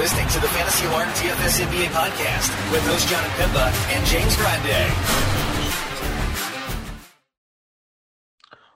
listening 0.00 0.26
to 0.28 0.40
the 0.40 0.48
Fantasy 0.48 0.86
Alarm 0.86 1.10
DFS 1.10 1.60
NBA 1.60 1.88
podcast 1.88 2.72
with 2.72 2.82
host 2.86 3.06
Jon 3.06 3.22
Impemba 3.22 3.70
and 3.92 4.06
James 4.06 4.34
Grande. 4.34 4.90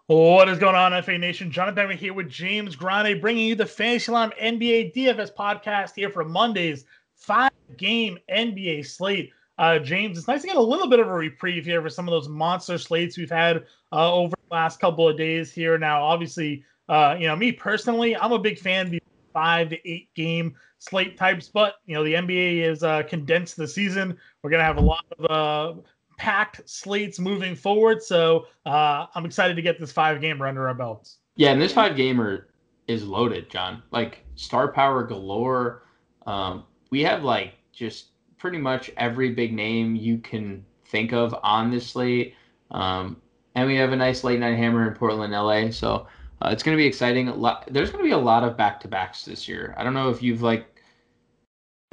What 0.07 0.51
is 0.51 0.59
going 0.59 0.75
on, 0.75 1.03
FA 1.03 1.17
Nation? 1.17 1.51
Jonathan 1.51 1.77
Bennett 1.77 1.99
here 1.99 2.13
with 2.13 2.29
James 2.29 2.77
Grande, 2.77 3.23
bringing 3.23 3.47
you 3.47 3.55
the 3.55 3.65
Fantasy 3.65 4.13
Alarm 4.13 4.35
NBA 4.39 4.95
DFS 4.95 5.35
podcast 5.35 5.95
here 5.97 6.11
for 6.11 6.27
Monday's 6.27 6.85
five-game 7.15 8.19
NBA 8.31 8.85
slate. 8.85 9.33
Uh, 9.57 9.79
James, 9.79 10.19
it's 10.19 10.29
nice 10.29 10.43
to 10.43 10.47
get 10.47 10.57
a 10.57 10.63
little 10.63 10.91
bit 10.91 11.01
of 11.01 11.07
a 11.07 11.15
reprieve 11.15 11.65
here 11.65 11.81
for 11.81 11.89
some 11.89 12.07
of 12.07 12.13
those 12.13 12.29
monster 12.29 12.77
slates 12.77 13.17
we've 13.17 13.31
had 13.31 13.65
uh, 13.93 14.13
over 14.13 14.35
the 14.51 14.55
last 14.55 14.79
couple 14.79 15.09
of 15.09 15.17
days 15.17 15.51
here. 15.51 15.79
Now, 15.79 16.05
obviously, 16.05 16.65
uh, 16.91 17.17
you 17.19 17.27
know, 17.27 17.35
me 17.35 17.51
personally, 17.51 18.15
I'm 18.15 18.33
a 18.33 18.39
big 18.39 18.59
fan 18.59 18.85
of 18.85 18.93
the 18.93 19.01
five 19.35 19.69
to 19.69 19.89
eight 19.89 20.09
game 20.15 20.55
slate 20.79 21.19
types, 21.19 21.49
but 21.49 21.75
you 21.85 21.95
know, 21.95 22.03
the 22.03 22.15
NBA 22.15 22.63
is 22.63 22.83
uh, 22.83 23.03
condensed 23.03 23.57
the 23.57 23.69
season. 23.69 24.17
We're 24.43 24.51
gonna 24.51 24.65
have 24.65 24.79
a 24.79 24.81
lot 24.81 25.05
of 25.19 25.31
uh, 25.31 25.81
packed 26.17 26.69
slates 26.69 27.19
moving 27.19 27.55
forward, 27.55 28.03
so 28.03 28.47
uh, 28.65 29.07
I'm 29.15 29.27
excited 29.27 29.57
to 29.57 29.63
get 29.63 29.79
this 29.79 29.93
five 29.93 30.23
gamer 30.23 30.47
under 30.47 30.67
our 30.67 30.75
belts. 30.75 31.19
Yeah, 31.37 31.51
and 31.51 31.61
this 31.61 31.73
five 31.73 31.97
gamer 31.97 32.49
is 32.89 33.05
loaded, 33.05 33.51
John. 33.51 33.83
Like 33.91 34.25
star 34.37 34.73
power 34.73 35.03
galore. 35.03 35.83
Um, 36.27 36.65
we 36.91 37.03
have 37.03 37.25
like 37.25 37.55
just 37.73 38.07
pretty 38.39 38.59
much 38.59 38.91
every 38.97 39.31
big 39.31 39.53
name 39.53 39.97
you 39.97 40.19
can 40.19 40.65
think 40.87 41.13
of 41.13 41.35
on 41.43 41.71
this 41.71 41.89
slate. 41.89 42.35
Um, 42.71 43.17
and 43.55 43.67
we 43.67 43.77
have 43.77 43.93
a 43.93 43.97
nice 43.97 44.25
late 44.25 44.41
night 44.41 44.57
hammer 44.57 44.89
in 44.89 44.95
Portland, 44.95 45.33
LA. 45.33 45.71
So 45.71 46.07
uh, 46.43 46.51
it's 46.51 46.63
going 46.63 46.77
to 46.77 46.81
be 46.81 46.87
exciting. 46.87 47.29
A 47.29 47.35
lot, 47.35 47.69
there's 47.71 47.91
going 47.91 48.05
to 48.05 48.09
be 48.09 48.15
a 48.15 48.19
lot 48.19 48.45
of 48.45 48.57
back 48.57 48.81
to 48.81 48.89
backs 48.89 49.25
this 49.25 49.49
year. 49.49 49.75
I 49.77 49.85
don't 49.85 49.95
know 49.95 50.11
if 50.11 50.23
you've 50.23 50.43
like 50.43 50.67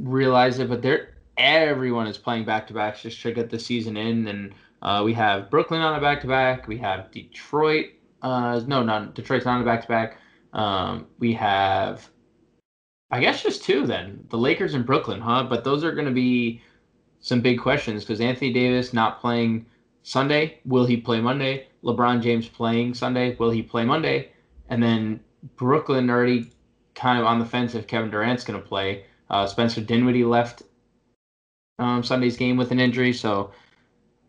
realized 0.02 0.60
it, 0.60 0.70
but 0.70 0.82
there 0.82 1.16
everyone 1.38 2.08
is 2.08 2.18
playing 2.18 2.46
back 2.46 2.68
to 2.68 2.74
backs 2.74 3.02
just 3.02 3.22
to 3.22 3.32
get 3.32 3.50
the 3.50 3.60
season 3.60 3.98
in. 3.98 4.28
And 4.28 4.54
uh, 4.82 5.02
we 5.04 5.14
have 5.14 5.50
Brooklyn 5.50 5.82
on 5.82 5.96
a 5.96 6.02
back 6.02 6.22
to 6.22 6.28
back. 6.28 6.68
We 6.68 6.78
have 6.80 7.12
Detroit. 7.12 7.88
Uh, 8.22 8.62
no, 8.68 8.84
not 8.84 9.16
Detroit's 9.16 9.46
not 9.46 9.56
on 9.56 9.62
a 9.62 9.66
back 9.66 9.82
to 9.82 9.88
back. 9.88 10.18
We 11.20 11.34
have 11.34 12.10
I 13.12 13.20
guess 13.20 13.44
just 13.44 13.64
two 13.64 13.86
then. 13.86 14.26
The 14.30 14.38
Lakers 14.38 14.74
and 14.74 14.86
Brooklyn, 14.86 15.20
huh? 15.20 15.44
But 15.44 15.66
those 15.66 15.84
are 15.84 15.92
going 15.92 16.08
to 16.08 16.14
be 16.14 16.62
some 17.20 17.42
big 17.42 17.60
questions 17.60 18.04
because 18.04 18.22
Anthony 18.22 18.54
Davis 18.54 18.94
not 18.94 19.20
playing 19.20 19.66
Sunday. 20.04 20.60
Will 20.66 20.86
he 20.86 20.98
play 20.98 21.22
Monday? 21.22 21.68
LeBron 21.84 22.22
James 22.22 22.48
playing 22.48 22.94
Sunday. 22.94 23.36
Will 23.36 23.52
he 23.52 23.62
play 23.62 23.86
Monday? 23.86 24.32
And 24.70 24.82
then 24.82 25.20
Brooklyn 25.56 26.10
already 26.10 26.52
kind 26.96 27.20
of 27.20 27.26
on 27.26 27.40
the 27.40 27.46
fence 27.46 27.76
if 27.76 27.88
Kevin 27.88 28.10
Durant's 28.12 28.44
going 28.44 28.62
to 28.62 28.68
play. 28.68 29.06
Uh, 29.30 29.48
Spencer 29.48 29.82
Dinwiddie 29.82 30.24
left 30.24 30.64
um, 31.80 32.04
Sunday's 32.04 32.38
game 32.38 32.58
with 32.58 32.72
an 32.72 32.80
injury, 32.80 33.14
so 33.14 33.52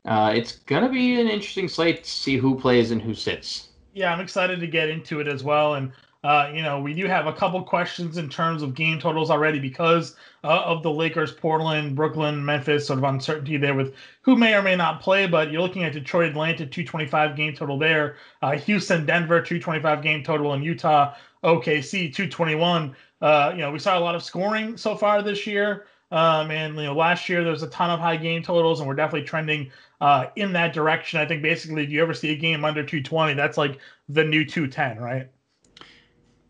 uh, 0.05 0.33
it's 0.34 0.59
going 0.61 0.83
to 0.83 0.89
be 0.89 1.20
an 1.20 1.28
interesting 1.28 1.69
slate 1.69 2.05
to 2.05 2.11
see 2.11 2.37
who 2.37 2.59
plays 2.59 2.91
and 2.91 3.03
who 3.03 3.15
sits. 3.15 3.69
Yeah, 3.95 4.12
I'm 4.12 4.20
excited 4.20 4.61
to 4.61 4.67
get 4.67 4.89
into 4.89 5.20
it 5.20 5.28
as 5.28 5.45
well. 5.45 5.75
And 5.75 5.93
uh, 6.25 6.51
you 6.55 6.62
know, 6.62 6.81
we 6.81 6.95
do 6.95 7.06
have 7.06 7.27
a 7.27 7.33
couple 7.33 7.61
questions 7.65 8.17
in 8.17 8.28
terms 8.28 8.62
of 8.62 8.75
game 8.75 9.01
totals 9.01 9.28
already 9.28 9.59
because 9.59 10.15
uh, 10.45 10.62
of 10.65 10.83
the 10.84 10.91
Lakers, 10.91 11.33
Portland, 11.33 11.97
Brooklyn, 11.97 12.45
Memphis 12.45 12.87
sort 12.87 12.98
of 13.01 13.05
uncertainty 13.05 13.56
there 13.56 13.75
with 13.75 13.95
who 14.20 14.37
may 14.37 14.55
or 14.55 14.62
may 14.62 14.77
not 14.77 15.00
play. 15.00 15.27
But 15.27 15.50
you're 15.50 15.62
looking 15.62 15.83
at 15.83 15.93
Detroit, 15.93 16.31
Atlanta, 16.31 16.65
225 16.65 17.37
game 17.37 17.55
total 17.55 17.77
there. 17.77 18.17
Uh, 18.41 18.53
Houston, 18.53 19.05
Denver, 19.05 19.41
225 19.41 20.03
game 20.03 20.23
total, 20.23 20.55
in 20.55 20.62
Utah, 20.62 21.15
OKC, 21.43 22.15
221. 22.15 22.95
Uh, 23.20 23.50
you 23.55 23.62
know, 23.62 23.73
we 23.73 23.81
saw 23.81 23.98
a 23.98 24.00
lot 24.00 24.15
of 24.15 24.23
scoring 24.23 24.77
so 24.77 24.95
far 24.95 25.23
this 25.23 25.45
year. 25.45 25.87
Um, 26.12 26.50
and 26.50 26.77
you 26.77 26.83
know, 26.83 26.95
last 26.95 27.28
year 27.28 27.43
there 27.43 27.53
was 27.53 27.62
a 27.62 27.70
ton 27.70 27.91
of 27.91 27.98
high 27.98 28.17
game 28.17 28.43
totals, 28.43 28.78
and 28.78 28.87
we're 28.87 28.95
definitely 28.95 29.27
trending 29.27 29.72
uh, 30.00 30.27
in 30.37 30.53
that 30.53 30.72
direction. 30.72 31.19
I 31.19 31.27
think 31.27 31.43
basically, 31.43 31.83
if 31.83 31.91
you 31.91 32.00
ever 32.03 32.15
see 32.15 32.31
a 32.31 32.37
game 32.37 32.65
under 32.65 32.83
220, 32.83 33.34
that's 33.34 33.56
like 33.56 33.78
the 34.09 34.22
new 34.22 34.44
210, 34.44 35.03
right? 35.03 35.28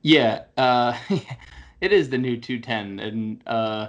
Yeah, 0.03 0.43
uh, 0.57 0.97
it 1.81 1.93
is 1.93 2.11
the 2.11 2.19
new 2.19 2.37
210, 2.37 3.01
and 3.01 3.43
uh, 3.47 3.89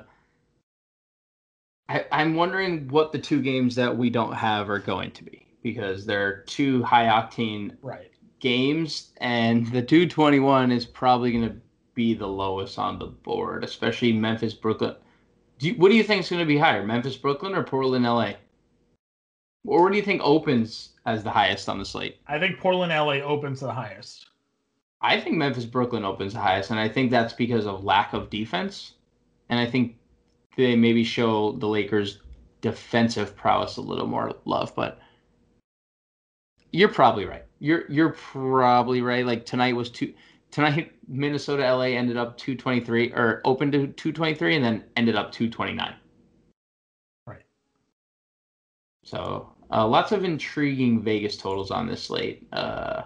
I, 1.89 2.05
I'm 2.11 2.35
wondering 2.35 2.87
what 2.87 3.11
the 3.11 3.19
two 3.19 3.41
games 3.41 3.75
that 3.75 3.97
we 3.97 4.09
don't 4.09 4.33
have 4.33 4.69
are 4.69 4.79
going 4.79 5.11
to 5.11 5.23
be 5.23 5.47
because 5.63 6.05
they're 6.05 6.41
two 6.43 6.83
high 6.83 7.05
octane 7.05 7.75
right. 7.81 8.11
games, 8.39 9.11
and 9.17 9.65
the 9.67 9.81
221 9.81 10.71
is 10.71 10.85
probably 10.85 11.31
going 11.31 11.49
to 11.49 11.55
be 11.95 12.13
the 12.13 12.27
lowest 12.27 12.77
on 12.77 12.99
the 12.99 13.05
board, 13.05 13.63
especially 13.63 14.13
Memphis 14.13 14.53
Brooklyn. 14.53 14.95
Do 15.59 15.67
you, 15.67 15.75
what 15.75 15.89
do 15.89 15.95
you 15.95 16.03
think 16.03 16.23
is 16.23 16.29
going 16.29 16.41
to 16.41 16.45
be 16.45 16.57
higher, 16.57 16.85
Memphis 16.85 17.15
Brooklyn 17.15 17.55
or 17.55 17.63
Portland 17.63 18.05
LA? 18.05 18.33
Or 19.65 19.83
what 19.83 19.91
do 19.91 19.97
you 19.97 20.03
think 20.03 20.21
opens 20.23 20.89
as 21.05 21.23
the 21.23 21.29
highest 21.29 21.69
on 21.69 21.79
the 21.79 21.85
slate? 21.85 22.17
I 22.27 22.37
think 22.37 22.59
Portland 22.59 22.91
LA 22.91 23.25
opens 23.25 23.61
the 23.61 23.71
highest. 23.71 24.27
I 25.03 25.19
think 25.19 25.35
Memphis 25.35 25.65
Brooklyn 25.65 26.05
opens 26.05 26.33
the 26.33 26.39
highest, 26.39 26.71
and 26.71 26.79
I 26.79 26.87
think 26.87 27.11
that's 27.11 27.33
because 27.33 27.67
of 27.67 27.83
lack 27.83 28.13
of 28.13 28.29
defense. 28.29 28.93
And 29.49 29.59
I 29.59 29.65
think 29.65 29.97
they 30.55 30.77
maybe 30.77 31.03
show 31.03 31.51
the 31.51 31.67
Lakers 31.67 32.19
defensive 32.61 33.35
prowess 33.35 33.75
a 33.75 33.81
little 33.81 34.07
more 34.07 34.33
love, 34.45 34.73
but 34.73 34.99
you're 36.71 36.89
probably 36.89 37.25
right. 37.25 37.43
You're 37.59 37.83
you're 37.91 38.13
probably 38.13 39.01
right. 39.01 39.25
Like 39.25 39.45
tonight 39.45 39.75
was 39.75 39.89
two 39.89 40.13
tonight 40.51 40.93
Minnesota 41.07 41.63
LA 41.63 41.97
ended 41.97 42.15
up 42.15 42.37
223 42.37 43.11
or 43.11 43.41
opened 43.43 43.73
to 43.73 43.87
223 43.87 44.55
and 44.55 44.65
then 44.65 44.83
ended 44.95 45.15
up 45.15 45.33
229. 45.33 45.93
Right. 47.27 47.43
So 49.03 49.53
uh, 49.69 49.85
lots 49.85 50.13
of 50.13 50.23
intriguing 50.23 51.01
Vegas 51.01 51.35
totals 51.35 51.71
on 51.71 51.87
this 51.87 52.03
slate. 52.03 52.47
Uh, 52.53 53.03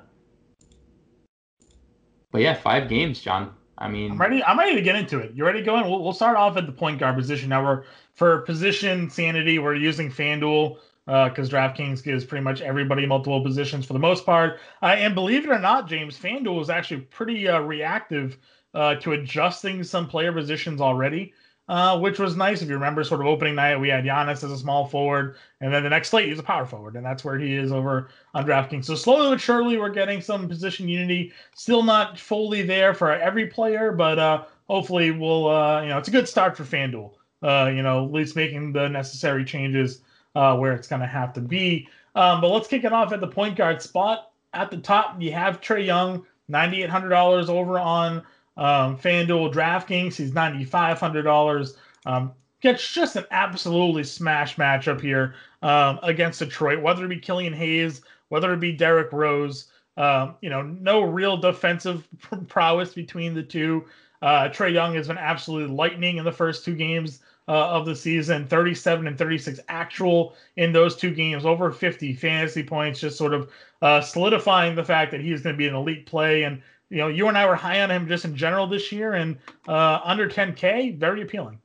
but 2.32 2.42
yeah, 2.42 2.54
five 2.54 2.90
games, 2.90 3.20
John. 3.20 3.54
I 3.78 3.88
mean, 3.88 4.12
I'm 4.12 4.18
ready. 4.18 4.44
I'm 4.44 4.58
ready 4.58 4.76
to 4.76 4.82
get 4.82 4.96
into 4.96 5.20
it. 5.20 5.34
You 5.36 5.46
ready 5.46 5.60
to 5.60 5.66
go 5.66 5.78
in? 5.78 5.86
We'll, 5.86 6.04
we'll 6.04 6.14
start 6.14 6.36
off 6.36 6.58
at 6.58 6.66
the 6.66 6.72
point 6.72 7.00
guard 7.00 7.16
position. 7.16 7.50
Now 7.50 7.64
we're 7.64 7.84
for 8.14 8.42
position 8.42 9.10
sanity. 9.10 9.60
We're 9.60 9.76
using 9.76 10.10
FanDuel 10.10 10.78
because 11.06 11.54
uh, 11.54 11.56
DraftKings 11.56 12.04
gives 12.04 12.26
pretty 12.26 12.44
much 12.44 12.62
everybody 12.62 13.06
multiple 13.06 13.42
positions 13.42 13.86
for 13.86 13.94
the 13.94 14.00
most 14.00 14.26
part. 14.26 14.60
Uh, 14.82 14.88
and 14.88 15.16
believe 15.16 15.46
it 15.46 15.50
or 15.50 15.60
not, 15.60 15.88
James, 15.88 16.18
FanDuel 16.18 16.62
is 16.62 16.70
actually 16.70 17.02
pretty 17.02 17.48
uh, 17.48 17.60
reactive 17.60 18.38
uh, 18.74 18.96
to 18.96 19.14
adjusting 19.14 19.84
some 19.84 20.08
player 20.08 20.34
positions 20.34 20.82
already 20.82 21.34
uh, 21.70 22.00
which 22.00 22.20
was 22.20 22.36
nice. 22.36 22.62
If 22.62 22.70
you 22.70 22.76
remember, 22.76 23.04
sort 23.04 23.22
of 23.22 23.28
opening 23.28 23.56
night, 23.56 23.78
we 23.78 23.90
had 23.90 24.06
Giannis 24.06 24.44
as 24.44 24.52
a 24.52 24.58
small 24.58 24.86
forward, 24.86 25.36
and 25.60 25.74
then 25.74 25.84
the 25.84 25.90
next 25.90 26.10
slate 26.10 26.30
he's 26.30 26.40
a 26.40 26.44
power 26.44 26.66
forward, 26.66 26.96
and 26.96 27.06
that's 27.06 27.24
where 27.26 27.38
he 27.38 27.56
is 27.56 27.72
over 27.72 28.10
on 28.34 28.46
DraftKings. 28.46 28.86
So 28.86 28.96
slowly 28.96 29.30
but 29.30 29.42
surely, 29.42 29.78
we're 29.78 29.90
getting 29.90 30.22
some 30.22 30.48
position 30.48 30.88
unity. 30.88 31.34
Still 31.56 31.84
not 31.84 32.18
fully 32.18 32.62
there 32.62 32.94
for 32.94 33.12
every 33.12 33.48
player, 33.48 33.92
but 33.92 34.18
uh, 34.18 34.44
hopefully, 34.68 35.12
we'll 35.12 35.50
uh, 35.50 35.82
you 35.82 35.90
know 35.90 35.98
it's 35.98 36.08
a 36.08 36.12
good 36.12 36.28
start 36.28 36.56
for 36.56 36.64
FanDuel. 36.64 37.12
Uh, 37.44 37.72
you 37.74 37.84
know, 37.84 38.04
at 38.04 38.12
least 38.12 38.36
making 38.36 38.74
the 38.74 38.88
necessary 38.88 39.46
changes 39.46 40.02
uh, 40.36 40.58
where 40.58 40.74
it's 40.74 40.88
going 40.88 41.02
to 41.02 41.08
have 41.08 41.34
to 41.34 41.42
be. 41.42 41.88
Um, 42.16 42.42
but 42.42 42.48
let's 42.50 42.68
kick 42.68 42.84
it 42.84 42.92
off 42.92 43.14
at 43.14 43.20
the 43.22 43.28
point 43.28 43.56
guard 43.56 43.82
spot. 43.82 44.32
At 44.54 44.72
the 44.72 44.78
top, 44.78 45.22
you 45.22 45.34
have 45.34 45.62
Trae 45.62 45.86
Young, 45.86 46.26
ninety 46.48 46.82
eight 46.82 46.90
hundred 46.90 47.10
dollars 47.10 47.50
over 47.50 47.78
on 47.78 48.24
um, 48.58 48.98
FanDuel 48.98 49.54
DraftKings, 49.54 50.16
he's 50.16 50.32
$9,500. 50.32 51.76
Um, 52.06 52.34
gets 52.62 52.92
just 52.92 53.16
an 53.16 53.26
absolutely 53.32 54.04
smash 54.04 54.56
matchup 54.56 55.00
here 55.00 55.36
um, 55.62 56.00
against 56.04 56.40
Detroit, 56.40 56.82
whether 56.82 57.06
it 57.06 57.10
be 57.10 57.20
Killian 57.20 57.54
Hayes, 57.54 58.02
whether 58.30 58.54
it 58.54 58.60
be 58.60 58.72
Derrick 58.72 59.12
Rose. 59.12 59.72
Um, 59.98 60.36
you 60.42 60.50
know, 60.50 60.62
no 60.62 61.02
real 61.02 61.38
defensive 61.38 62.08
prowess 62.48 62.94
between 62.94 63.34
the 63.34 63.44
two. 63.44 63.86
Uh, 64.22 64.50
Trae 64.50 64.74
Young 64.74 64.96
has 64.96 65.08
been 65.08 65.18
absolutely 65.18 65.76
lightning 65.76 66.18
in 66.18 66.26
the 66.26 66.32
first 66.32 66.66
two 66.66 66.76
games 66.76 67.20
uh, 67.48 67.70
of 67.70 67.86
the 67.86 67.96
season 67.96 68.46
37 68.48 69.08
and 69.08 69.18
36 69.18 69.60
actual 69.70 70.36
in 70.58 70.74
those 70.74 70.96
two 70.96 71.12
games, 71.14 71.46
over 71.46 71.72
50 71.72 72.14
fantasy 72.14 72.64
points, 72.64 73.00
just 73.00 73.18
sort 73.18 73.34
of 73.34 73.50
uh, 73.82 74.02
solidifying 74.02 74.76
the 74.76 74.84
fact 74.84 75.12
that 75.12 75.22
he's 75.22 75.42
going 75.42 75.54
to 75.54 75.58
be 75.58 75.68
an 75.68 75.76
elite 75.76 76.06
play. 76.06 76.44
And 76.44 76.62
you 76.90 76.98
know, 76.98 77.08
you 77.08 77.28
and 77.28 77.38
I 77.38 77.46
were 77.46 77.56
high 77.56 77.82
on 77.82 77.92
him 77.92 78.08
just 78.08 78.26
in 78.26 78.36
general 78.36 78.68
this 78.68 78.92
year, 78.92 79.14
and 79.14 79.38
uh, 79.68 80.00
under 80.04 80.30
10K, 80.30 80.98
very 80.98 81.22
appealing. 81.22 81.60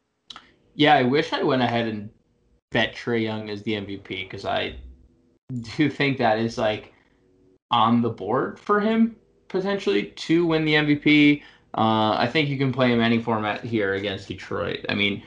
Yeah, 0.75 0.95
I 0.95 1.03
wish 1.03 1.33
I 1.33 1.43
went 1.43 1.63
ahead 1.63 1.87
and 1.87 2.11
bet 2.71 2.95
Trae 2.95 3.23
Young 3.23 3.51
as 3.51 3.63
the 3.63 3.73
MVP 3.73 4.07
because 4.09 4.45
I 4.45 4.77
do 5.77 5.91
think 5.91 6.19
that 6.19 6.39
is 6.39 6.59
like 6.59 6.93
on 7.71 8.03
the 8.03 8.09
board 8.09 8.59
for 8.59 8.81
him 8.81 9.17
potentially 9.49 10.07
to 10.07 10.47
win 10.47 10.65
the 10.65 10.75
MVP. 10.75 11.43
Uh, 11.75 12.17
I 12.19 12.27
think 12.27 12.49
you 12.49 12.59
can 12.59 12.73
play 12.73 12.91
him 12.91 13.01
any 13.01 13.23
format 13.23 13.63
here 13.63 13.95
against 13.95 14.29
Detroit. 14.29 14.85
I 14.89 14.95
mean, 14.95 15.23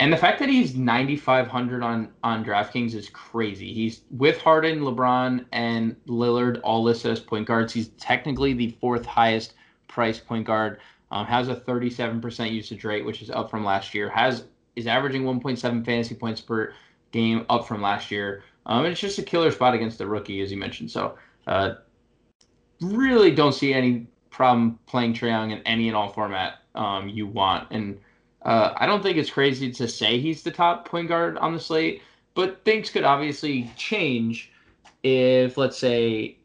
and 0.00 0.10
the 0.10 0.16
fact 0.16 0.38
that 0.38 0.48
he's 0.48 0.74
9,500 0.74 1.82
on 1.82 2.08
on 2.24 2.42
DraftKings 2.42 2.94
is 2.94 3.10
crazy. 3.10 3.72
He's 3.74 4.00
with 4.10 4.40
Harden, 4.40 4.80
LeBron, 4.80 5.44
and 5.52 5.94
Lillard 6.06 6.58
all 6.64 6.82
listed 6.82 7.12
as 7.12 7.20
point 7.20 7.46
guards. 7.46 7.74
He's 7.74 7.88
technically 7.90 8.54
the 8.54 8.76
fourth 8.80 9.04
highest 9.04 9.52
priced 9.88 10.26
point 10.26 10.46
guard 10.46 10.80
Um, 11.12 11.26
has 11.26 11.48
a 11.48 11.56
37% 11.56 12.50
usage 12.50 12.82
rate, 12.84 13.04
which 13.04 13.20
is 13.20 13.30
up 13.30 13.50
from 13.50 13.62
last 13.62 13.94
year. 13.94 14.08
Has 14.08 14.44
is 14.74 14.86
averaging 14.86 15.24
1.7 15.24 15.84
fantasy 15.84 16.14
points 16.14 16.40
per 16.40 16.72
game, 17.10 17.44
up 17.50 17.68
from 17.68 17.82
last 17.82 18.10
year. 18.10 18.42
Um, 18.64 18.86
it's 18.86 19.00
just 19.00 19.18
a 19.18 19.22
killer 19.22 19.50
spot 19.50 19.74
against 19.74 19.98
the 19.98 20.06
rookie, 20.06 20.40
as 20.40 20.50
you 20.50 20.56
mentioned. 20.56 20.90
So, 20.90 21.18
uh, 21.46 21.74
really 22.80 23.32
don't 23.32 23.52
see 23.52 23.74
any 23.74 24.06
problem 24.30 24.78
playing 24.86 25.12
Trae 25.12 25.28
Young 25.28 25.50
in 25.50 25.58
any 25.66 25.88
and 25.88 25.96
all 25.96 26.08
format 26.08 26.62
um, 26.74 27.10
you 27.10 27.26
want. 27.26 27.68
And 27.70 27.98
uh, 28.42 28.72
I 28.76 28.86
don't 28.86 29.02
think 29.02 29.18
it's 29.18 29.30
crazy 29.30 29.70
to 29.72 29.88
say 29.88 30.18
he's 30.18 30.42
the 30.42 30.50
top 30.50 30.88
point 30.88 31.08
guard 31.08 31.36
on 31.38 31.52
the 31.52 31.60
slate, 31.60 32.02
but 32.34 32.64
things 32.64 32.90
could 32.90 33.04
obviously 33.04 33.70
change 33.76 34.52
if, 35.02 35.56
let's 35.56 35.78
say, 35.78 36.38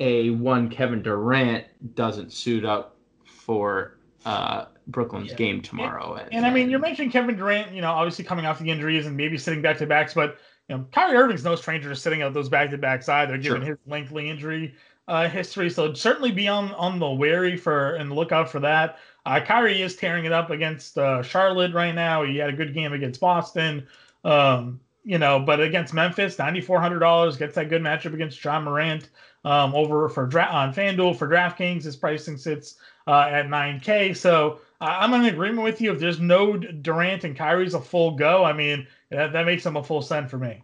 a 0.00 0.30
one 0.30 0.68
Kevin 0.68 1.02
Durant 1.02 1.64
doesn't 1.94 2.32
suit 2.32 2.64
up 2.64 2.96
for 3.24 3.98
uh, 4.24 4.66
Brooklyn's 4.86 5.30
yeah. 5.30 5.36
game 5.36 5.62
tomorrow. 5.62 6.14
And, 6.14 6.34
and, 6.34 6.46
I 6.46 6.50
mean, 6.50 6.70
you're 6.70 6.80
mentioning 6.80 7.10
Kevin 7.10 7.36
Durant, 7.36 7.72
you 7.72 7.80
know, 7.80 7.90
obviously 7.90 8.24
coming 8.24 8.46
off 8.46 8.58
the 8.58 8.70
injuries 8.70 9.06
and 9.06 9.16
maybe 9.16 9.38
sitting 9.38 9.62
back 9.62 9.78
to 9.78 9.86
backs, 9.86 10.14
but 10.14 10.38
you 10.68 10.76
know, 10.76 10.86
Kyrie 10.92 11.16
Irving's 11.16 11.44
no 11.44 11.56
stranger 11.56 11.88
to 11.88 11.96
sitting 11.96 12.22
out 12.22 12.32
those 12.32 12.48
back 12.48 12.70
to 12.70 12.78
backs 12.78 13.08
either, 13.08 13.36
given 13.36 13.62
sure. 13.62 13.70
his 13.70 13.78
lengthy 13.86 14.30
injury 14.30 14.74
uh, 15.08 15.28
history. 15.28 15.68
So 15.68 15.92
certainly 15.94 16.30
be 16.30 16.46
on 16.46 16.72
on 16.74 16.98
the 17.00 17.10
wary 17.10 17.56
for 17.56 17.96
and 17.96 18.12
look 18.12 18.30
out 18.30 18.48
for 18.48 18.60
that. 18.60 18.98
Uh, 19.30 19.38
Kyrie 19.38 19.80
is 19.80 19.94
tearing 19.94 20.24
it 20.24 20.32
up 20.32 20.50
against 20.50 20.98
uh, 20.98 21.22
Charlotte 21.22 21.72
right 21.72 21.94
now. 21.94 22.24
He 22.24 22.36
had 22.36 22.50
a 22.50 22.52
good 22.52 22.74
game 22.74 22.92
against 22.92 23.20
Boston. 23.20 23.86
Um, 24.24 24.80
you 25.04 25.18
know, 25.18 25.38
but 25.38 25.60
against 25.60 25.94
Memphis, 25.94 26.36
ninety 26.36 26.60
four 26.60 26.80
hundred 26.80 26.98
dollars 26.98 27.36
gets 27.36 27.54
that 27.54 27.68
good 27.68 27.80
matchup 27.80 28.12
against 28.12 28.42
Ja 28.42 28.60
Morant. 28.60 29.08
Um, 29.44 29.72
over 29.72 30.08
for 30.08 30.26
dra- 30.26 30.50
on 30.50 30.74
FanDuel 30.74 31.16
for 31.16 31.28
DraftKings, 31.28 31.84
his 31.84 31.94
pricing 31.94 32.36
sits 32.36 32.74
uh, 33.06 33.28
at 33.30 33.48
nine 33.48 33.78
K. 33.78 34.12
So 34.14 34.58
I'm 34.80 35.14
in 35.14 35.32
agreement 35.32 35.62
with 35.62 35.80
you. 35.80 35.92
If 35.92 36.00
there's 36.00 36.18
no 36.18 36.56
Durant 36.56 37.22
and 37.22 37.36
Kyrie's 37.36 37.74
a 37.74 37.80
full 37.80 38.16
go, 38.16 38.42
I 38.42 38.52
mean 38.52 38.84
that, 39.10 39.32
that 39.32 39.46
makes 39.46 39.62
them 39.62 39.76
a 39.76 39.84
full 39.84 40.02
send 40.02 40.28
for 40.28 40.38
me. 40.38 40.60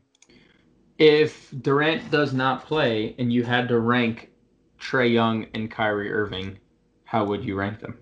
If 0.99 1.55
Durant 1.63 2.11
does 2.11 2.33
not 2.33 2.67
play 2.67 3.15
and 3.21 3.33
you 3.33 3.45
had 3.45 3.69
to 3.69 3.79
rank 3.79 4.33
Trae 4.81 5.13
Young 5.13 5.47
and 5.55 5.71
Kyrie 5.71 6.13
Irving, 6.13 6.59
how 7.05 7.25
would 7.27 7.45
you 7.45 7.55
rank 7.55 7.79
them? 7.79 7.97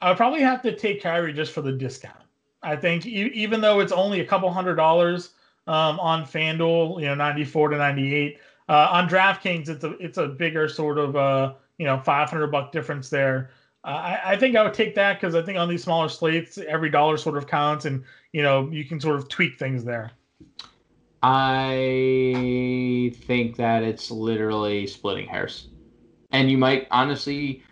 I 0.00 0.14
probably 0.14 0.40
have 0.40 0.62
to 0.62 0.74
take 0.74 1.02
Kyrie 1.02 1.32
just 1.32 1.52
for 1.52 1.62
the 1.62 1.72
discount. 1.72 2.16
I 2.62 2.76
think 2.76 3.06
e- 3.06 3.30
even 3.34 3.60
though 3.60 3.80
it's 3.80 3.92
only 3.92 4.20
a 4.20 4.26
couple 4.26 4.50
hundred 4.52 4.76
dollars 4.76 5.30
um, 5.66 6.00
on 6.00 6.24
FanDuel, 6.24 7.00
you 7.00 7.06
know, 7.06 7.14
94 7.14 7.70
to 7.70 7.76
98. 7.78 8.38
Uh, 8.68 8.88
on 8.92 9.08
DraftKings, 9.08 9.68
it's 9.68 9.84
a 9.84 9.90
it's 9.98 10.18
a 10.18 10.28
bigger 10.28 10.68
sort 10.68 10.98
of 10.98 11.16
uh, 11.16 11.54
you 11.78 11.86
know 11.86 11.98
500 11.98 12.46
buck 12.48 12.72
difference 12.72 13.10
there. 13.10 13.50
Uh, 13.82 13.88
I, 13.88 14.20
I, 14.32 14.36
think 14.36 14.56
I 14.56 14.62
would 14.62 14.74
take 14.74 14.94
that 14.94 15.18
because 15.18 15.34
I 15.34 15.42
think 15.42 15.58
on 15.58 15.68
these 15.68 15.82
smaller 15.82 16.08
slates, 16.08 16.58
every 16.58 16.90
dollar 16.90 17.16
sort 17.16 17.36
of 17.36 17.46
counts, 17.46 17.84
and 17.84 18.04
you 18.32 18.42
know 18.42 18.68
you 18.70 18.84
can 18.84 19.00
sort 19.00 19.16
of 19.16 19.28
tweak 19.28 19.58
things 19.58 19.84
there. 19.84 20.12
I 21.22 23.12
think 23.24 23.56
that 23.56 23.82
it's 23.82 24.10
literally 24.10 24.86
splitting 24.86 25.26
hairs, 25.26 25.68
and 26.30 26.50
you 26.50 26.58
might 26.58 26.86
honestly, 26.90 27.62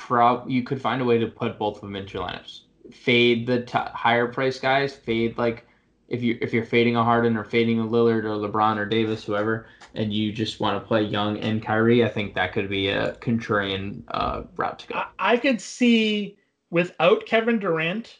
prob 0.00 0.48
you 0.48 0.62
could 0.62 0.80
find 0.80 1.02
a 1.02 1.04
way 1.04 1.18
to 1.18 1.26
put 1.26 1.58
both 1.58 1.76
of 1.76 1.82
them 1.82 1.96
into 1.96 2.14
your 2.14 2.26
lineups. 2.26 2.60
Fade 2.92 3.46
the 3.46 3.62
t- 3.62 3.78
higher 3.92 4.26
price 4.26 4.58
guys. 4.58 4.94
Fade 4.94 5.36
like 5.36 5.66
if 6.08 6.22
you 6.22 6.38
if 6.40 6.52
you're 6.52 6.64
fading 6.64 6.96
a 6.96 7.04
Harden 7.04 7.36
or 7.36 7.44
fading 7.44 7.78
a 7.78 7.84
Lillard 7.84 8.24
or 8.24 8.48
LeBron 8.48 8.78
or 8.78 8.86
Davis, 8.86 9.24
whoever, 9.24 9.66
and 9.94 10.12
you 10.12 10.32
just 10.32 10.58
want 10.58 10.80
to 10.80 10.86
play 10.86 11.02
Young 11.02 11.38
and 11.38 11.62
Kyrie, 11.62 12.04
I 12.04 12.08
think 12.08 12.34
that 12.34 12.52
could 12.52 12.68
be 12.68 12.88
a 12.88 13.12
contrarian 13.16 14.02
uh, 14.08 14.42
route 14.56 14.80
to 14.80 14.86
go. 14.88 14.94
I, 14.96 15.06
I 15.18 15.36
could 15.36 15.60
see 15.60 16.36
without 16.70 17.26
Kevin 17.26 17.58
Durant, 17.58 18.16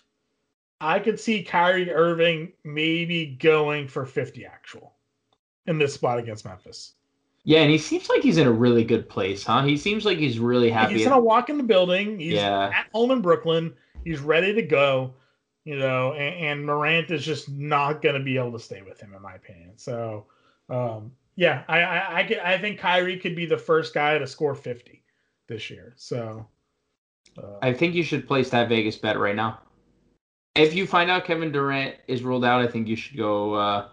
I 0.81 0.99
could 0.99 1.19
see 1.19 1.43
Kyrie 1.43 1.91
Irving 1.91 2.53
maybe 2.63 3.27
going 3.27 3.89
for 3.89 4.07
50 4.07 4.45
actual 4.45 4.95
in 5.67 5.79
this 5.79 5.95
spot 5.95 6.19
against 6.19 6.45
Memphis. 6.45 6.95
Yeah, 7.51 7.63
and 7.63 7.71
he 7.73 7.79
seems 7.79 8.09
like 8.09 8.23
he's 8.23 8.39
in 8.39 8.47
a 8.47 8.53
really 8.53 8.85
good 8.85 9.09
place, 9.09 9.43
huh? 9.43 9.65
He 9.65 9.77
seems 9.77 10.05
like 10.05 10.19
he's 10.19 10.39
really 10.39 10.71
happy. 10.71 10.95
He's 10.95 11.05
gonna 11.05 11.21
walk 11.21 11.51
in 11.51 11.57
the 11.57 11.65
building. 11.65 12.21
He's 12.21 12.35
yeah. 12.35 12.69
at 12.73 12.87
home 12.95 13.11
in 13.11 13.21
Brooklyn. 13.23 13.75
He's 14.05 14.21
ready 14.21 14.55
to 14.55 14.63
go. 14.63 15.15
You 15.65 15.77
know, 15.77 16.13
and, 16.13 16.47
and 16.47 16.65
Morant 16.65 17.11
is 17.11 17.25
just 17.25 17.49
not 17.49 18.03
gonna 18.03 18.21
be 18.21 18.39
able 18.39 18.53
to 18.53 18.61
stay 18.61 18.83
with 18.83 19.01
him, 19.01 19.15
in 19.15 19.21
my 19.21 19.35
opinion. 19.35 19.73
So, 19.75 20.27
um, 20.69 21.11
yeah, 21.35 21.65
I, 21.67 21.83
I, 21.83 21.97
I, 22.21 22.55
I 22.55 22.59
think 22.59 22.79
Kyrie 22.79 23.19
could 23.19 23.35
be 23.35 23.47
the 23.47 23.59
first 23.59 23.95
guy 23.95 24.17
to 24.17 24.29
score 24.29 24.55
50 24.55 25.03
this 25.49 25.71
year. 25.71 25.93
So 25.97 26.47
uh, 27.37 27.59
I 27.63 27.73
think 27.73 27.97
you 27.97 28.05
should 28.05 28.29
place 28.29 28.51
that 28.51 28.69
Vegas 28.69 28.95
bet 28.95 29.19
right 29.19 29.35
now. 29.35 29.59
If 30.55 30.73
you 30.73 30.87
find 30.87 31.11
out 31.11 31.25
Kevin 31.25 31.51
Durant 31.51 31.97
is 32.07 32.23
ruled 32.23 32.45
out, 32.45 32.63
I 32.63 32.69
think 32.69 32.87
you 32.87 32.95
should 32.95 33.17
go 33.17 33.55
uh, 33.55 33.89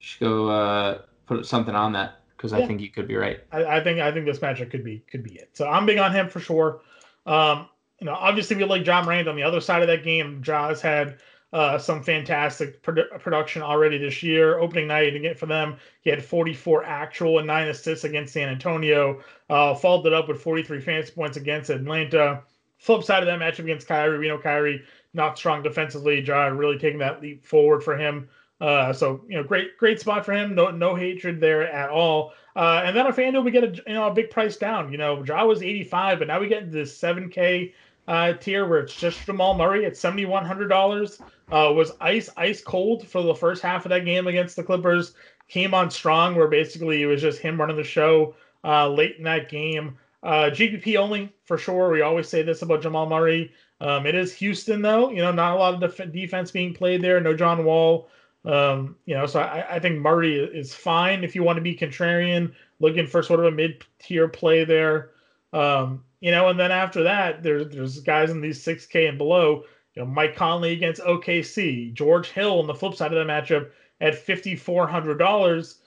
should 0.00 0.20
go 0.20 0.48
uh, 0.48 1.02
put 1.26 1.44
something 1.46 1.74
on 1.74 1.92
that 1.92 2.20
because 2.36 2.52
yeah. 2.52 2.58
I 2.58 2.66
think 2.66 2.80
you 2.80 2.90
could 2.90 3.08
be 3.08 3.16
right. 3.16 3.40
I, 3.52 3.64
I, 3.64 3.82
think 3.82 4.00
I 4.00 4.12
think 4.12 4.26
this 4.26 4.38
matchup 4.38 4.70
could 4.70 4.84
be 4.84 5.02
could 5.10 5.22
be 5.22 5.34
it. 5.34 5.50
So 5.54 5.68
I'm 5.68 5.86
big 5.86 5.98
on 5.98 6.12
him 6.12 6.28
for 6.28 6.40
sure. 6.40 6.80
Um, 7.26 7.68
you 8.00 8.06
know, 8.06 8.14
obviously 8.14 8.56
we 8.56 8.64
like 8.64 8.86
Ja 8.86 9.02
Morant 9.02 9.28
on 9.28 9.36
the 9.36 9.42
other 9.42 9.60
side 9.60 9.82
of 9.82 9.88
that 9.88 10.04
game. 10.04 10.42
Ja's 10.42 10.80
had 10.80 11.18
uh, 11.52 11.78
some 11.78 12.02
fantastic 12.02 12.82
produ- 12.82 13.18
production 13.20 13.62
already 13.62 13.98
this 13.98 14.22
year. 14.22 14.58
Opening 14.58 14.86
night 14.86 15.14
again 15.14 15.34
for 15.34 15.46
them, 15.46 15.76
he 16.02 16.10
had 16.10 16.22
44 16.22 16.84
actual 16.84 17.38
and 17.38 17.46
nine 17.46 17.68
assists 17.68 18.04
against 18.04 18.34
San 18.34 18.48
Antonio. 18.48 19.22
Uh, 19.48 19.74
followed 19.74 20.06
it 20.06 20.12
up 20.12 20.28
with 20.28 20.40
43 20.40 20.80
fantasy 20.80 21.12
points 21.12 21.36
against 21.36 21.70
Atlanta. 21.70 22.42
Flip 22.78 23.02
side 23.02 23.22
of 23.22 23.26
that 23.26 23.40
matchup 23.40 23.64
against 23.64 23.88
Kyrie, 23.88 24.18
we 24.18 24.28
know 24.28 24.38
Kyrie 24.38 24.82
not 25.14 25.38
strong 25.38 25.62
defensively. 25.62 26.20
Ja 26.20 26.46
really 26.48 26.78
taking 26.78 26.98
that 26.98 27.22
leap 27.22 27.44
forward 27.46 27.82
for 27.82 27.96
him. 27.96 28.28
Uh, 28.60 28.92
so 28.92 29.22
you 29.28 29.36
know, 29.36 29.42
great 29.42 29.76
great 29.78 30.00
spot 30.00 30.24
for 30.24 30.32
him. 30.32 30.54
No 30.54 30.70
no 30.70 30.94
hatred 30.94 31.40
there 31.40 31.70
at 31.70 31.90
all. 31.90 32.32
Uh, 32.54 32.82
and 32.84 32.96
then 32.96 33.06
on 33.06 33.12
FanDuel 33.12 33.44
we 33.44 33.50
get 33.50 33.64
a 33.64 33.82
you 33.86 33.94
know 33.94 34.06
a 34.08 34.14
big 34.14 34.30
price 34.30 34.56
down. 34.56 34.90
You 34.90 34.98
know, 34.98 35.22
Ja 35.24 35.44
was 35.44 35.62
85, 35.62 36.20
but 36.20 36.28
now 36.28 36.40
we 36.40 36.48
get 36.48 36.72
this 36.72 36.98
7K 36.98 37.72
uh, 38.08 38.32
tier 38.34 38.66
where 38.66 38.80
it's 38.80 38.96
just 38.96 39.24
Jamal 39.26 39.54
Murray 39.54 39.84
at 39.84 39.96
seventy 39.96 40.24
one 40.24 40.44
hundred 40.44 40.68
dollars. 40.68 41.20
Uh, 41.50 41.72
was 41.74 41.92
ice 42.00 42.28
ice 42.36 42.60
cold 42.60 43.06
for 43.06 43.22
the 43.22 43.34
first 43.34 43.62
half 43.62 43.84
of 43.84 43.90
that 43.90 44.04
game 44.04 44.26
against 44.26 44.56
the 44.56 44.62
Clippers. 44.62 45.14
Came 45.48 45.74
on 45.74 45.90
strong 45.90 46.34
where 46.34 46.48
basically 46.48 47.02
it 47.02 47.06
was 47.06 47.20
just 47.22 47.38
him 47.40 47.58
running 47.60 47.76
the 47.76 47.84
show 47.84 48.34
uh, 48.64 48.88
late 48.88 49.16
in 49.16 49.24
that 49.24 49.48
game. 49.48 49.96
Uh, 50.22 50.50
GPP 50.50 50.96
only 50.96 51.32
for 51.44 51.56
sure. 51.56 51.90
We 51.90 52.02
always 52.02 52.28
say 52.28 52.42
this 52.42 52.62
about 52.62 52.82
Jamal 52.82 53.08
Murray. 53.08 53.52
Um, 53.80 54.06
it 54.06 54.14
is 54.14 54.32
Houston 54.34 54.82
though. 54.82 55.10
You 55.10 55.22
know, 55.22 55.32
not 55.32 55.54
a 55.54 55.58
lot 55.58 55.74
of 55.74 55.80
def- 55.80 56.12
defense 56.12 56.50
being 56.50 56.74
played 56.74 57.02
there. 57.02 57.20
No 57.20 57.34
John 57.34 57.64
Wall. 57.64 58.08
Um, 58.46 58.96
you 59.06 59.14
know, 59.14 59.26
so 59.26 59.40
I, 59.40 59.76
I 59.76 59.78
think 59.80 59.98
Murray 59.98 60.38
is 60.38 60.72
fine 60.72 61.24
if 61.24 61.34
you 61.34 61.42
want 61.42 61.56
to 61.56 61.62
be 61.62 61.76
contrarian, 61.76 62.54
looking 62.78 63.06
for 63.06 63.22
sort 63.22 63.40
of 63.40 63.46
a 63.46 63.50
mid 63.50 63.84
tier 63.98 64.28
play 64.28 64.64
there. 64.64 65.10
Um, 65.52 66.04
you 66.20 66.30
know, 66.30 66.48
and 66.48 66.58
then 66.58 66.70
after 66.70 67.02
that, 67.02 67.42
there's 67.42 67.68
there's 67.68 68.00
guys 68.00 68.30
in 68.30 68.40
these 68.40 68.64
6K 68.64 69.08
and 69.08 69.18
below. 69.18 69.64
You 69.94 70.02
know, 70.02 70.06
Mike 70.06 70.36
Conley 70.36 70.72
against 70.72 71.02
OKC, 71.02 71.92
George 71.92 72.28
Hill 72.28 72.60
on 72.60 72.66
the 72.66 72.74
flip 72.74 72.94
side 72.94 73.12
of 73.12 73.26
the 73.26 73.32
matchup 73.32 73.70
at 74.00 74.14
fifty 74.14 74.54
four 74.54 74.86
hundred 74.86 75.18
dollars. 75.18 75.78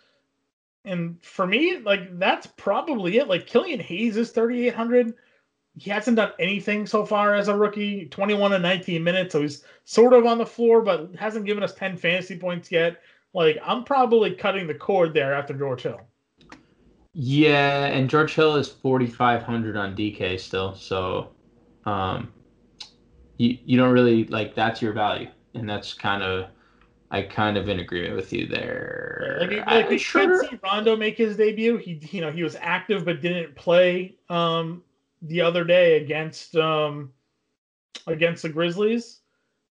And 0.83 1.21
for 1.23 1.45
me, 1.45 1.77
like 1.77 2.17
that's 2.19 2.47
probably 2.47 3.17
it. 3.17 3.27
Like 3.27 3.47
Killian 3.47 3.79
Hayes 3.79 4.17
is 4.17 4.31
thirty 4.31 4.67
eight 4.67 4.75
hundred. 4.75 5.13
He 5.79 5.89
hasn't 5.89 6.17
done 6.17 6.33
anything 6.39 6.85
so 6.85 7.05
far 7.05 7.35
as 7.35 7.47
a 7.47 7.55
rookie. 7.55 8.05
Twenty 8.07 8.33
one 8.33 8.53
and 8.53 8.63
nineteen 8.63 9.03
minutes, 9.03 9.33
so 9.33 9.41
he's 9.41 9.63
sort 9.85 10.13
of 10.13 10.25
on 10.25 10.37
the 10.37 10.45
floor, 10.45 10.81
but 10.81 11.15
hasn't 11.15 11.45
given 11.45 11.63
us 11.63 11.73
ten 11.73 11.95
fantasy 11.97 12.37
points 12.37 12.71
yet. 12.71 13.01
Like 13.33 13.57
I'm 13.63 13.83
probably 13.83 14.35
cutting 14.35 14.67
the 14.67 14.73
cord 14.73 15.13
there 15.13 15.33
after 15.33 15.53
George 15.53 15.83
Hill. 15.83 16.01
Yeah, 17.13 17.85
and 17.85 18.09
George 18.09 18.35
Hill 18.35 18.55
is 18.55 18.69
4,500 18.69 19.75
on 19.75 19.95
DK 19.95 20.39
still, 20.39 20.75
so 20.75 21.31
um, 21.85 22.31
you 23.37 23.57
you 23.65 23.77
don't 23.77 23.91
really 23.91 24.25
like 24.25 24.55
that's 24.55 24.81
your 24.81 24.93
value, 24.93 25.29
and 25.53 25.69
that's 25.69 25.93
kind 25.93 26.23
of 26.23 26.49
I 27.11 27.23
kind 27.23 27.57
of 27.57 27.69
in 27.69 27.79
agreement 27.79 28.15
with 28.15 28.31
you 28.31 28.45
there. 28.45 29.37
Like, 29.41 29.51
like 29.51 29.67
I, 29.67 29.87
we 29.87 29.97
sure. 29.97 30.41
should 30.43 30.51
see 30.51 30.59
Rondo 30.63 30.95
make 30.95 31.17
his 31.17 31.37
debut. 31.37 31.77
He 31.77 31.99
you 32.11 32.21
know 32.21 32.31
he 32.31 32.43
was 32.43 32.55
active 32.59 33.05
but 33.05 33.21
didn't 33.21 33.55
play 33.55 34.15
um, 34.29 34.83
the 35.21 35.41
other 35.41 35.63
day 35.63 35.97
against 35.97 36.55
um, 36.55 37.11
against 38.07 38.43
the 38.43 38.49
Grizzlies. 38.49 39.19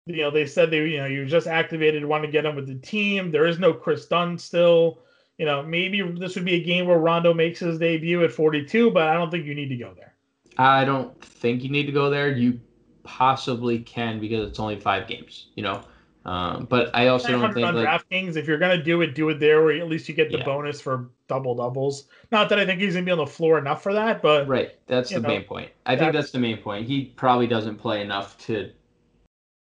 You 0.08 0.18
know 0.18 0.32
they 0.32 0.46
said 0.46 0.70
they 0.70 0.86
you 0.86 0.98
know 0.98 1.08
you 1.08 1.26
just 1.26 1.48
activated, 1.48 2.06
want 2.06 2.24
to 2.24 2.32
get 2.32 2.46
him 2.46 2.56
with 2.56 2.68
the 2.68 2.76
team. 2.76 3.32
There 3.32 3.48
is 3.48 3.60
no 3.60 3.74
Kris 3.74 4.06
Dunn 4.06 4.38
still 4.38 5.00
you 5.38 5.46
know, 5.46 5.64
maybe 5.64 6.02
this 6.02 6.36
would 6.36 6.46
be 6.46 6.56
a 6.56 6.64
game 6.64 6.88
where 6.88 6.98
Rondo 6.98 7.34
makes 7.34 7.60
his 7.60 7.78
debut 7.78 8.24
at 8.24 8.32
42, 8.32 8.92
but 8.92 9.04
I 9.04 9.14
don't 9.16 9.30
think 9.30 9.46
you 9.46 9.56
need 9.56 9.70
to 9.70 9.76
go 9.76 9.94
there. 9.94 10.14
I 10.58 10.86
don't 10.86 11.20
think 11.22 11.64
you 11.64 11.70
need 11.70 11.86
to 11.88 11.92
go 11.92 12.10
there. 12.10 12.30
You 12.30 12.60
possibly 13.04 13.80
can 13.80 14.20
because 14.20 14.48
it's 14.48 14.60
only 14.60 14.80
five 14.80 15.08
games. 15.08 15.48
You 15.56 15.64
know, 15.64 15.82
Um, 16.26 16.66
but 16.66 16.90
I 16.96 17.08
also 17.10 17.28
don't 17.28 17.42
900 17.42 17.54
think 17.54 17.68
on 17.68 17.76
like, 17.76 17.88
DraftKings. 18.10 18.36
If 18.36 18.48
you're 18.48 18.58
gonna 18.58 18.82
do 18.82 19.02
it, 19.02 19.14
do 19.14 19.30
it 19.30 19.40
there, 19.40 19.64
where 19.64 19.78
at 19.80 19.88
least 19.88 20.10
you 20.10 20.16
get 20.16 20.32
the 20.32 20.40
Yeah. 20.40 20.46
bonus 20.46 20.82
for 20.82 21.12
double 21.28 21.54
doubles. 21.56 22.08
Not 22.32 22.50
that 22.50 22.60
I 22.60 22.66
think 22.66 22.82
he's 22.82 22.94
gonna 22.96 23.06
be 23.06 23.12
on 23.12 23.20
the 23.20 23.28
floor 23.28 23.60
enough 23.60 23.84
for 23.84 23.94
that, 23.94 24.22
but 24.24 24.48
right. 24.48 24.72
That's 24.88 25.12
the 25.12 25.20
know, 25.20 25.28
main 25.30 25.44
point. 25.44 25.70
I 25.86 25.96
think 25.96 26.14
that's- 26.14 26.32
the 26.32 26.40
main 26.40 26.58
point. 26.58 26.88
He 26.88 27.06
probably 27.16 27.46
doesn't 27.48 27.78
play 27.78 28.02
enough 28.02 28.38
to 28.48 28.72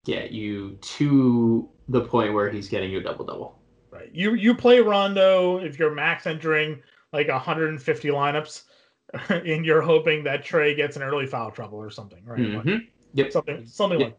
get 0.06 0.32
you 0.32 0.78
to 0.82 1.70
the 1.90 2.02
point 2.02 2.34
where 2.34 2.50
he's 2.50 2.70
getting 2.70 2.92
you 2.92 3.00
a 3.00 3.04
double 3.04 3.26
double. 3.26 3.60
right. 3.92 4.10
You 4.14 4.34
you 4.36 4.54
play 4.56 4.80
Rondo 4.80 5.58
if 5.58 5.78
you're 5.80 5.94
max 5.94 6.26
entering 6.28 6.82
like 7.14 7.28
150 7.30 8.10
lineups, 8.10 8.64
and 9.30 9.66
you're 9.66 9.82
hoping 9.82 10.24
that 10.26 10.44
Trae 10.44 10.76
gets 10.76 10.98
an 10.98 11.04
early 11.04 11.26
foul 11.28 11.52
trouble 11.52 11.78
or 11.80 11.90
something, 11.90 12.24
right? 12.26 12.40
Like, 12.40 12.64
Mhm. 12.66 12.88
Yep. 13.14 13.32
something 13.32 13.66
something 13.66 14.00
Yeah. 14.00 14.06
like. 14.08 14.18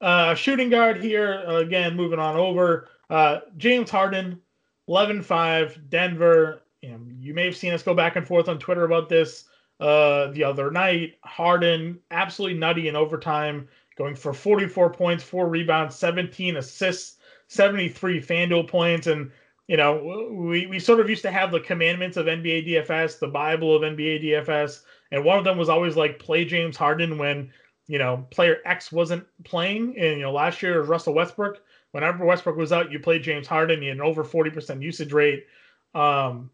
Uh, 0.00 0.34
shooting 0.34 0.70
guard 0.70 1.02
here 1.02 1.42
again. 1.46 1.96
Moving 1.96 2.18
on 2.18 2.36
over. 2.36 2.88
Uh, 3.10 3.40
James 3.56 3.90
Harden, 3.90 4.40
11-5, 4.88 5.88
Denver. 5.88 6.62
You, 6.82 6.90
know, 6.90 7.00
you 7.18 7.34
may 7.34 7.46
have 7.46 7.56
seen 7.56 7.72
us 7.72 7.82
go 7.82 7.94
back 7.94 8.16
and 8.16 8.26
forth 8.26 8.48
on 8.48 8.58
Twitter 8.58 8.84
about 8.84 9.08
this 9.08 9.44
uh, 9.80 10.28
the 10.28 10.44
other 10.44 10.70
night. 10.70 11.14
Harden 11.24 11.98
absolutely 12.10 12.58
nutty 12.58 12.88
in 12.88 12.96
overtime, 12.96 13.68
going 13.96 14.14
for 14.14 14.32
44 14.32 14.90
points, 14.90 15.24
four 15.24 15.48
rebounds, 15.48 15.96
17 15.96 16.56
assists, 16.56 17.16
73 17.48 18.20
FanDuel 18.20 18.68
points, 18.68 19.06
and 19.06 19.30
you 19.68 19.76
know 19.76 20.28
we 20.30 20.66
we 20.66 20.78
sort 20.78 21.00
of 21.00 21.08
used 21.08 21.22
to 21.22 21.30
have 21.30 21.50
the 21.50 21.60
commandments 21.60 22.16
of 22.16 22.26
NBA 22.26 22.68
DFS, 22.68 23.18
the 23.18 23.28
Bible 23.28 23.74
of 23.74 23.82
NBA 23.82 24.24
DFS, 24.24 24.80
and 25.10 25.24
one 25.24 25.38
of 25.38 25.44
them 25.44 25.58
was 25.58 25.68
always 25.68 25.96
like 25.96 26.18
play 26.18 26.44
James 26.44 26.76
Harden 26.76 27.18
when 27.18 27.50
you 27.86 27.98
know 27.98 28.26
player 28.30 28.58
X 28.64 28.90
wasn't 28.90 29.24
playing, 29.44 29.96
and 29.98 30.18
you 30.18 30.22
know 30.22 30.32
last 30.32 30.62
year 30.62 30.80
was 30.80 30.88
Russell 30.88 31.14
Westbrook. 31.14 31.60
Whenever 31.92 32.24
Westbrook 32.24 32.56
was 32.56 32.72
out, 32.72 32.90
you 32.90 32.98
played 32.98 33.22
James 33.22 33.46
Harden. 33.46 33.80
He 33.80 33.86
had 33.86 33.98
an 33.98 34.02
over 34.02 34.24
40% 34.24 34.82
usage 34.82 35.12
rate. 35.12 35.46
Um, 35.94 36.50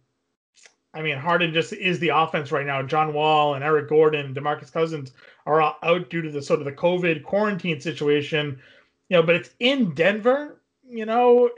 I 0.92 1.02
mean, 1.02 1.16
Harden 1.16 1.54
just 1.54 1.72
is 1.72 1.98
the 1.98 2.08
offense 2.08 2.52
right 2.52 2.66
now. 2.66 2.82
John 2.82 3.14
Wall 3.14 3.54
and 3.54 3.64
Eric 3.64 3.88
Gordon 3.88 4.34
DeMarcus 4.34 4.72
Cousins 4.72 5.12
are 5.46 5.62
all 5.62 5.76
out 5.82 6.10
due 6.10 6.20
to 6.20 6.30
the 6.30 6.42
sort 6.42 6.58
of 6.58 6.66
the 6.66 6.72
COVID 6.72 7.22
quarantine 7.22 7.80
situation. 7.80 8.60
You 9.08 9.18
know, 9.18 9.22
but 9.22 9.36
it's 9.36 9.50
in 9.60 9.94
Denver. 9.94 10.60
You 10.86 11.06
know, 11.06 11.50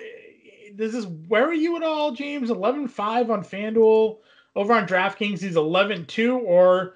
this 0.75 0.95
is 0.95 1.07
where 1.07 1.49
are 1.49 1.55
you 1.55 1.76
at 1.76 1.83
all, 1.83 2.12
James? 2.12 2.50
11-5 2.50 3.31
on 3.31 3.43
FanDuel. 3.43 4.19
Over 4.55 4.75
on 4.75 4.87
DraftKings, 4.87 5.41
he's 5.41 5.57
11-2, 5.57 6.37
or 6.37 6.85
do 6.85 6.93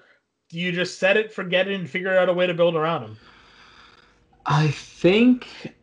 you 0.51 0.71
just 0.71 0.99
set 0.99 1.17
it, 1.17 1.31
forget 1.31 1.67
it, 1.67 1.75
and 1.75 1.89
figure 1.89 2.17
out 2.17 2.29
a 2.29 2.33
way 2.33 2.47
to 2.47 2.53
build 2.53 2.75
around 2.75 3.03
him? 3.03 3.17
I 4.45 4.69
think 4.69 5.73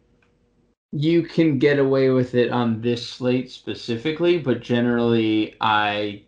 you 0.92 1.23
can 1.23 1.59
get 1.59 1.78
away 1.78 2.11
with 2.11 2.35
it 2.35 2.50
on 2.50 2.80
this 2.80 3.06
slate 3.06 3.50
specifically, 3.50 4.38
but 4.38 4.61
generally, 4.61 5.54
I 5.61 6.23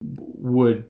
would 0.00 0.88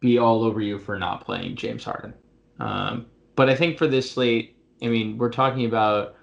be 0.00 0.18
all 0.18 0.42
over 0.42 0.60
you 0.60 0.78
for 0.78 0.98
not 0.98 1.24
playing 1.24 1.56
James 1.56 1.84
Harden. 1.84 2.14
Um, 2.58 3.06
but 3.36 3.50
I 3.50 3.54
think 3.54 3.78
for 3.78 3.86
this 3.86 4.10
slate, 4.10 4.56
I 4.82 4.86
mean, 4.86 5.18
we're 5.18 5.30
talking 5.30 5.66
about 5.66 6.14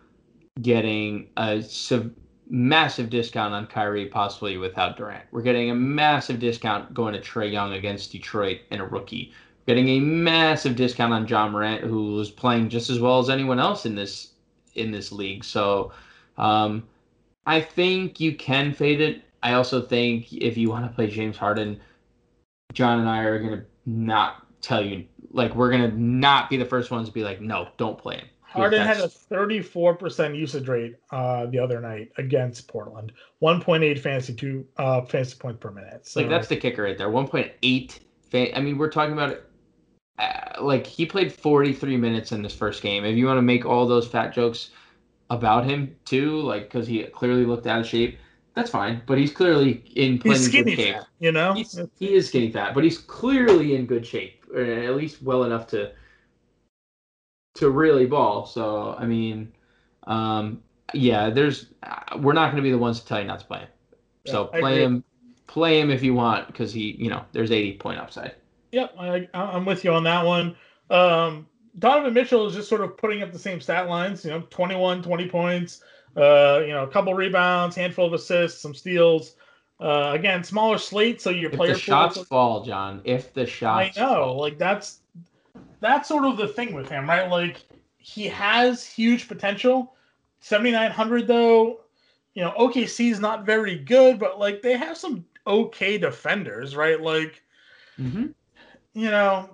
getting 0.62 1.28
a 1.38 1.62
sub- 1.62 2.14
massive 2.50 3.10
discount 3.10 3.54
on 3.54 3.68
Kyrie, 3.68 4.08
possibly 4.08 4.58
without 4.58 4.98
Durant. 4.98 5.26
We're 5.32 5.42
getting 5.42 5.70
a 5.70 5.76
massive 5.76 6.40
discount 6.40 6.94
going 6.94 7.14
to 7.14 7.20
Trae 7.20 7.52
Young 7.52 7.74
against 7.74 8.12
Detroit 8.12 8.62
and 8.72 8.82
a 8.82 8.86
rookie. 8.86 9.34
Getting 9.68 9.90
a 9.90 10.00
massive 10.00 10.78
discount 10.78 11.12
on 11.12 11.28
Ja 11.28 11.50
Morant, 11.50 11.84
who 11.84 12.14
was 12.14 12.32
playing 12.32 12.70
just 12.70 12.90
as 12.90 13.00
well 13.00 13.20
as 13.20 13.30
anyone 13.30 13.60
else 13.60 13.86
in 13.86 13.96
this 13.96 14.32
in 14.76 14.92
this 14.92 15.12
league. 15.12 15.44
So 15.44 15.92
um, 16.38 16.88
I 17.46 17.60
think 17.60 18.20
you 18.20 18.36
can 18.36 18.74
fade 18.74 19.02
it. 19.02 19.24
I 19.44 19.54
also 19.54 19.82
think 19.82 20.32
if 20.32 20.58
you 20.58 20.70
want 20.70 20.86
to 20.86 20.96
play 20.96 21.08
James 21.08 21.36
Harden, 21.36 21.80
John 22.74 23.00
and 23.00 23.10
I 23.10 23.24
are 23.24 23.40
gonna 23.40 23.66
not 23.86 24.46
tell 24.62 24.84
you 24.84 25.06
like 25.32 25.54
we're 25.54 25.70
gonna 25.70 25.92
not 25.92 26.50
be 26.50 26.58
the 26.58 26.66
first 26.66 26.90
ones 26.90 27.08
to 27.10 27.14
be 27.14 27.24
like, 27.24 27.42
no, 27.42 27.68
don't 27.78 27.98
play 27.98 28.18
him. 28.18 28.28
Harden 28.42 28.82
had 28.82 28.98
a 28.98 29.08
34% 29.08 30.36
usage 30.38 30.68
rate 30.68 30.96
uh, 31.12 31.46
the 31.48 31.60
other 31.60 31.82
night 31.82 32.12
against 32.18 32.68
Portland. 32.68 33.12
1.8 33.42 34.00
fantasy 34.00 34.34
two 34.34 34.66
uh, 34.78 35.02
fantasy 35.02 35.38
points 35.38 35.60
per 35.60 35.72
minute. 35.72 36.08
So 36.08 36.22
like 36.22 36.30
that's 36.30 36.48
the 36.48 36.56
kicker 36.56 36.84
right 36.84 36.98
there. 36.98 37.10
1.8. 37.10 38.00
Fa- 38.32 38.58
I 38.58 38.62
mean, 38.62 38.78
we're 38.78 38.90
talking 38.90 39.14
about 39.14 39.38
like 40.62 40.88
he 40.88 41.06
played 41.06 41.32
43 41.32 41.98
minutes 41.98 42.32
in 42.32 42.42
this 42.42 42.54
first 42.54 42.82
game. 42.82 43.06
If 43.06 43.16
you 43.16 43.26
want 43.26 43.38
to 43.38 43.44
make 43.44 43.66
all 43.66 43.88
those 43.88 44.08
fat 44.08 44.34
jokes 44.34 44.72
about 45.30 45.66
him 45.66 45.96
too, 46.06 46.42
like 46.42 46.64
because 46.64 46.88
he 46.88 47.04
clearly 47.04 47.46
looked 47.46 47.68
out 47.68 47.82
of 47.82 47.88
shape, 47.88 48.18
that's 48.56 48.70
fine. 48.70 49.02
But 49.06 49.18
he's 49.18 49.32
clearly 49.32 49.84
in 49.96 50.18
plenty 50.20 50.40
he's 50.40 50.48
skinny 50.48 50.76
good 50.76 50.84
shape. 50.84 50.96
fat, 50.96 51.08
you 51.20 51.32
know. 51.32 51.54
He's, 51.54 51.80
he 52.00 52.14
is 52.14 52.28
skinny 52.28 52.52
fat, 52.52 52.74
but 52.74 52.84
he's 52.84 52.98
clearly 52.98 53.76
in 53.76 53.86
good 53.86 54.06
shape, 54.06 54.46
or 54.54 54.62
at 54.62 54.96
least 54.96 55.22
well 55.22 55.44
enough 55.44 55.68
to 55.68 55.92
to 57.56 57.70
really 57.70 58.06
ball. 58.06 58.46
So 58.46 58.96
I 58.98 59.06
mean, 59.06 59.52
um, 60.08 60.64
yeah, 60.94 61.30
there's 61.30 61.74
uh, 61.84 62.18
we're 62.20 62.34
not 62.34 62.46
going 62.52 62.58
to 62.58 62.64
be 62.64 62.72
the 62.72 62.78
ones 62.78 63.00
to 63.02 63.06
tell 63.06 63.20
you 63.20 63.26
not 63.26 63.40
to 63.40 63.46
play 63.46 63.60
him. 63.60 63.70
So 64.26 64.50
Yeah, 64.54 64.60
play 64.60 64.82
him, 64.84 65.04
play 65.46 65.80
him 65.80 65.92
if 65.92 66.04
you 66.04 66.14
want, 66.14 66.48
because 66.48 66.74
he, 66.74 66.96
you 66.98 67.10
know, 67.10 67.24
there's 67.32 67.52
80 67.52 67.78
point 67.78 68.00
upside. 68.00 68.36
Yep, 68.72 68.96
I, 69.00 69.28
I'm 69.34 69.66
with 69.66 69.84
you 69.84 69.94
on 69.94 70.04
that 70.04 70.26
one. 70.26 70.56
Um, 70.90 71.48
Donovan 71.80 72.14
Mitchell 72.14 72.48
is 72.48 72.56
just 72.56 72.70
sort 72.70 72.82
of 72.82 72.98
putting 72.98 73.22
up 73.22 73.32
the 73.32 73.40
same 73.40 73.62
stat 73.62 73.88
lines. 73.88 74.26
You 74.26 74.32
know, 74.32 74.42
21, 74.50 75.04
20 75.04 75.30
points. 75.30 75.84
Uh, 76.16 76.62
you 76.62 76.74
know, 76.74 76.84
a 76.84 76.88
couple 76.88 77.14
rebounds, 77.14 77.76
handful 77.76 78.08
of 78.08 78.14
assists, 78.14 78.62
some 78.62 78.74
steals. 78.74 79.36
Uh, 79.80 80.12
again, 80.16 80.44
smaller 80.44 80.80
slate, 80.80 81.22
so 81.22 81.30
your 81.30 81.52
If 81.52 81.58
player 81.58 81.74
the 81.74 81.80
shots 81.80 82.20
fall, 82.24 82.64
John, 82.64 83.02
if 83.04 83.32
the 83.34 83.46
shots, 83.46 83.96
I 83.96 84.02
know, 84.02 84.16
fall, 84.16 84.40
like 84.40 84.58
that's 84.58 85.02
that's 85.80 86.08
sort 86.08 86.26
of 86.26 86.38
the 86.38 86.48
thing 86.48 86.74
with 86.74 86.90
him, 86.90 87.08
right? 87.08 87.30
Like 87.30 87.64
he 87.98 88.28
has 88.28 88.86
huge 88.86 89.28
potential. 89.28 89.94
7900 90.40 91.28
though, 91.28 91.82
you 92.34 92.44
know, 92.44 92.54
OKC 92.58 93.12
is 93.12 93.20
not 93.20 93.46
very 93.46 93.78
good, 93.78 94.18
but 94.18 94.40
like 94.40 94.64
they 94.64 94.78
have 94.78 94.98
some 94.98 95.26
okay 95.46 96.00
defenders, 96.00 96.76
right? 96.76 97.00
Like, 97.00 97.44
Mhm. 98.00 98.34
You 98.98 99.12
know, 99.12 99.48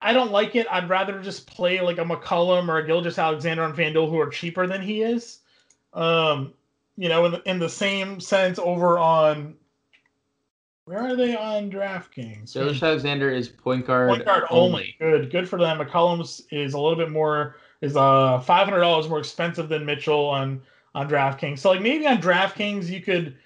I 0.00 0.14
don't 0.14 0.32
like 0.32 0.56
it. 0.56 0.66
I'd 0.70 0.88
rather 0.88 1.20
just 1.20 1.46
play 1.46 1.82
like 1.82 1.98
a 1.98 2.02
McCollum 2.02 2.66
or 2.70 2.78
a 2.78 2.86
Gilgeous 2.86 3.18
Alexander 3.18 3.62
on 3.62 3.76
FanDuel 3.76 4.08
who 4.08 4.18
are 4.18 4.30
cheaper 4.30 4.66
than 4.66 4.80
he 4.80 5.02
is. 5.02 5.40
Um, 5.92 6.54
you 6.96 7.10
know, 7.10 7.26
in 7.26 7.32
the, 7.32 7.42
in 7.42 7.58
the 7.58 7.68
same 7.68 8.18
sense 8.18 8.58
over 8.58 8.98
on 8.98 9.54
where 10.86 11.00
are 11.00 11.14
they 11.14 11.36
on 11.36 11.70
DraftKings? 11.70 12.54
Gilgeous 12.54 12.82
Alexander 12.82 13.28
is 13.28 13.50
point 13.50 13.86
guard, 13.86 14.08
Point 14.08 14.24
guard 14.24 14.44
only. 14.48 14.96
Good, 14.98 15.30
good 15.30 15.46
for 15.46 15.58
them. 15.58 15.78
McCollum's 15.78 16.40
is 16.50 16.72
a 16.72 16.80
little 16.80 16.96
bit 16.96 17.10
more 17.10 17.56
is 17.82 17.98
uh 17.98 18.40
five 18.40 18.64
hundred 18.64 18.80
dollars 18.80 19.10
more 19.10 19.18
expensive 19.18 19.68
than 19.68 19.84
Mitchell 19.84 20.24
on 20.24 20.62
on 20.94 21.06
DraftKings. 21.06 21.58
So 21.58 21.72
like 21.72 21.82
maybe 21.82 22.06
on 22.06 22.16
DraftKings 22.16 22.88
you 22.88 23.02
could 23.02 23.36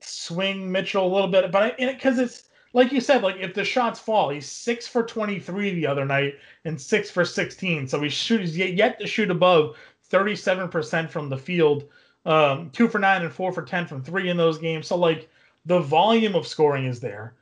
swing 0.00 0.70
Mitchell 0.70 1.06
a 1.06 1.10
little 1.10 1.28
bit, 1.28 1.50
but 1.50 1.78
because 1.78 2.18
it's 2.18 2.49
like 2.72 2.92
you 2.92 3.00
said, 3.00 3.22
like 3.22 3.36
if 3.36 3.54
the 3.54 3.64
shots 3.64 3.98
fall, 3.98 4.30
he's 4.30 4.46
six 4.46 4.86
for 4.86 5.02
twenty 5.02 5.38
three 5.38 5.74
the 5.74 5.86
other 5.86 6.04
night 6.04 6.34
and 6.64 6.80
six 6.80 7.10
for 7.10 7.24
sixteen. 7.24 7.86
So 7.88 8.00
he 8.00 8.08
shoots 8.08 8.56
yet, 8.56 8.74
yet 8.74 9.00
to 9.00 9.06
shoot 9.06 9.30
above 9.30 9.76
thirty 10.04 10.36
seven 10.36 10.68
percent 10.68 11.10
from 11.10 11.28
the 11.28 11.38
field, 11.38 11.84
um, 12.26 12.70
two 12.70 12.88
for 12.88 12.98
nine 12.98 13.22
and 13.22 13.32
four 13.32 13.52
for 13.52 13.62
ten 13.62 13.86
from 13.86 14.02
three 14.02 14.28
in 14.28 14.36
those 14.36 14.58
games. 14.58 14.86
So 14.86 14.96
like 14.96 15.28
the 15.66 15.80
volume 15.80 16.34
of 16.34 16.46
scoring 16.46 16.86
is 16.86 17.00
there 17.00 17.34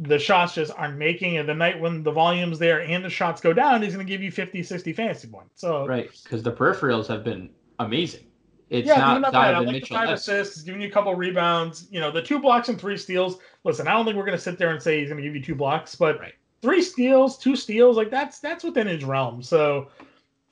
the 0.00 0.18
shots 0.18 0.54
just 0.54 0.72
aren't 0.76 0.96
making 0.96 1.38
and 1.38 1.48
the 1.48 1.54
night 1.54 1.80
when 1.80 2.02
the 2.02 2.10
volume's 2.10 2.58
there 2.58 2.80
and 2.80 3.04
the 3.04 3.10
shots 3.10 3.40
go 3.40 3.52
down 3.52 3.80
he's 3.80 3.94
going 3.94 4.04
to 4.04 4.10
give 4.10 4.22
you 4.22 4.30
50 4.30 4.62
60 4.62 4.92
fantasy 4.92 5.28
points 5.28 5.60
so 5.60 5.86
Right, 5.86 6.10
because 6.24 6.42
the 6.42 6.52
peripherals 6.52 7.06
have 7.06 7.22
been 7.22 7.50
amazing. 7.78 8.24
It's 8.70 8.88
yeah 8.88 8.96
not 8.96 9.20
not 9.20 9.32
bad. 9.32 9.54
I 9.54 9.58
like 9.58 9.68
Mitchell. 9.68 9.96
the 9.96 10.06
five 10.06 10.14
assists 10.14 10.62
giving 10.62 10.80
you 10.80 10.88
a 10.88 10.90
couple 10.90 11.14
rebounds 11.14 11.86
you 11.90 12.00
know 12.00 12.10
the 12.10 12.22
two 12.22 12.40
blocks 12.40 12.68
and 12.68 12.80
three 12.80 12.96
steals 12.96 13.38
listen 13.64 13.88
i 13.88 13.92
don't 13.92 14.04
think 14.04 14.16
we're 14.16 14.24
going 14.24 14.36
to 14.36 14.42
sit 14.42 14.58
there 14.58 14.70
and 14.70 14.82
say 14.82 15.00
he's 15.00 15.08
going 15.08 15.20
to 15.20 15.26
give 15.26 15.34
you 15.34 15.42
two 15.42 15.54
blocks 15.54 15.94
but 15.94 16.18
Right. 16.20 16.34
three 16.62 16.82
steals 16.82 17.38
two 17.38 17.56
steals 17.56 17.96
like 17.96 18.10
that's 18.10 18.38
that's 18.38 18.64
within 18.64 18.86
his 18.86 19.04
realm 19.04 19.42
so 19.42 19.88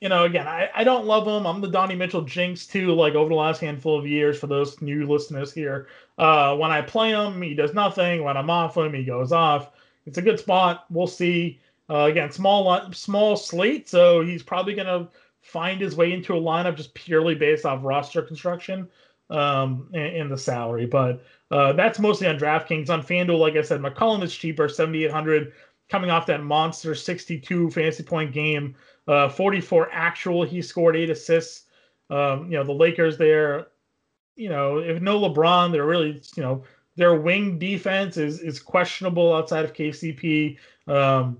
you 0.01 0.09
know 0.09 0.25
again 0.25 0.47
i, 0.47 0.69
I 0.75 0.83
don't 0.83 1.05
love 1.05 1.27
him 1.27 1.47
i'm 1.47 1.61
the 1.61 1.69
donnie 1.69 1.95
mitchell 1.95 2.23
jinx 2.23 2.67
too 2.67 2.93
like 2.93 3.13
over 3.15 3.29
the 3.29 3.35
last 3.35 3.61
handful 3.61 3.97
of 3.97 4.05
years 4.05 4.37
for 4.39 4.47
those 4.47 4.81
new 4.81 5.07
listeners 5.07 5.53
here 5.53 5.87
uh 6.17 6.55
when 6.57 6.71
i 6.71 6.81
play 6.81 7.11
him 7.11 7.41
he 7.41 7.53
does 7.55 7.73
nothing 7.73 8.23
when 8.23 8.35
i'm 8.37 8.49
off 8.49 8.75
him 8.77 8.93
he 8.93 9.03
goes 9.03 9.31
off 9.31 9.71
it's 10.05 10.17
a 10.17 10.21
good 10.21 10.39
spot. 10.39 10.85
We'll 10.89 11.07
see. 11.07 11.59
Uh, 11.89 12.05
again, 12.05 12.31
small 12.31 12.91
small 12.91 13.35
slate, 13.35 13.89
so 13.89 14.21
he's 14.21 14.43
probably 14.43 14.73
going 14.73 14.87
to 14.87 15.07
find 15.41 15.79
his 15.81 15.95
way 15.95 16.13
into 16.13 16.33
a 16.35 16.41
lineup 16.41 16.75
just 16.75 16.93
purely 16.93 17.35
based 17.35 17.65
off 17.65 17.83
roster 17.83 18.21
construction 18.21 18.87
um, 19.33 19.89
and, 19.93 20.15
and 20.15 20.31
the 20.31 20.37
salary. 20.37 20.85
But 20.85 21.23
uh, 21.51 21.73
that's 21.73 21.99
mostly 21.99 22.27
on 22.27 22.37
DraftKings. 22.37 22.89
On 22.89 23.01
FanDuel, 23.01 23.39
like 23.39 23.55
I 23.55 23.61
said, 23.61 23.81
McCollum 23.81 24.23
is 24.23 24.33
cheaper, 24.35 24.69
7,800, 24.69 25.53
coming 25.89 26.09
off 26.09 26.25
that 26.27 26.43
monster 26.43 26.95
62 26.95 27.71
fantasy 27.71 28.03
point 28.03 28.31
game, 28.31 28.75
uh, 29.07 29.29
44 29.29 29.89
actual. 29.91 30.43
He 30.43 30.61
scored 30.61 30.95
eight 30.95 31.09
assists 31.09 31.65
Um, 32.09 32.45
you 32.51 32.57
know, 32.57 32.63
the 32.63 32.73
Lakers 32.73 33.17
there, 33.17 33.67
you 34.35 34.49
know, 34.49 34.77
if 34.79 35.01
no 35.01 35.19
LeBron, 35.19 35.71
they're 35.71 35.85
really, 35.85 36.21
you 36.35 36.43
know, 36.43 36.63
their 36.95 37.15
wing 37.15 37.57
defense 37.59 38.17
is 38.17 38.39
is 38.39 38.59
questionable 38.59 39.33
outside 39.33 39.65
of 39.65 39.73
KCP. 39.73 40.57
Um, 40.87 41.39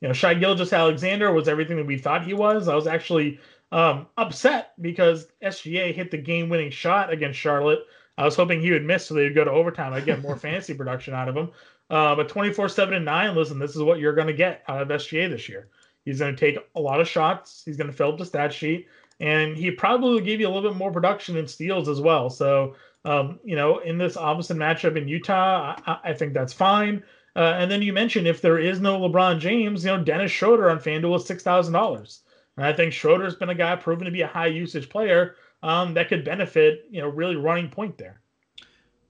you 0.00 0.08
know, 0.08 0.14
Shai 0.14 0.34
Gilgeous-Alexander 0.34 1.32
was 1.32 1.48
everything 1.48 1.76
that 1.76 1.86
we 1.86 1.98
thought 1.98 2.24
he 2.24 2.34
was. 2.34 2.68
I 2.68 2.74
was 2.74 2.86
actually 2.88 3.38
um, 3.72 4.06
upset 4.16 4.74
because 4.80 5.26
SGA 5.42 5.92
hit 5.92 6.10
the 6.10 6.18
game-winning 6.18 6.70
shot 6.70 7.12
against 7.12 7.38
Charlotte. 7.38 7.80
I 8.18 8.24
was 8.24 8.36
hoping 8.36 8.60
he 8.60 8.70
would 8.70 8.84
miss 8.84 9.06
so 9.06 9.14
they'd 9.14 9.34
go 9.34 9.44
to 9.44 9.50
overtime. 9.50 9.94
I'd 9.94 10.04
get 10.04 10.22
more 10.22 10.36
fantasy 10.38 10.74
production 10.74 11.14
out 11.14 11.28
of 11.28 11.36
him. 11.36 11.50
Uh, 11.90 12.14
but 12.14 12.28
24 12.28 12.68
7 12.68 12.94
and 12.94 13.04
9, 13.04 13.34
listen, 13.34 13.58
this 13.58 13.74
is 13.74 13.82
what 13.82 13.98
you're 13.98 14.14
going 14.14 14.26
to 14.28 14.32
get 14.32 14.62
out 14.68 14.82
of 14.82 14.88
SGA 14.88 15.28
this 15.28 15.48
year. 15.48 15.68
He's 16.04 16.18
going 16.20 16.34
to 16.34 16.40
take 16.40 16.58
a 16.74 16.80
lot 16.80 17.00
of 17.00 17.08
shots. 17.08 17.62
He's 17.64 17.76
going 17.76 17.90
to 17.90 17.96
fill 17.96 18.12
up 18.12 18.18
the 18.18 18.26
stat 18.26 18.52
sheet, 18.52 18.88
and 19.20 19.56
he 19.56 19.70
probably 19.70 20.10
will 20.10 20.20
give 20.20 20.40
you 20.40 20.48
a 20.48 20.50
little 20.50 20.70
bit 20.70 20.78
more 20.78 20.90
production 20.90 21.36
and 21.36 21.48
steals 21.48 21.88
as 21.88 22.00
well. 22.00 22.28
So, 22.28 22.74
um, 23.04 23.40
you 23.44 23.56
know, 23.56 23.78
in 23.78 23.98
this 23.98 24.16
opposite 24.16 24.56
matchup 24.56 24.96
in 24.96 25.08
Utah, 25.08 25.76
I, 25.86 25.98
I 26.04 26.12
think 26.12 26.34
that's 26.34 26.52
fine. 26.52 27.02
Uh, 27.34 27.54
and 27.56 27.70
then 27.70 27.82
you 27.82 27.92
mentioned 27.92 28.26
if 28.26 28.42
there 28.42 28.58
is 28.58 28.80
no 28.80 28.98
LeBron 29.00 29.38
James, 29.38 29.84
you 29.84 29.90
know, 29.90 30.02
Dennis 30.02 30.30
Schroeder 30.30 30.70
on 30.70 30.78
FanDuel 30.78 31.16
is 31.16 31.26
six 31.26 31.42
thousand 31.42 31.72
dollars, 31.72 32.21
and 32.56 32.66
I 32.66 32.72
think 32.72 32.92
Schroeder's 32.92 33.34
been 33.34 33.48
a 33.48 33.54
guy 33.54 33.76
proven 33.76 34.04
to 34.04 34.10
be 34.10 34.22
a 34.22 34.26
high 34.26 34.46
usage 34.46 34.88
player 34.88 35.36
um, 35.62 35.94
that 35.94 36.08
could 36.08 36.24
benefit, 36.24 36.86
you 36.90 37.00
know, 37.00 37.08
really 37.08 37.36
running 37.36 37.68
point 37.68 37.98
there. 37.98 38.20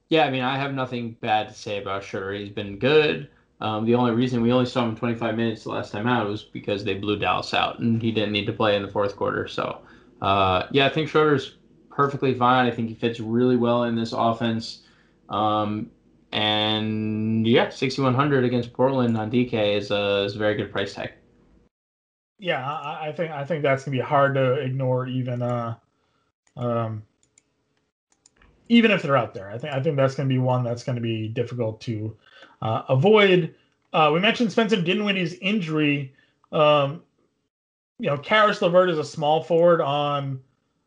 Yeah, 0.08 0.26
I 0.26 0.30
mean, 0.30 0.42
I 0.42 0.58
have 0.58 0.74
nothing 0.74 1.16
bad 1.20 1.48
to 1.48 1.54
say 1.54 1.80
about 1.80 2.04
Schroeder. 2.04 2.34
He's 2.34 2.50
been 2.50 2.78
good. 2.78 3.30
Um, 3.60 3.86
the 3.86 3.94
only 3.94 4.12
reason 4.12 4.42
we 4.42 4.52
only 4.52 4.66
saw 4.66 4.84
him 4.84 4.96
25 4.96 5.36
minutes 5.36 5.64
the 5.64 5.70
last 5.70 5.92
time 5.92 6.06
out 6.06 6.28
was 6.28 6.42
because 6.42 6.84
they 6.84 6.94
blew 6.94 7.18
Dallas 7.18 7.54
out, 7.54 7.78
and 7.78 8.02
he 8.02 8.12
didn't 8.12 8.32
need 8.32 8.46
to 8.46 8.52
play 8.52 8.76
in 8.76 8.82
the 8.82 8.88
fourth 8.88 9.16
quarter. 9.16 9.48
So, 9.48 9.78
uh, 10.20 10.64
yeah, 10.70 10.86
I 10.86 10.88
think 10.88 11.08
Schroeder's 11.08 11.56
perfectly 11.90 12.34
fine. 12.34 12.66
I 12.66 12.70
think 12.70 12.88
he 12.88 12.94
fits 12.94 13.20
really 13.20 13.56
well 13.56 13.84
in 13.84 13.94
this 13.94 14.12
offense. 14.12 14.82
Um, 15.28 15.90
and 16.32 17.46
yeah, 17.46 17.68
6100 17.68 18.44
against 18.44 18.72
Portland 18.72 19.16
on 19.16 19.30
DK 19.30 19.76
is 19.76 19.90
a, 19.90 20.24
is 20.24 20.34
a 20.34 20.38
very 20.38 20.56
good 20.56 20.72
price 20.72 20.94
tag. 20.94 21.12
Yeah, 22.42 22.68
I, 22.68 23.10
I 23.10 23.12
think 23.12 23.30
I 23.30 23.44
think 23.44 23.62
that's 23.62 23.84
gonna 23.84 23.96
be 23.96 24.02
hard 24.02 24.34
to 24.34 24.54
ignore, 24.54 25.06
even 25.06 25.42
uh, 25.42 25.76
um, 26.56 27.04
even 28.68 28.90
if 28.90 29.00
they're 29.00 29.16
out 29.16 29.32
there. 29.32 29.48
I 29.48 29.58
think 29.58 29.72
I 29.72 29.80
think 29.80 29.96
that's 29.96 30.16
gonna 30.16 30.28
be 30.28 30.38
one 30.38 30.64
that's 30.64 30.82
gonna 30.82 31.00
be 31.00 31.28
difficult 31.28 31.80
to 31.82 32.16
uh, 32.60 32.82
avoid. 32.88 33.54
Uh, 33.92 34.10
we 34.12 34.18
mentioned 34.18 34.50
Spencer 34.50 34.82
Dinwiddie's 34.82 35.34
injury. 35.34 36.12
Um, 36.50 37.04
you 38.00 38.08
know, 38.08 38.18
Caris 38.18 38.60
LeVert 38.60 38.90
is 38.90 38.98
a 38.98 39.04
small 39.04 39.44
forward 39.44 39.80
on 39.80 40.40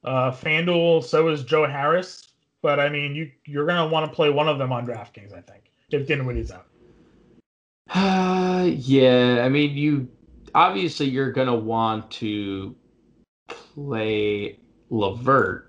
uh, 0.03 0.31
FanDuel. 0.31 1.05
So 1.05 1.29
is 1.29 1.45
Joe 1.45 1.65
Harris. 1.65 2.33
But 2.62 2.81
I 2.81 2.89
mean, 2.89 3.15
you 3.15 3.31
you're 3.45 3.65
gonna 3.65 3.88
want 3.88 4.12
to 4.12 4.13
play 4.13 4.29
one 4.29 4.50
of 4.50 4.57
them 4.57 4.74
on 4.74 4.85
DraftKings. 4.85 5.31
I 5.31 5.39
think 5.39 5.71
if 5.89 6.05
Dinwiddie's 6.05 6.51
out. 6.51 6.67
Uh, 7.93 8.65
yeah, 8.75 9.41
I 9.41 9.47
mean, 9.47 9.77
you 9.77 10.09
obviously 10.55 11.07
you're 11.07 11.31
gonna 11.31 11.55
want 11.55 12.09
to 12.09 12.75
play 13.47 14.57
LeVert, 14.89 15.65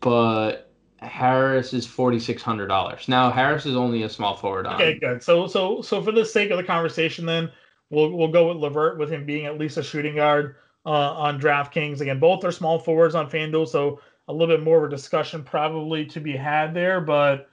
but 0.00 0.72
Harris 0.98 1.72
is 1.72 1.86
forty 1.86 2.18
six 2.18 2.42
hundred 2.42 2.66
dollars. 2.66 3.06
Now 3.08 3.30
Harris 3.30 3.66
is 3.66 3.76
only 3.76 4.02
a 4.02 4.08
small 4.08 4.34
forward. 4.34 4.66
Okay, 4.66 4.98
good. 4.98 5.22
So 5.22 5.46
so 5.46 5.82
so 5.82 6.02
for 6.02 6.10
the 6.10 6.24
sake 6.24 6.50
of 6.50 6.56
the 6.56 6.64
conversation, 6.64 7.26
then 7.26 7.52
we'll 7.90 8.10
we'll 8.16 8.32
go 8.32 8.48
with 8.48 8.56
LeVert 8.56 8.98
with 8.98 9.10
him 9.10 9.24
being 9.24 9.46
at 9.46 9.58
least 9.58 9.76
a 9.76 9.82
shooting 9.82 10.16
guard 10.16 10.56
uh, 10.84 11.12
on 11.12 11.40
DraftKings. 11.40 12.00
Again, 12.00 12.18
both 12.18 12.42
are 12.44 12.52
small 12.52 12.78
forwards 12.78 13.14
on 13.14 13.30
FanDuel, 13.30 13.68
so 13.68 14.00
a 14.28 14.32
little 14.32 14.56
bit 14.56 14.64
more 14.64 14.78
of 14.78 14.84
a 14.84 14.88
discussion 14.88 15.44
probably 15.44 16.06
to 16.06 16.20
be 16.20 16.34
had 16.34 16.74
there. 16.74 17.00
But 17.00 17.48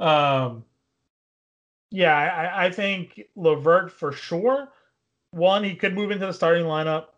um, 0.00 0.64
yeah, 1.90 2.16
I, 2.16 2.66
I 2.66 2.70
think 2.70 3.20
LeVert 3.36 3.92
for 3.92 4.10
sure. 4.10 4.68
One, 5.36 5.62
he 5.62 5.74
could 5.74 5.94
move 5.94 6.10
into 6.10 6.26
the 6.26 6.32
starting 6.32 6.64
lineup. 6.64 7.08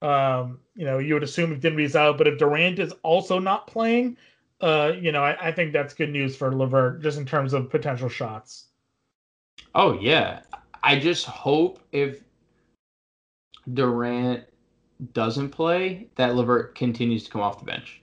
Um, 0.00 0.60
you 0.76 0.84
know, 0.84 0.98
you 0.98 1.14
would 1.14 1.22
assume 1.22 1.52
if 1.52 1.60
Dinwiddie's 1.60 1.96
out, 1.96 2.18
but 2.18 2.26
if 2.26 2.38
Durant 2.38 2.78
is 2.78 2.92
also 3.02 3.38
not 3.38 3.66
playing, 3.66 4.16
uh, 4.60 4.92
you 4.98 5.10
know, 5.10 5.24
I, 5.24 5.48
I 5.48 5.52
think 5.52 5.72
that's 5.72 5.92
good 5.92 6.10
news 6.10 6.36
for 6.36 6.54
LeVert 6.54 7.02
just 7.02 7.18
in 7.18 7.26
terms 7.26 7.52
of 7.52 7.70
potential 7.70 8.08
shots. 8.08 8.66
Oh 9.74 9.98
yeah, 10.00 10.40
I 10.82 10.98
just 10.98 11.26
hope 11.26 11.80
if 11.90 12.20
Durant 13.72 14.44
doesn't 15.12 15.50
play, 15.50 16.08
that 16.14 16.36
LeVert 16.36 16.74
continues 16.74 17.24
to 17.24 17.30
come 17.30 17.40
off 17.40 17.58
the 17.58 17.64
bench. 17.64 18.00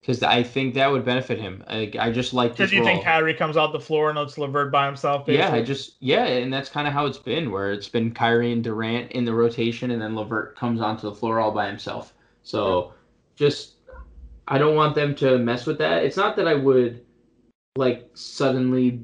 Because 0.00 0.22
I 0.22 0.42
think 0.42 0.74
that 0.74 0.90
would 0.90 1.04
benefit 1.04 1.38
him. 1.40 1.64
I, 1.66 1.92
I 1.98 2.12
just 2.12 2.32
like 2.32 2.52
Because 2.52 2.72
you 2.72 2.80
role. 2.80 2.88
think 2.88 3.04
Kyrie 3.04 3.34
comes 3.34 3.56
out 3.56 3.72
the 3.72 3.80
floor 3.80 4.10
and 4.10 4.18
lets 4.18 4.38
LeVert 4.38 4.70
by 4.70 4.86
himself? 4.86 5.26
Basically? 5.26 5.44
Yeah, 5.44 5.52
I 5.52 5.62
just 5.62 5.96
yeah, 6.00 6.24
and 6.24 6.52
that's 6.52 6.68
kind 6.68 6.86
of 6.86 6.94
how 6.94 7.06
it's 7.06 7.18
been, 7.18 7.50
where 7.50 7.72
it's 7.72 7.88
been 7.88 8.12
Kyrie 8.12 8.52
and 8.52 8.62
Durant 8.62 9.10
in 9.12 9.24
the 9.24 9.34
rotation, 9.34 9.90
and 9.90 10.00
then 10.00 10.14
LeVert 10.14 10.56
comes 10.56 10.80
onto 10.80 11.02
the 11.02 11.14
floor 11.14 11.40
all 11.40 11.50
by 11.50 11.66
himself. 11.66 12.14
So 12.42 12.78
yeah. 12.84 12.92
just 13.36 13.74
I 14.46 14.56
don't 14.56 14.76
want 14.76 14.94
them 14.94 15.14
to 15.16 15.38
mess 15.38 15.66
with 15.66 15.78
that. 15.78 16.04
It's 16.04 16.16
not 16.16 16.36
that 16.36 16.48
I 16.48 16.54
would 16.54 17.04
like 17.76 18.08
suddenly 18.14 19.02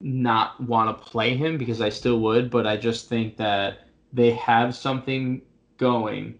not 0.00 0.60
want 0.60 0.96
to 0.96 1.04
play 1.04 1.36
him 1.36 1.58
because 1.58 1.80
I 1.80 1.88
still 1.88 2.20
would, 2.20 2.50
but 2.50 2.66
I 2.66 2.76
just 2.76 3.08
think 3.08 3.36
that 3.36 3.88
they 4.12 4.32
have 4.32 4.74
something 4.74 5.42
going 5.76 6.38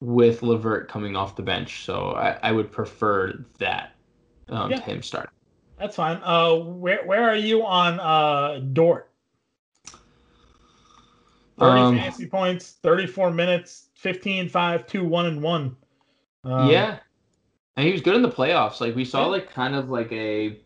with 0.00 0.42
LeVert 0.42 0.88
coming 0.88 1.16
off 1.16 1.36
the 1.36 1.42
bench. 1.42 1.84
So 1.84 2.10
I, 2.10 2.38
I 2.42 2.52
would 2.52 2.72
prefer 2.72 3.44
that 3.58 3.94
um, 4.48 4.70
yeah. 4.70 4.76
to 4.78 4.82
him 4.82 5.02
starting. 5.02 5.32
That's 5.78 5.96
fine. 5.96 6.20
Uh, 6.22 6.56
where 6.56 7.04
where 7.06 7.28
are 7.28 7.36
you 7.36 7.64
on 7.64 8.00
uh, 8.00 8.60
Dort? 8.72 9.10
Thirty 11.58 11.80
um, 11.80 11.96
fantasy 11.96 12.26
points, 12.26 12.72
thirty-four 12.82 13.30
minutes, 13.30 13.88
15, 13.96 14.48
5, 14.48 14.86
2, 14.86 15.04
1, 15.04 15.26
and 15.26 15.42
1. 15.42 15.76
Um, 16.44 16.70
yeah, 16.70 16.98
and 17.76 17.86
he 17.86 17.92
was 17.92 18.02
good 18.02 18.14
in 18.14 18.22
the 18.22 18.30
playoffs. 18.30 18.80
Like 18.80 18.94
we 18.94 19.06
saw, 19.06 19.26
like 19.26 19.50
kind 19.50 19.74
of 19.74 19.88
like 19.88 20.12
a 20.12 20.58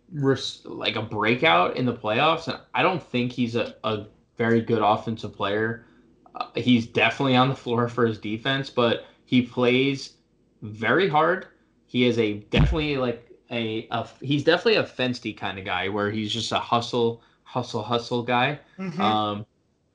like 0.65 0.97
a 0.97 1.03
breakout 1.03 1.77
in 1.77 1.87
the 1.87 1.95
playoffs. 1.95 2.49
And 2.49 2.59
I 2.75 2.83
don't 2.83 3.03
think 3.03 3.31
he's 3.31 3.55
a, 3.55 3.75
a 3.85 4.07
very 4.37 4.61
good 4.61 4.83
offensive 4.83 5.33
player. 5.33 5.87
Uh, 6.35 6.47
he's 6.57 6.87
definitely 6.87 7.37
on 7.37 7.49
the 7.49 7.55
floor 7.65 7.89
for 7.89 8.05
his 8.05 8.19
defense, 8.19 8.69
but 8.69 9.07
he 9.35 9.43
plays 9.43 10.15
very 10.63 11.09
hard. 11.09 11.47
He 11.87 12.07
is 12.07 12.19
a 12.19 12.35
definitely 12.51 12.97
like 12.97 13.29
a, 13.51 13.89
a 13.91 14.09
he's 14.21 14.45
definitely 14.45 14.77
a 14.77 14.85
fencey 14.85 15.37
kind 15.37 15.59
of 15.59 15.65
guy 15.65 15.89
where 15.89 16.11
he's 16.11 16.33
just 16.33 16.53
a 16.53 16.59
hustle, 16.59 17.23
hustle, 17.43 17.83
hustle 17.83 18.23
guy. 18.23 18.61
Mm-hmm. 18.79 19.01
Um, 19.01 19.47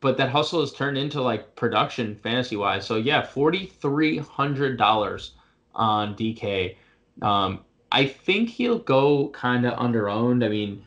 but 0.02 0.18
that 0.18 0.30
hustle 0.30 0.60
has 0.62 0.74
turned 0.74 0.98
into 0.98 1.22
like 1.22 1.56
production 1.56 2.16
fantasy 2.16 2.58
wise. 2.58 2.86
So 2.86 2.96
yeah, 2.98 3.26
forty 3.26 3.66
three 3.66 4.18
hundred 4.18 4.78
dollars 4.78 5.32
on 5.74 6.16
DK 6.16 6.76
um, 7.22 7.62
I 7.92 8.06
think 8.06 8.50
he'll 8.50 8.80
go 8.80 9.30
kind 9.30 9.66
of 9.66 9.78
under 9.78 10.10
owned. 10.10 10.44
I 10.44 10.50
mean, 10.50 10.84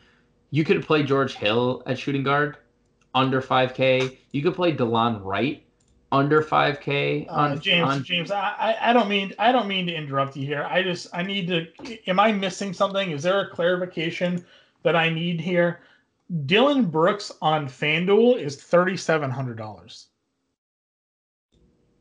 you 0.51 0.63
could 0.63 0.85
play 0.85 1.03
George 1.03 1.35
Hill 1.35 1.83
at 1.85 1.97
shooting 1.97 2.23
guard 2.23 2.57
under 3.13 3.41
5K. 3.41 4.17
You 4.31 4.41
could 4.41 4.55
play 4.55 4.75
Delon 4.75 5.23
Wright 5.23 5.63
under 6.13 6.43
5K. 6.43 7.27
Uh, 7.27 7.31
on, 7.31 7.51
uh, 7.51 7.55
James, 7.55 7.89
on... 7.89 8.03
James, 8.03 8.31
I, 8.31 8.77
I 8.79 8.93
don't 8.93 9.09
mean 9.09 9.33
I 9.39 9.51
don't 9.51 9.67
mean 9.67 9.87
to 9.87 9.93
interrupt 9.93 10.37
you 10.37 10.45
here. 10.45 10.63
I 10.69 10.83
just 10.83 11.07
I 11.13 11.23
need 11.23 11.47
to. 11.47 11.67
Am 12.07 12.19
I 12.19 12.31
missing 12.31 12.71
something? 12.71 13.11
Is 13.11 13.23
there 13.23 13.41
a 13.41 13.49
clarification 13.49 14.45
that 14.83 14.95
I 14.95 15.09
need 15.09 15.41
here? 15.41 15.81
Dillon 16.45 16.85
Brooks 16.85 17.31
on 17.41 17.67
FanDuel 17.67 18.39
is 18.39 18.55
thirty 18.55 18.95
seven 18.95 19.31
hundred 19.31 19.57
dollars. 19.57 20.07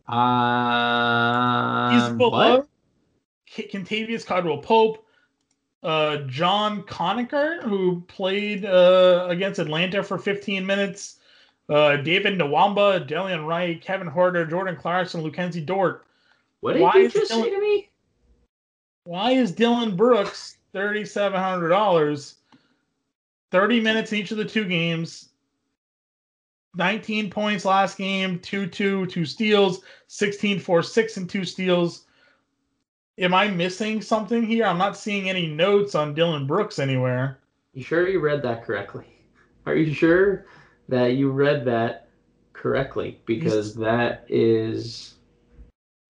Um, 0.09 1.95
He's 1.95 2.09
below. 2.19 2.59
What? 2.59 2.69
Kentavious 3.49 4.25
Caldwell 4.25 4.59
Pope, 4.59 5.07
uh, 5.83 6.19
John 6.27 6.83
Konchar, 6.85 7.63
who 7.63 8.03
played 8.09 8.65
uh, 8.65 9.27
against 9.29 9.59
Atlanta 9.59 10.03
for 10.03 10.17
15 10.17 10.65
minutes, 10.65 11.19
uh, 11.73 11.97
David 11.97 12.39
Nwaba, 12.39 13.07
Delon 13.07 13.47
Wright, 13.47 13.81
Kevin 13.81 14.11
Huerter, 14.11 14.49
Jordan 14.49 14.77
Clarkson, 14.77 15.23
Luckenzie 15.23 15.65
Dort. 15.65 16.05
What 16.61 16.75
did 16.75 16.83
why 16.83 16.97
you 16.97 17.09
just 17.09 17.31
Dillon, 17.31 17.45
say 17.45 17.51
to 17.51 17.61
me? 17.61 17.91
Why 19.05 19.33
is 19.33 19.53
Dillon 19.53 19.97
Brooks 19.97 20.59
$3,700? 20.75 22.35
30 23.51 23.81
minutes 23.81 24.13
in 24.13 24.19
each 24.19 24.31
of 24.31 24.39
the 24.39 24.45
two 24.45 24.65
games. 24.65 25.29
19 26.75 27.29
points 27.31 27.65
last 27.65 27.99
game, 27.99 28.39
2 28.39 28.67
2, 28.67 29.07
two 29.07 29.25
steals, 29.27 29.83
16 30.07 30.59
4 30.59 30.83
6 30.83 31.17
and 31.19 31.29
two 31.29 31.45
steals 31.45 32.07
am 33.19 33.35
I 33.35 33.49
missing 33.49 34.01
something 34.01 34.45
here? 34.45 34.65
I'm 34.65 34.79
not 34.79 34.97
seeing 34.97 35.29
any 35.29 35.47
notes 35.47 35.95
on 35.95 36.15
Dillon 36.15 36.47
Brooks 36.47 36.79
anywhere. 36.79 37.39
You 37.73 37.83
sure 37.83 38.09
you 38.09 38.21
read 38.21 38.43
that 38.43 38.65
correctly? 38.65 39.07
Are 39.67 39.75
you 39.75 39.93
sure 39.95 40.47
that 40.89 41.15
you 41.15 41.31
read 41.31 41.65
that 41.67 42.09
correctly? 42.53 43.21
Because 43.27 43.75
that 43.77 44.25
is 44.29 45.15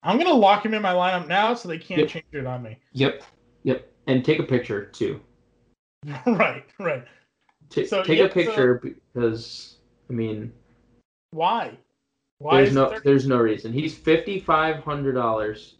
I'm 0.03 0.17
gonna 0.17 0.33
lock 0.33 0.65
him 0.65 0.73
in 0.73 0.81
my 0.81 0.93
lineup 0.93 1.27
now, 1.27 1.53
so 1.53 1.69
they 1.69 1.77
can't 1.77 2.01
Yep. 2.01 2.09
change 2.09 2.25
it 2.33 2.45
on 2.45 2.61
me. 2.61 2.77
Yep. 2.91 3.23
Yep. 3.63 3.91
And 4.07 4.25
take 4.25 4.39
a 4.39 4.43
picture 4.43 4.85
too. 4.87 5.21
right, 6.25 6.65
right. 6.79 7.05
Ta- 7.69 7.85
So, 7.85 8.03
take 8.03 8.19
yeah, 8.19 8.25
a 8.25 8.29
picture 8.29 8.81
because 8.83 9.77
I 10.09 10.13
mean, 10.13 10.51
Why? 11.31 11.77
Why 12.39 12.57
there's 12.57 12.73
no 12.73 12.85
it 12.85 12.89
30 12.95 13.01
there's 13.05 13.27
no 13.27 13.37
reason. 13.37 13.71
He's 13.71 13.97
fifty 13.97 14.39
five 14.39 14.83
hundred 14.83 15.13
dollars 15.13 15.75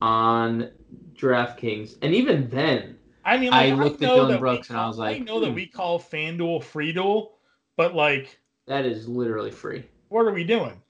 on 0.00 0.70
DraftKings, 1.14 1.96
and 2.02 2.14
even 2.14 2.48
then, 2.50 2.98
I 3.24 3.36
mean, 3.36 3.52
I 3.52 3.70
like, 3.70 3.84
looked 3.84 4.02
at 4.02 4.08
Dillon 4.08 4.28
that 4.28 4.34
we 4.34 4.40
Brooks 4.40 4.70
and 4.70 4.78
I 4.78 4.86
was 4.88 4.98
like, 4.98 5.16
I 5.16 5.18
know 5.20 5.40
that 5.40 5.50
hmm. 5.50 5.54
we 5.54 5.66
call 5.66 6.00
FanDuel 6.00 6.64
free 6.64 6.92
duel, 6.92 7.37
but 7.78 7.94
like, 7.94 8.38
that 8.66 8.84
is 8.84 9.08
literally 9.08 9.50
free. 9.50 9.84
what 10.10 10.26
are 10.26 10.32
we 10.32 10.44
doing? 10.44 10.82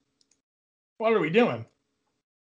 What 0.97 1.13
are 1.13 1.21
we 1.21 1.31
doing? 1.31 1.65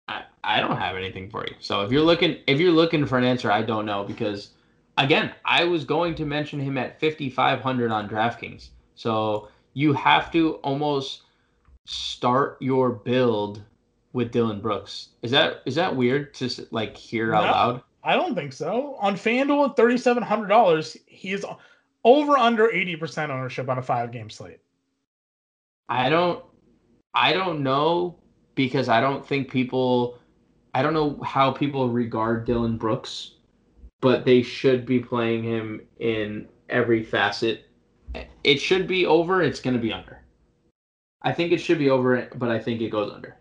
I, 0.06 0.22
I 0.44 0.60
don't 0.60 0.76
have 0.76 0.94
anything 0.96 1.28
for 1.30 1.44
you. 1.44 1.54
So 1.58 1.80
if 1.80 1.90
you're 1.90 2.02
looking 2.02 2.36
if 2.46 2.60
you're 2.60 2.70
looking 2.70 3.04
for 3.06 3.18
an 3.18 3.24
answer, 3.24 3.50
I 3.50 3.62
don't 3.62 3.86
know 3.86 4.04
because 4.04 4.50
again, 4.98 5.32
I 5.44 5.64
was 5.64 5.84
going 5.84 6.14
to 6.16 6.24
mention 6.24 6.60
him 6.60 6.78
at 6.78 7.00
5500 7.00 7.90
on 7.90 8.08
DraftKings. 8.08 8.68
So 8.94 9.48
you 9.72 9.92
have 9.94 10.30
to 10.32 10.54
almost 10.62 11.22
start 11.86 12.58
your 12.60 12.90
build 12.90 13.62
with 14.12 14.30
Dillon 14.30 14.60
Brooks. 14.60 15.08
Is 15.22 15.30
that 15.32 15.62
is 15.66 15.74
that 15.74 15.96
weird 15.96 16.34
to 16.34 16.66
like 16.70 16.96
hear 16.96 17.34
out 17.34 17.44
No. 17.46 17.50
loud? 17.50 17.82
I 18.04 18.14
don't 18.14 18.34
think 18.34 18.52
so. 18.52 18.96
On 19.00 19.14
FanDuel 19.16 19.70
at 19.70 19.76
thirty 19.76 19.96
seven 19.98 20.22
hundred 20.22 20.48
dollars, 20.48 20.92
he 21.06 21.30
he's 21.30 21.44
over 22.04 22.36
under 22.36 22.70
eighty 22.70 22.96
percent 22.96 23.32
ownership 23.32 23.68
on 23.68 23.78
a 23.78 23.82
five 23.82 24.12
game 24.12 24.30
slate. 24.30 24.60
I 25.88 26.08
don't 26.08 26.44
I 27.14 27.32
don't 27.32 27.62
know 27.62 28.16
because 28.54 28.88
I 28.88 29.00
don't 29.00 29.26
think 29.26 29.50
people 29.50 30.18
I 30.74 30.82
don't 30.82 30.94
know 30.94 31.20
how 31.22 31.52
people 31.52 31.88
regard 31.88 32.44
Dillon 32.44 32.76
Brooks, 32.76 33.32
but 34.00 34.24
they 34.24 34.42
should 34.42 34.84
be 34.84 34.98
playing 34.98 35.44
him 35.44 35.80
in 36.00 36.48
every 36.68 37.02
facet. 37.02 37.66
It 38.42 38.60
should 38.60 38.86
be 38.86 39.06
over, 39.06 39.42
it's 39.42 39.60
going 39.60 39.74
to 39.74 39.80
be 39.80 39.92
under. 39.92 40.20
I 41.22 41.32
think 41.32 41.52
it 41.52 41.58
should 41.58 41.78
be 41.78 41.90
over, 41.90 42.28
but 42.34 42.50
I 42.50 42.58
think 42.58 42.80
it 42.80 42.90
goes 42.90 43.12
under. 43.12 43.36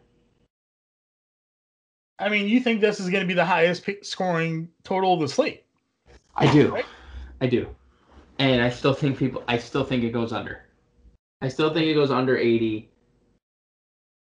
I 2.20 2.30
mean, 2.30 2.48
you 2.48 2.60
think 2.60 2.80
this 2.80 3.00
is 3.00 3.10
going 3.10 3.24
to 3.24 3.28
be 3.28 3.34
the 3.34 3.44
highest 3.44 3.88
scoring 4.04 4.70
total 4.84 5.16
of 5.16 5.20
the 5.20 5.28
slate? 5.28 5.66
I 6.36 6.52
do. 6.52 6.74
Right? 6.74 6.86
I 7.42 7.48
do. 7.48 7.68
And 8.40 8.62
I 8.62 8.70
still 8.70 8.94
think 8.94 9.18
people 9.18 9.44
I 9.48 9.58
still 9.58 9.84
think 9.84 10.04
it 10.04 10.12
goes 10.12 10.34
under. 10.34 10.64
I 11.42 11.50
still 11.50 11.74
think 11.74 11.88
it 11.88 11.94
goes 11.94 12.12
under 12.12 12.38
80. 12.38 12.90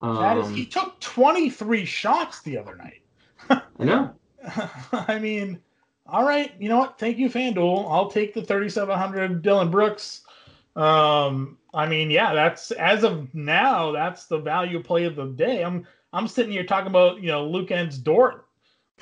Um, 0.02 0.18
That 0.20 0.38
is, 0.38 0.50
he 0.50 0.66
took 0.66 1.00
twenty 1.00 1.50
three 1.50 1.86
shots 1.86 2.42
the 2.42 2.58
other 2.58 2.76
night. 2.76 3.02
I 3.80 3.84
know. 3.84 4.16
I 4.94 5.20
mean, 5.20 5.60
all 6.06 6.26
right, 6.26 6.54
you 6.60 6.70
know 6.70 6.78
what? 6.78 7.00
Thank 7.00 7.18
you, 7.18 7.30
FanDuel. 7.30 7.90
I'll 7.92 8.10
take 8.12 8.34
the 8.34 8.44
3,700 8.44 9.42
Dillon 9.42 9.72
Brooks. 9.72 10.22
Um, 10.76 11.58
I 11.74 11.88
mean, 11.88 12.12
yeah, 12.12 12.34
that's 12.34 12.72
as 12.72 13.04
of 13.04 13.34
now, 13.34 13.92
that's 13.92 14.26
the 14.28 14.38
value 14.38 14.82
play 14.84 15.06
of 15.06 15.16
the 15.16 15.26
day. 15.26 15.64
I'm 15.64 15.88
I'm 16.14 16.28
sitting 16.28 16.52
here 16.52 16.66
talking 16.66 16.88
about 16.90 17.22
you 17.22 17.28
know 17.28 17.48
Luke 17.48 17.72
Ends 17.72 17.98
Dort, 17.98 18.46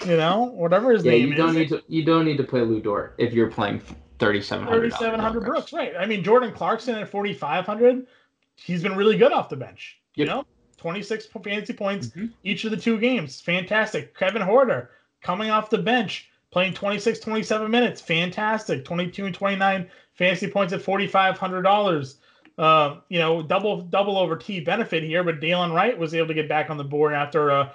you 0.06 0.18
know 0.18 0.44
whatever 0.44 0.92
his 0.92 1.04
Yeah, 1.04 1.14
name 1.14 1.30
you 1.30 1.36
don't 1.36 1.54
need 1.56 1.70
to 1.70 1.84
you 1.88 2.06
don't 2.06 2.26
need 2.26 2.38
to 2.38 2.44
play 2.44 2.62
Lou 2.62 2.82
Dort 2.82 3.16
if 3.18 3.34
you're 3.34 3.52
playing 3.52 3.82
3700 4.24 4.92
3,700 4.92 5.46
Brooks, 5.46 5.74
right? 5.74 5.94
I 5.98 6.06
mean, 6.06 6.24
Jordan 6.24 6.54
Clarkson 6.54 6.96
at 6.96 7.10
4,500. 7.10 8.08
He's 8.56 8.84
been 8.84 8.96
really 8.96 9.18
good 9.18 9.32
off 9.32 9.50
the 9.50 9.56
bench. 9.56 10.00
You 10.16 10.26
know, 10.26 10.46
26 10.78 11.28
fantasy 11.28 11.74
points 11.74 12.08
Mhm. 12.10 12.32
each 12.44 12.66
of 12.66 12.72
the 12.72 12.78
two 12.78 13.00
games. 13.00 13.42
Fantastic. 13.42 14.16
Kevin 14.18 14.42
Huerter 14.42 14.90
coming 15.22 15.50
off 15.50 15.70
the 15.70 15.78
bench, 15.78 16.30
playing 16.52 16.74
26, 16.74 17.20
27 17.20 17.70
minutes. 17.72 18.02
Fantastic. 18.02 18.86
22 18.86 19.26
and 19.26 19.34
29 19.36 19.90
fantasy 20.14 20.48
points 20.48 20.74
at 20.74 20.82
$4,500. 20.82 22.20
Uh, 22.58 22.98
you 23.10 23.18
know, 23.18 23.42
double 23.42 23.82
double 23.82 24.18
over 24.18 24.36
T 24.36 24.60
benefit 24.60 25.02
here, 25.02 25.24
but 25.24 25.40
Delon 25.40 25.74
Wright 25.74 25.98
was 25.98 26.14
able 26.14 26.28
to 26.28 26.34
get 26.36 26.48
back 26.48 26.70
on 26.70 26.78
the 26.78 26.84
board 26.84 27.14
after 27.14 27.50
a 27.50 27.74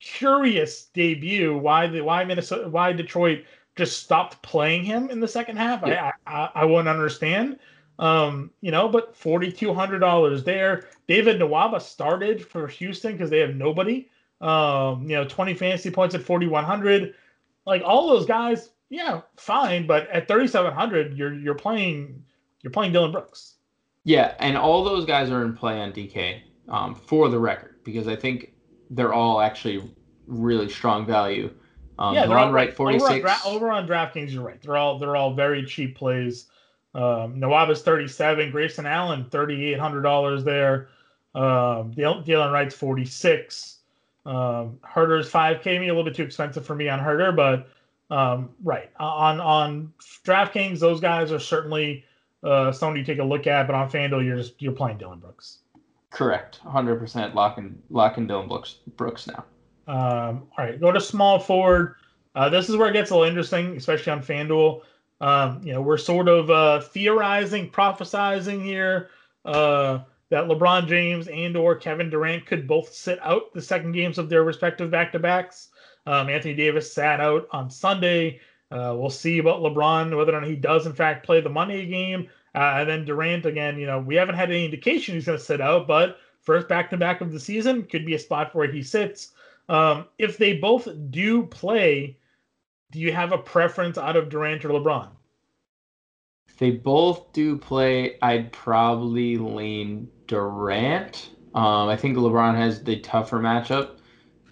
curious 0.00 0.86
debut. 0.86 1.56
Why 1.56 1.86
the 1.86 2.00
why 2.00 2.24
Minnesota 2.24 2.68
why 2.68 2.92
Detroit 2.92 3.44
just 3.78 4.02
stopped 4.02 4.42
playing 4.42 4.84
him 4.84 5.08
in 5.08 5.20
the 5.20 5.28
second 5.28 5.56
half? 5.56 5.82
Yeah. 5.86 6.12
I, 6.26 6.32
I 6.32 6.50
I 6.56 6.64
wouldn't 6.64 6.88
understand. 6.88 7.58
Um, 7.98 8.50
you 8.60 8.70
know, 8.70 8.88
but 8.88 9.16
forty 9.16 9.50
two 9.50 9.72
hundred 9.72 10.00
dollars 10.00 10.44
there. 10.44 10.88
David 11.06 11.40
Nwaba 11.40 11.80
started 11.80 12.44
for 12.44 12.66
Houston 12.66 13.12
because 13.12 13.30
they 13.30 13.38
have 13.38 13.54
nobody. 13.54 14.10
Um, 14.40 15.02
you 15.08 15.16
know, 15.16 15.24
twenty 15.24 15.54
fantasy 15.54 15.90
points 15.90 16.14
at 16.14 16.22
forty 16.22 16.46
one 16.46 16.64
hundred. 16.64 17.14
Like 17.66 17.82
all 17.84 18.08
those 18.08 18.26
guys, 18.26 18.70
yeah, 18.90 19.22
fine. 19.36 19.86
But 19.86 20.08
at 20.10 20.28
thirty 20.28 20.48
seven 20.48 20.72
hundred, 20.72 21.16
you're 21.16 21.34
you're 21.34 21.54
playing 21.54 22.22
you're 22.62 22.72
playing 22.72 22.92
Dillon 22.92 23.12
Brooks. 23.12 23.54
Yeah, 24.04 24.34
and 24.40 24.56
all 24.56 24.84
those 24.84 25.04
guys 25.04 25.30
are 25.30 25.44
in 25.44 25.54
play 25.54 25.80
on 25.80 25.92
DK 25.92 26.40
um, 26.68 26.94
for 26.94 27.28
the 27.28 27.38
record 27.38 27.76
because 27.84 28.08
I 28.08 28.16
think 28.16 28.52
they're 28.90 29.12
all 29.12 29.40
actually 29.40 29.94
really 30.26 30.68
strong 30.68 31.06
value. 31.06 31.50
Um, 31.98 32.14
yeah, 32.14 32.26
they're 32.26 32.38
all 32.38 32.48
Delon 32.48 32.52
Wright, 32.52 32.70
Over 32.78 32.90
on, 32.90 32.98
46. 33.00 33.20
Dra- 33.22 33.52
over 33.52 33.70
on 33.70 33.88
DraftKings, 33.88 34.30
you're 34.30 34.42
right. 34.42 34.60
They're 34.60 34.76
all 34.76 34.98
they're 34.98 35.16
all 35.16 35.34
very 35.34 35.64
cheap 35.64 35.96
plays. 35.96 36.46
Um, 36.94 37.36
Nwaba's 37.36 37.82
37, 37.82 38.50
Grayson 38.50 38.86
Allen 38.86 39.26
$3,800 39.30 40.44
there. 40.44 40.88
Um, 41.34 41.92
Delon 41.92 42.52
Wright's 42.52 42.74
46. 42.74 43.78
Um, 44.26 44.78
Huerter's 44.84 45.30
5K, 45.30 45.64
maybe 45.64 45.88
a 45.88 45.94
little 45.94 46.04
bit 46.04 46.14
too 46.14 46.22
expensive 46.22 46.66
for 46.66 46.74
me 46.74 46.88
on 46.88 46.98
Huerter, 46.98 47.34
but 47.34 47.68
um, 48.14 48.50
right 48.62 48.90
on 48.98 49.40
on 49.40 49.92
DraftKings, 50.24 50.78
those 50.80 51.00
guys 51.00 51.30
are 51.32 51.38
certainly 51.38 52.04
uh, 52.42 52.72
something 52.72 52.98
you 52.98 53.04
take 53.04 53.18
a 53.18 53.24
look 53.24 53.46
at. 53.46 53.66
But 53.66 53.74
on 53.74 53.90
FanDuel, 53.90 54.24
you're 54.24 54.36
just 54.36 54.60
you're 54.60 54.72
playing 54.72 54.98
Dillon 54.98 55.18
Brooks. 55.18 55.58
Correct. 56.10 56.60
100% 56.64 57.34
locking, 57.34 57.80
locking 57.90 58.26
Dillon 58.26 58.48
Brooks, 58.48 58.76
Brooks 58.96 59.26
now. 59.26 59.44
Um, 59.88 60.46
all 60.56 60.64
right, 60.64 60.78
go 60.78 60.92
to 60.92 61.00
small 61.00 61.38
forward. 61.40 61.96
Uh, 62.34 62.48
this 62.48 62.68
is 62.68 62.76
where 62.76 62.88
it 62.88 62.92
gets 62.92 63.10
a 63.10 63.14
little 63.14 63.28
interesting, 63.28 63.76
especially 63.76 64.12
on 64.12 64.22
FanDuel. 64.22 64.82
Um, 65.20 65.60
you 65.64 65.72
know, 65.72 65.80
we're 65.80 65.96
sort 65.96 66.28
of 66.28 66.50
uh, 66.50 66.80
theorizing, 66.80 67.70
prophesizing 67.70 68.62
here 68.62 69.08
uh, 69.44 70.00
that 70.30 70.44
LeBron 70.44 70.86
James 70.86 71.26
and 71.28 71.56
or 71.56 71.74
Kevin 71.74 72.10
Durant 72.10 72.46
could 72.46 72.68
both 72.68 72.92
sit 72.92 73.18
out 73.22 73.52
the 73.54 73.62
second 73.62 73.92
games 73.92 74.18
of 74.18 74.28
their 74.28 74.44
respective 74.44 74.90
back-to-backs. 74.90 75.70
Um, 76.06 76.28
Anthony 76.28 76.54
Davis 76.54 76.92
sat 76.92 77.20
out 77.20 77.48
on 77.50 77.70
Sunday. 77.70 78.40
Uh, 78.70 78.94
we'll 78.96 79.10
see 79.10 79.38
about 79.38 79.60
LeBron 79.60 80.14
whether 80.16 80.34
or 80.34 80.40
not 80.40 80.48
he 80.48 80.54
does 80.54 80.86
in 80.86 80.92
fact 80.92 81.24
play 81.24 81.40
the 81.40 81.48
Monday 81.48 81.86
game. 81.86 82.28
Uh, 82.54 82.76
and 82.76 82.88
then 82.88 83.04
Durant 83.04 83.46
again. 83.46 83.78
You 83.78 83.86
know, 83.86 83.98
we 83.98 84.14
haven't 84.14 84.34
had 84.34 84.50
any 84.50 84.66
indication 84.66 85.14
he's 85.14 85.26
going 85.26 85.38
to 85.38 85.44
sit 85.44 85.60
out, 85.60 85.88
but 85.88 86.18
first 86.42 86.68
back-to-back 86.68 87.20
of 87.20 87.32
the 87.32 87.40
season 87.40 87.84
could 87.84 88.04
be 88.04 88.14
a 88.14 88.18
spot 88.18 88.54
where 88.54 88.70
he 88.70 88.82
sits. 88.82 89.32
Um, 89.68 90.06
if 90.18 90.38
they 90.38 90.54
both 90.54 90.88
do 91.10 91.44
play, 91.44 92.16
do 92.90 92.98
you 92.98 93.12
have 93.12 93.32
a 93.32 93.38
preference 93.38 93.98
out 93.98 94.16
of 94.16 94.28
Durant 94.28 94.64
or 94.64 94.70
LeBron? 94.70 95.10
If 96.48 96.56
they 96.56 96.70
both 96.70 97.32
do 97.32 97.58
play, 97.58 98.18
I'd 98.22 98.50
probably 98.52 99.36
lean 99.36 100.08
Durant. 100.26 101.30
Um, 101.54 101.88
I 101.88 101.96
think 101.96 102.16
LeBron 102.16 102.56
has 102.56 102.82
the 102.82 103.00
tougher 103.00 103.38
matchup, 103.38 103.98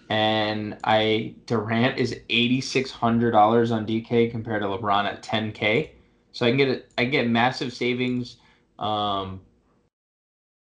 and 0.09 0.77
I 0.83 1.35
Durant 1.45 1.97
is 1.97 2.19
eighty 2.29 2.61
six 2.61 2.91
hundred 2.91 3.31
dollars 3.31 3.71
on 3.71 3.85
DK 3.85 4.31
compared 4.31 4.61
to 4.61 4.67
LeBron 4.67 5.05
at 5.05 5.23
ten 5.23 5.51
K. 5.51 5.93
So 6.31 6.45
I 6.45 6.49
can 6.49 6.57
get 6.57 6.69
it. 6.69 6.91
I 6.97 7.03
can 7.03 7.11
get 7.11 7.27
massive 7.27 7.73
savings. 7.73 8.37
Um, 8.77 9.41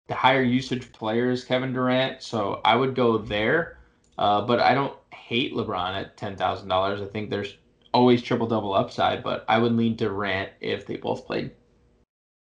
the 0.07 0.15
higher 0.15 0.41
usage 0.41 0.91
player 0.91 1.29
is 1.29 1.43
Kevin 1.43 1.73
Durant, 1.73 2.21
so 2.23 2.61
I 2.65 2.75
would 2.75 2.95
go 2.95 3.17
there. 3.17 3.77
Uh, 4.21 4.39
but 4.39 4.59
I 4.59 4.75
don't 4.75 4.93
hate 5.11 5.55
LeBron 5.55 5.99
at 5.99 6.15
ten 6.15 6.35
thousand 6.37 6.67
dollars. 6.69 7.01
I 7.01 7.05
think 7.07 7.31
there's 7.31 7.57
always 7.91 8.21
triple 8.21 8.45
double 8.45 8.75
upside, 8.75 9.23
but 9.23 9.43
I 9.47 9.57
would 9.57 9.71
lean 9.73 9.95
Durant 9.95 10.51
if 10.61 10.85
they 10.85 10.97
both 10.97 11.25
played. 11.25 11.49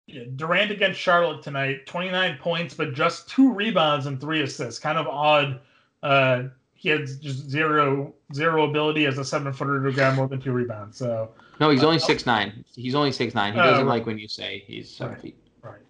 Yeah, 0.07 0.23
Durant 0.35 0.71
against 0.71 0.99
Charlotte 0.99 1.43
tonight, 1.43 1.85
29 1.85 2.39
points, 2.39 2.73
but 2.73 2.95
just 2.95 3.29
two 3.29 3.53
rebounds 3.53 4.07
and 4.07 4.19
three 4.19 4.41
assists. 4.41 4.81
Kind 4.81 4.97
of 4.97 5.07
odd. 5.07 5.61
Uh, 6.03 6.45
he 6.73 6.89
had 6.89 7.05
just 7.07 7.51
zero 7.51 8.15
zero 8.33 8.71
ability 8.71 9.05
as 9.05 9.19
a 9.19 9.25
seven 9.25 9.53
footer 9.53 9.85
to 9.85 9.93
grab 9.93 10.15
more 10.15 10.27
than 10.27 10.41
two 10.41 10.53
rebounds. 10.53 10.97
So 10.97 11.33
No, 11.61 11.69
he's 11.69 11.83
Uh, 11.83 11.89
only 11.89 11.99
six 11.99 12.25
nine. 12.25 12.65
He's 12.75 12.95
only 12.95 13.13
six 13.13 13.35
nine. 13.35 13.53
He 13.53 13.61
Oh, 13.61 13.65
doesn't 13.65 13.85
right. 13.85 13.97
like 13.99 14.07
when 14.07 14.19
you 14.19 14.29
say 14.29 14.65
he's 14.67 14.89
seven 14.89 15.13
Right. 15.13 15.21
feet. 15.23 15.37
Right. 15.61 15.83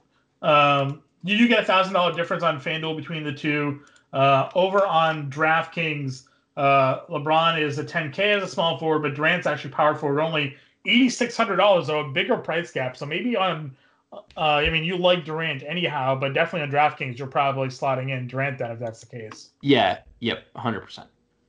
Um, 0.43 1.05
you 1.23 1.39
do 1.39 1.47
get 1.47 1.61
a 1.63 1.65
thousand 1.65 1.93
dollar 1.93 2.13
difference 2.15 2.43
on 2.43 2.59
FanDuel 2.59 2.97
between 2.97 3.23
the 3.23 3.33
two. 3.33 3.81
Uh, 4.13 4.49
over 4.55 4.85
on 4.87 5.31
DraftKings, 5.31 6.25
uh, 6.57 7.01
LeBron 7.07 7.61
is 7.61 7.79
a 7.79 7.85
10K 7.85 8.19
as 8.37 8.43
a 8.43 8.49
small 8.49 8.79
forward, 8.79 9.03
but 9.03 9.15
Durant's 9.15 9.47
actually 9.47 9.71
power 9.71 9.95
forward, 9.95 10.21
only 10.21 10.57
eighty 10.87 11.11
six 11.11 11.37
hundred 11.37 11.57
dollars, 11.57 11.87
so 11.87 12.01
a 12.01 12.09
bigger 12.09 12.37
price 12.37 12.71
gap. 12.73 12.97
So 12.97 13.05
maybe 13.07 13.37
on 13.37 13.77
Uh, 14.13 14.63
I 14.65 14.71
mean, 14.71 14.85
you 14.85 14.97
like 14.97 15.25
Durant 15.27 15.63
anyhow, 15.63 16.15
but 16.15 16.33
definitely 16.33 16.63
on 16.63 16.71
DraftKings, 16.73 17.19
you're 17.19 17.29
probably 17.29 17.69
slotting 17.69 18.11
in 18.11 18.27
Durant 18.27 18.59
then 18.59 18.71
if 18.71 18.79
that's 18.79 19.01
the 19.01 19.07
case. 19.07 19.51
Yeah. 19.61 19.99
Yep. 20.21 20.45
100%. 20.57 21.05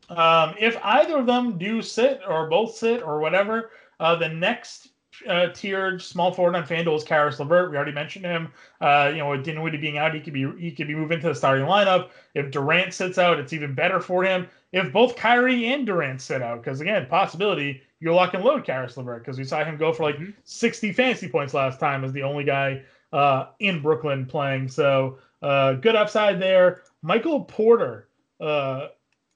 Um, 0.09 0.55
if 0.59 0.77
either 0.83 1.17
of 1.19 1.25
them 1.25 1.57
do 1.57 1.81
sit 1.81 2.19
or 2.27 2.49
both 2.49 2.75
sit 2.75 3.01
or 3.01 3.19
whatever, 3.19 3.71
uh, 4.01 4.15
the 4.15 4.27
next 4.27 4.89
uh, 5.27 5.47
tiered 5.49 6.01
small 6.01 6.31
forward 6.31 6.55
on 6.55 6.65
FanDuel 6.65 6.97
is 6.97 7.03
Caris 7.03 7.39
LeVert. 7.39 7.71
We 7.71 7.77
already 7.77 7.91
mentioned 7.91 8.25
him. 8.25 8.51
Uh, 8.79 9.09
you 9.11 9.17
know, 9.17 9.31
with 9.31 9.43
Dinwiddie 9.43 9.77
being 9.77 9.97
out, 9.97 10.13
he 10.13 10.19
could 10.19 10.33
be 10.33 10.51
he 10.57 10.71
could 10.71 10.87
be 10.87 10.95
moved 10.95 11.11
into 11.11 11.27
the 11.27 11.35
starting 11.35 11.65
lineup. 11.65 12.09
If 12.35 12.51
Durant 12.51 12.93
sits 12.93 13.17
out, 13.17 13.39
it's 13.39 13.53
even 13.53 13.73
better 13.73 13.99
for 13.99 14.23
him. 14.23 14.47
If 14.71 14.93
both 14.93 15.15
Kyrie 15.15 15.67
and 15.67 15.85
Durant 15.85 16.21
sit 16.21 16.41
out, 16.41 16.63
because 16.63 16.79
again, 16.81 17.07
possibility 17.07 17.81
you're 17.99 18.13
lock 18.13 18.33
and 18.33 18.43
load 18.43 18.65
Caris 18.65 18.97
LeVert 18.97 19.23
because 19.23 19.37
we 19.37 19.43
saw 19.43 19.63
him 19.63 19.77
go 19.77 19.91
for 19.91 20.03
like 20.03 20.15
mm-hmm. 20.15 20.31
60 20.43 20.93
fantasy 20.93 21.27
points 21.27 21.53
last 21.53 21.79
time 21.79 22.03
as 22.03 22.13
the 22.13 22.23
only 22.23 22.43
guy 22.43 22.81
uh, 23.11 23.47
in 23.59 23.81
Brooklyn 23.81 24.25
playing. 24.25 24.69
So 24.69 25.19
uh, 25.41 25.73
good 25.73 25.95
upside 25.95 26.39
there. 26.39 26.83
Michael 27.01 27.43
Porter, 27.43 28.07
uh, 28.39 28.87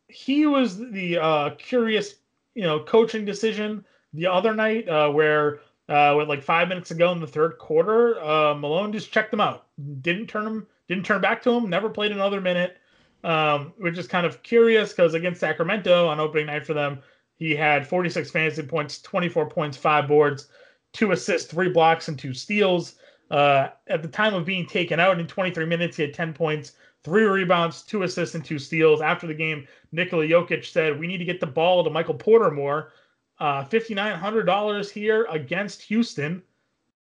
he 0.08 0.46
was 0.46 0.78
the 0.78 1.18
uh, 1.18 1.50
curious, 1.58 2.16
you 2.56 2.64
know, 2.64 2.80
coaching 2.80 3.26
decision 3.26 3.84
the 4.14 4.28
other 4.28 4.54
night 4.54 4.88
uh, 4.88 5.10
where 5.10 5.60
uh, 5.90 6.16
with 6.18 6.30
like 6.30 6.44
five 6.44 6.68
minutes 6.68 6.92
ago 6.92 7.12
in 7.12 7.20
the 7.20 7.28
third 7.28 7.58
quarter, 7.58 8.16
Malone 8.56 8.92
just 8.92 9.12
checked 9.12 9.34
him 9.34 9.42
out, 9.42 9.68
didn't 10.02 10.28
turn 10.28 10.46
him, 10.46 10.68
didn't 10.88 11.06
turn 11.06 11.22
back 11.22 11.42
to 11.44 11.52
him, 11.52 11.70
never 11.70 11.90
played 11.90 12.12
another 12.12 12.42
minute. 12.42 12.78
Um, 13.24 13.72
which 13.78 13.98
is 13.98 14.06
kind 14.06 14.26
of 14.26 14.44
curious 14.44 14.90
because 14.90 15.14
against 15.14 15.40
Sacramento 15.40 16.08
on 16.08 16.20
opening 16.20 16.48
night 16.48 16.66
for 16.66 16.74
them, 16.74 17.00
he 17.36 17.56
had 17.56 17.88
46 17.88 18.32
fantasy 18.32 18.64
points, 18.64 19.02
24 19.02 19.50
points, 19.50 19.78
five 19.78 20.08
boards, 20.08 20.50
two 20.92 21.12
assists, 21.12 21.52
three 21.52 21.70
blocks, 21.70 22.08
and 22.08 22.18
two 22.18 22.34
steals. 22.34 22.96
Uh, 23.32 23.70
at 23.88 24.02
the 24.02 24.08
time 24.08 24.34
of 24.34 24.46
being 24.46 24.66
taken 24.66 25.00
out 25.00 25.20
in 25.20 25.28
23 25.28 25.66
minutes, 25.66 25.98
he 25.98 26.04
had 26.04 26.14
10 26.14 26.34
points, 26.34 26.74
three 27.04 27.24
rebounds, 27.24 27.82
two 27.82 28.04
assists, 28.04 28.36
and 28.36 28.46
two 28.46 28.60
steals. 28.60 29.02
After 29.02 29.26
the 29.26 29.34
game, 29.34 29.68
Nikola 29.92 30.26
Jokic 30.26 30.66
said, 30.66 31.00
We 31.00 31.08
need 31.08 31.18
to 31.18 31.26
get 31.26 31.40
the 31.40 31.48
ball 31.48 31.84
to 31.84 31.90
Michael 31.90 32.14
Porter 32.14 32.52
more. 32.52 32.92
Uh, 33.40 33.66
$5,900 33.66 34.90
here 34.90 35.26
against 35.30 35.82
Houston. 35.84 36.42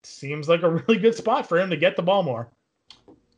Seems 0.02 0.48
like 0.48 0.62
a 0.62 0.70
really 0.86 0.98
good 0.98 1.14
spot 1.14 1.48
for 1.48 1.58
him 1.58 1.70
to 1.70 1.76
get 1.76 1.96
the 1.96 2.02
ball 2.02 2.22
more. 2.22 2.48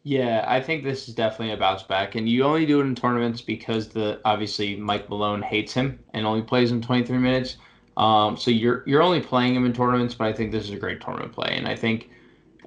Yeah, 0.03 0.45
I 0.47 0.61
think 0.61 0.85
this 0.85 1.09
is 1.09 1.17
definitely 1.17 1.53
a 1.53 1.57
bounce 1.57 1.83
back, 1.83 2.15
and 2.15 2.29
you 2.29 2.45
only 2.45 2.65
do 2.65 2.79
it 2.79 2.85
in 2.85 2.95
tournaments 2.95 3.41
because 3.41 3.89
the 3.89 4.21
obviously 4.25 4.77
Mike 4.77 5.11
Malone 5.11 5.43
hates 5.43 5.73
him 5.75 5.99
and 6.15 6.25
only 6.25 6.43
plays 6.43 6.71
him 6.71 6.81
23 6.81 7.19
minutes. 7.19 7.57
Um, 7.97 8.37
so 8.37 8.53
you're 8.53 8.85
you're 8.87 9.03
only 9.03 9.21
playing 9.21 9.57
him 9.57 9.67
in 9.67 9.73
tournaments, 9.73 10.15
but 10.15 10.29
I 10.29 10.33
think 10.33 10.53
this 10.53 10.63
is 10.63 10.71
a 10.71 10.77
great 10.77 11.01
tournament 11.01 11.33
play, 11.33 11.57
and 11.57 11.67
I 11.67 11.75
think 11.75 12.11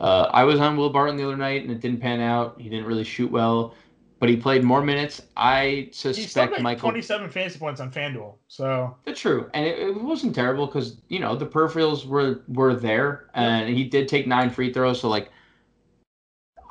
uh, 0.01 0.29
I 0.33 0.43
was 0.43 0.59
on 0.59 0.75
Will 0.75 0.89
Barton 0.89 1.15
the 1.15 1.23
other 1.23 1.37
night, 1.37 1.61
and 1.61 1.71
it 1.71 1.79
didn't 1.79 2.01
pan 2.01 2.19
out. 2.19 2.59
He 2.59 2.67
didn't 2.67 2.85
really 2.85 3.05
shoot 3.05 3.31
well, 3.31 3.73
but 4.19 4.29
he 4.29 4.35
played 4.35 4.63
more 4.63 4.83
minutes. 4.83 5.21
I 5.35 5.89
suspect 5.91 6.59
Michael 6.61 6.81
27 6.81 7.29
fantasy 7.29 7.59
points 7.59 7.79
on 7.81 7.91
FanDuel, 7.91 8.35
so 8.47 8.95
that's 9.05 9.19
true, 9.19 9.49
and 9.53 9.65
it, 9.65 9.79
it 9.79 10.01
wasn't 10.01 10.35
terrible 10.35 10.67
because 10.67 10.97
you 11.07 11.19
know 11.19 11.35
the 11.35 11.45
peripherals 11.45 12.05
were 12.05 12.41
were 12.47 12.75
there, 12.75 13.29
and 13.33 13.69
he 13.69 13.85
did 13.85 14.07
take 14.07 14.27
nine 14.27 14.49
free 14.49 14.71
throws, 14.71 15.01
so 15.01 15.09
like 15.09 15.31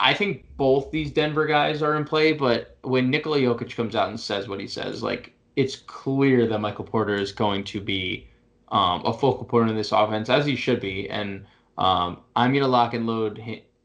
I 0.00 0.14
think 0.14 0.44
both 0.56 0.90
these 0.90 1.10
Denver 1.10 1.46
guys 1.46 1.82
are 1.82 1.96
in 1.96 2.04
play, 2.04 2.32
but 2.32 2.76
when 2.82 3.10
Nikola 3.10 3.38
Jokic 3.38 3.74
comes 3.74 3.96
out 3.96 4.08
and 4.08 4.20
says 4.20 4.48
what 4.48 4.60
he 4.60 4.68
says, 4.68 5.02
like 5.02 5.32
it's 5.56 5.76
clear 5.76 6.46
that 6.46 6.60
Michael 6.60 6.84
Porter 6.84 7.16
is 7.16 7.32
going 7.32 7.64
to 7.64 7.80
be 7.80 8.28
um, 8.68 9.02
a 9.04 9.12
focal 9.12 9.44
point 9.44 9.70
in 9.70 9.76
this 9.76 9.90
offense, 9.90 10.28
as 10.28 10.46
he 10.46 10.54
should 10.54 10.80
be. 10.80 11.10
And 11.10 11.44
um, 11.78 12.20
I'm 12.36 12.52
going 12.52 12.62
to 12.62 12.68
lock 12.68 12.94
and 12.94 13.06
load 13.06 13.38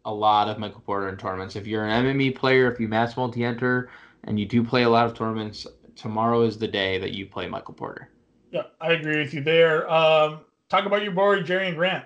a 0.06 0.14
lot 0.14 0.50
of 0.50 0.58
Michael 0.60 0.82
Porter 0.82 1.10
in 1.10 1.18
tournaments. 1.18 1.56
If 1.56 1.68
you're 1.68 1.86
an 1.86 2.06
MME 2.06 2.36
player, 2.36 2.72
if 2.72 2.80
you 2.80 2.88
mass 2.88 3.16
multi 3.16 3.44
enter, 3.44 3.90
and 4.26 4.40
you 4.40 4.46
do 4.46 4.64
play 4.64 4.84
a 4.84 4.90
lot 4.90 5.06
of 5.06 5.14
tournaments, 5.14 5.68
tomorrow 5.96 6.42
is 6.42 6.58
the 6.58 6.68
day 6.68 6.98
that 7.00 7.12
you 7.12 7.26
play 7.26 7.48
Michael 7.48 7.74
Porter. 7.74 8.10
Yeah, 8.52 8.64
I 8.80 8.94
agree 8.94 9.18
with 9.18 9.34
you 9.34 9.42
there. 9.42 9.90
Um, 9.92 10.42
talk 10.70 10.86
about 10.86 11.04
your 11.04 11.12
boy, 11.12 11.42
Jerry 11.42 11.68
and 11.68 11.78
Grant. 11.78 12.06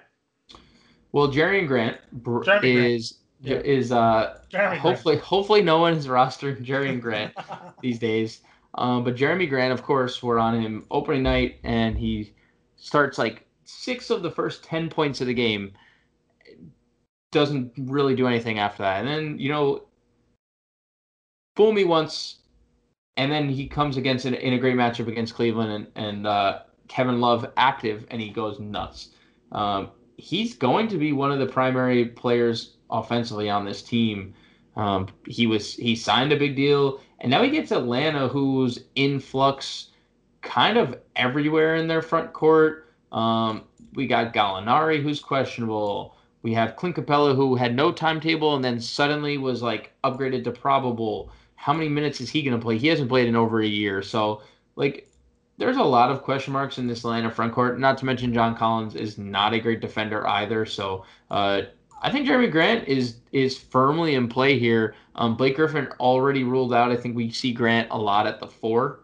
Well, 1.12 1.29
Jerian 1.29 1.67
Grant 1.67 1.97
Jerami 2.21 2.95
is. 2.95 3.19
Grant 3.43 3.65
yeah. 3.65 3.71
is 3.71 3.91
uh 3.91 4.39
Jerami 4.51 4.77
hopefully 4.77 5.15
Grant. 5.15 5.27
hopefully 5.27 5.62
no 5.62 5.77
one 5.77 5.93
is 5.93 6.07
rostering 6.07 6.62
Jerry 6.63 6.89
and 6.89 7.01
Grant 7.01 7.33
these 7.81 7.99
days. 7.99 8.41
Um, 8.75 9.03
but 9.03 9.15
Jerami 9.15 9.49
Grant, 9.49 9.73
of 9.73 9.83
course, 9.83 10.21
we're 10.21 10.39
on 10.39 10.60
him 10.60 10.86
opening 10.91 11.23
night, 11.23 11.60
and 11.63 11.97
he 11.97 12.33
starts 12.75 13.17
like 13.17 13.47
six 13.65 14.10
of 14.10 14.21
the 14.21 14.31
first 14.31 14.63
ten 14.63 14.89
points 14.89 15.21
of 15.21 15.27
the 15.27 15.33
game. 15.33 15.71
Doesn't 17.38 17.71
really 17.78 18.15
do 18.15 18.26
anything 18.26 18.58
after 18.58 18.82
that, 18.82 18.97
and 19.00 19.08
then 19.08 19.38
you 19.38 19.50
know, 19.50 19.84
fool 21.56 21.71
me 21.71 21.84
once, 21.84 22.38
and 23.15 23.32
then 23.32 23.47
he 23.47 23.67
comes 23.67 23.95
against 23.95 24.26
an, 24.26 24.34
in 24.34 24.54
a 24.54 24.58
great 24.58 24.76
matchup 24.76 25.08
against 25.08 25.36
Cleveland 25.36 25.71
and, 25.95 26.08
and 26.08 26.26
uh, 26.26 26.62
Kevin 26.88 27.21
Love 27.21 27.45
active, 27.56 28.08
and 28.10 28.19
he 28.19 28.30
goes 28.30 28.60
nuts. 28.60 29.10
Um, 29.52 29.91
he's 30.17 30.56
going 30.56 30.88
to 30.88 30.97
be 30.97 31.13
one 31.13 31.32
of 31.32 31.38
the 31.38 31.45
primary 31.45 32.06
players 32.06 32.78
offensively 32.89 33.52
on 33.52 33.65
this 33.65 33.84
team. 33.84 34.34
Um, 34.76 35.08
he 35.28 35.45
was 35.45 35.76
he 35.76 35.95
signed 35.95 36.32
a 36.32 36.39
big 36.39 36.56
deal, 36.56 37.02
and 37.19 37.30
now 37.30 37.43
he 37.43 37.52
gets 37.52 37.71
Atlanta, 37.71 38.28
who's 38.28 38.86
in 38.95 39.19
flux, 39.19 39.89
kind 40.41 40.76
of 40.76 41.00
everywhere 41.15 41.76
in 41.76 41.88
their 41.88 42.02
front 42.02 42.34
court. 42.34 42.91
Um, 43.12 43.65
we 43.93 44.08
got 44.08 44.34
Gallinari, 44.34 45.04
who's 45.04 45.19
questionable. 45.19 46.16
We 46.41 46.54
have 46.54 46.76
Clint 46.76 46.95
Capela, 46.95 47.36
who 47.36 47.56
had 47.56 47.76
no 47.76 47.91
timetable 47.91 48.56
and 48.56 48.63
then 48.63 48.80
suddenly 48.80 49.38
was 49.38 49.62
like 49.62 49.91
upgraded 50.04 50.43
to 50.45 50.52
probable. 50.52 51.32
How 51.56 51.73
many 51.73 51.89
minutes 51.89 52.21
is 52.21 52.30
he 52.30 52.43
going 52.43 52.58
to 52.58 52.63
play? 52.63 52.78
He 52.78 52.88
hasn't 52.88 53.10
played 53.10 53.28
in 53.28 53.36
over 53.36 53.62
a 53.62 53.67
year, 53.67 54.02
so 54.02 54.41
like 54.76 55.10
there's 55.58 55.78
a 55.78 55.84
lot 55.84 56.12
of 56.12 56.21
question 56.21 56.54
marks 56.54 56.78
in 56.78 56.88
this 56.88 57.00
Atlanta 57.00 57.32
front 57.32 57.54
court. 57.54 57.80
Not 57.80 57.97
to 58.00 58.06
mention 58.06 58.34
John 58.34 58.56
Collins 58.56 58.95
is 58.95 59.17
not 59.17 59.54
a 59.54 59.60
great 59.60 59.82
defender 59.82 60.28
either. 60.28 60.65
So 60.65 61.04
uh, 61.32 61.63
I 62.02 62.12
think 62.12 62.28
Jerami 62.28 62.52
Grant 62.52 62.88
is 62.88 63.17
is 63.32 63.58
firmly 63.58 64.15
in 64.15 64.30
play 64.30 64.60
here. 64.60 64.95
Um, 65.15 65.36
Blake 65.36 65.56
Griffin 65.56 65.88
already 66.00 66.43
ruled 66.43 66.73
out. 66.73 66.91
I 66.91 66.95
think 66.95 67.15
we 67.15 67.32
see 67.32 67.52
Grant 67.52 67.88
a 67.91 67.97
lot 67.97 68.28
at 68.28 68.39
the 68.39 68.47
four. 68.47 69.00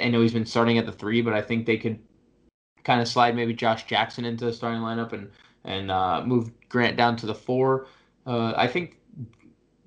I 0.00 0.08
know 0.08 0.20
he's 0.20 0.34
been 0.34 0.46
starting 0.46 0.78
at 0.78 0.86
the 0.86 0.92
three, 0.92 1.22
but 1.22 1.32
I 1.32 1.40
think 1.40 1.64
they 1.64 1.78
could 1.78 1.98
kind 2.84 3.00
of 3.00 3.08
slide 3.08 3.34
maybe 3.34 3.54
Josh 3.54 3.86
Jackson 3.86 4.24
into 4.24 4.44
the 4.44 4.52
starting 4.52 4.80
lineup 4.80 5.12
and 5.12 5.30
and 5.64 5.90
uh, 5.90 6.22
move 6.24 6.50
Grant 6.68 6.96
down 6.96 7.16
to 7.16 7.26
the 7.26 7.34
four. 7.34 7.86
Uh, 8.26 8.52
I 8.56 8.66
think 8.66 8.98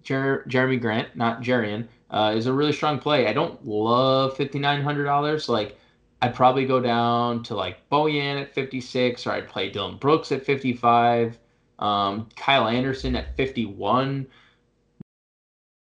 Jer- 0.04 0.46
Jerami 0.48 0.80
Grant, 0.80 1.16
not 1.16 1.42
Jerian, 1.42 1.88
uh, 2.10 2.34
is 2.36 2.46
a 2.46 2.54
really 2.54 2.74
strong 2.74 3.00
play. 3.00 3.28
I 3.28 3.34
don't 3.34 3.66
love 3.66 4.36
fifty 4.36 4.60
nine 4.60 4.82
hundred 4.82 5.06
dollars. 5.06 5.50
Like 5.50 5.78
I'd 6.22 6.36
probably 6.36 6.66
go 6.66 6.80
down 6.80 7.44
to 7.44 7.56
like 7.56 7.90
Bojan 7.90 8.42
at 8.42 8.54
fifty 8.54 8.82
six, 8.82 9.26
or 9.26 9.32
I'd 9.32 9.48
play 9.48 9.70
Dillon 9.70 9.98
Brooks 9.98 10.32
at 10.32 10.46
fifty 10.46 10.74
five. 10.74 11.38
Um, 11.80 12.30
Kyle 12.36 12.68
Anderson 12.68 13.16
at 13.16 13.36
51. 13.36 14.28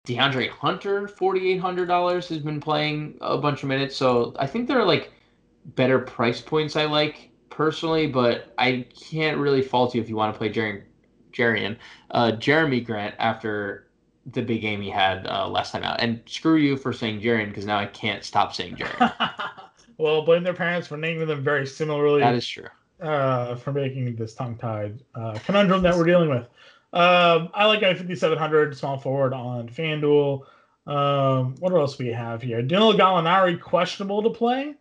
DeAndre 0.09 0.49
Hunter, 0.49 1.07
$4,800, 1.07 2.29
has 2.29 2.39
been 2.39 2.61
playing 2.61 3.19
a 3.21 3.39
bunch 3.39 3.63
of 3.63 3.69
minutes. 3.69 3.95
So 3.95 4.35
I 4.39 4.47
think 4.47 4.67
there 4.67 4.81
are 4.81 4.87
like 4.87 5.13
better 5.65 5.99
price 5.99 6.41
points 6.41 6.77
I 6.77 6.87
like 6.87 7.31
personally, 7.63 8.09
but 8.09 8.53
I 8.59 8.87
can't 9.09 9.39
really 9.39 9.63
fault 9.63 9.95
you 9.95 10.01
if 10.03 10.09
you 10.09 10.17
want 10.17 10.35
to 10.35 10.39
play 10.39 10.49
Jerry, 10.49 10.83
Jerian, 11.33 11.77
uh, 12.11 12.33
Jerami 12.33 12.85
Grant 12.85 13.15
after 13.21 13.87
the 14.27 14.43
big 14.43 14.63
game 14.63 14.81
he 14.81 14.91
had 14.91 15.29
uh, 15.29 15.49
last 15.49 15.71
time 15.71 15.85
out. 15.85 16.01
And 16.01 16.21
screw 16.27 16.57
you 16.57 16.77
for 16.77 16.93
saying 16.93 17.21
Jerian 17.21 17.51
because 17.51 17.65
now 17.65 17.79
I 17.79 17.87
can't 17.87 18.25
stop 18.25 18.53
saying 18.53 18.77
Jerian. 18.77 19.13
well, 19.97 20.23
blame 20.23 20.43
their 20.43 20.55
parents 20.55 20.89
for 20.89 20.97
naming 20.97 21.29
them 21.29 21.45
very 21.45 21.65
similarly. 21.65 22.21
That 22.21 22.35
is 22.35 22.49
true 22.49 22.67
uh, 23.01 23.55
for 23.55 23.73
making 23.73 24.17
this 24.17 24.35
tongue-tied 24.35 25.01
uh, 25.15 25.39
conundrum 25.45 25.83
that 25.83 25.97
we're 25.97 26.05
dealing 26.05 26.31
with. 26.31 26.49
Um, 26.93 27.49
I 27.55 27.67
like 27.67 27.83
a 27.83 27.95
5700 27.95 28.77
small 28.77 28.99
forward 28.99 29.33
on 29.33 29.69
FanDuel. 29.69 30.43
Um, 30.89 31.55
what 31.61 31.73
else 31.73 31.97
we 31.97 32.09
have 32.09 32.43
here? 32.43 32.61
Danilo 32.61 32.93
Gallinari 32.93 33.61
questionable 33.61 34.21
to 34.25 34.31
play. 34.31 34.75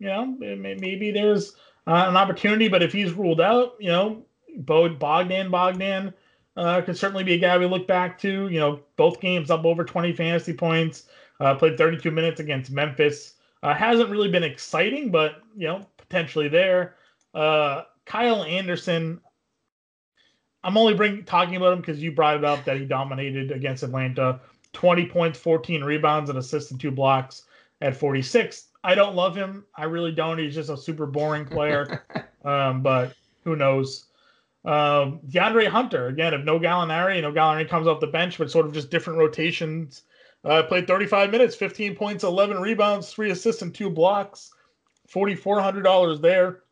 You 0.00 0.06
know, 0.06 0.26
maybe 0.26 1.10
there's 1.10 1.54
uh, 1.88 2.04
an 2.06 2.16
opportunity, 2.18 2.68
but 2.68 2.82
if 2.82 2.92
he's 2.92 3.12
ruled 3.12 3.40
out, 3.40 3.74
you 3.80 3.88
know, 3.88 4.22
Bode 4.58 4.98
Bogdan 4.98 5.50
Bogdan 5.50 6.12
uh, 6.54 6.82
could 6.82 6.98
certainly 6.98 7.24
be 7.24 7.32
a 7.32 7.38
guy 7.38 7.56
we 7.56 7.64
look 7.64 7.86
back 7.86 8.18
to. 8.20 8.48
You 8.48 8.60
know, 8.60 8.80
both 8.96 9.20
games 9.20 9.50
up 9.50 9.64
over 9.64 9.84
20 9.84 10.12
fantasy 10.12 10.52
points. 10.52 11.04
Uh, 11.40 11.54
played 11.54 11.78
32 11.78 12.10
minutes 12.10 12.40
against 12.40 12.70
Memphis. 12.70 13.34
Uh, 13.62 13.72
hasn't 13.72 14.10
really 14.10 14.30
been 14.30 14.44
exciting, 14.44 15.10
but 15.10 15.42
you 15.56 15.66
know, 15.66 15.86
potentially 15.96 16.48
there. 16.48 16.96
Uh, 17.32 17.84
Kyle 18.04 18.44
Anderson. 18.44 19.20
I'm 20.64 20.76
only 20.76 20.92
bring, 20.92 21.24
talking 21.24 21.56
about 21.56 21.72
him 21.72 21.80
because 21.80 22.02
you 22.02 22.12
brought 22.12 22.36
it 22.36 22.44
up 22.44 22.64
that 22.64 22.76
he 22.76 22.84
dominated 22.84 23.50
against 23.50 23.82
Atlanta. 23.82 24.40
20 24.74 25.06
points, 25.06 25.38
14 25.38 25.82
rebounds, 25.82 26.28
and 26.28 26.38
assists 26.38 26.70
and 26.70 26.78
two 26.80 26.90
blocks 26.90 27.44
at 27.80 27.96
46. 27.96 28.66
I 28.88 28.94
don't 28.94 29.14
love 29.14 29.36
him. 29.36 29.66
I 29.76 29.84
really 29.84 30.12
don't. 30.12 30.38
He's 30.38 30.54
just 30.54 30.70
a 30.70 30.76
super 30.76 31.04
boring 31.04 31.44
player. 31.44 32.06
um, 32.44 32.82
but 32.82 33.14
who 33.44 33.54
knows? 33.54 34.06
Um, 34.64 35.20
DeAndre 35.28 35.66
Hunter, 35.66 36.06
again, 36.06 36.32
if 36.32 36.42
no 36.42 36.58
Gallinari, 36.58 37.20
no 37.20 37.30
Gallinari 37.30 37.68
comes 37.68 37.86
off 37.86 38.00
the 38.00 38.06
bench, 38.06 38.38
but 38.38 38.50
sort 38.50 38.64
of 38.64 38.72
just 38.72 38.88
different 38.88 39.18
rotations. 39.18 40.04
Uh, 40.42 40.62
played 40.62 40.86
35 40.86 41.30
minutes, 41.30 41.54
15 41.54 41.96
points, 41.96 42.24
11 42.24 42.62
rebounds, 42.62 43.12
three 43.12 43.30
assists, 43.30 43.60
and 43.60 43.74
two 43.74 43.90
blocks. 43.90 44.54
$4,400 45.12 46.22
there. 46.22 46.62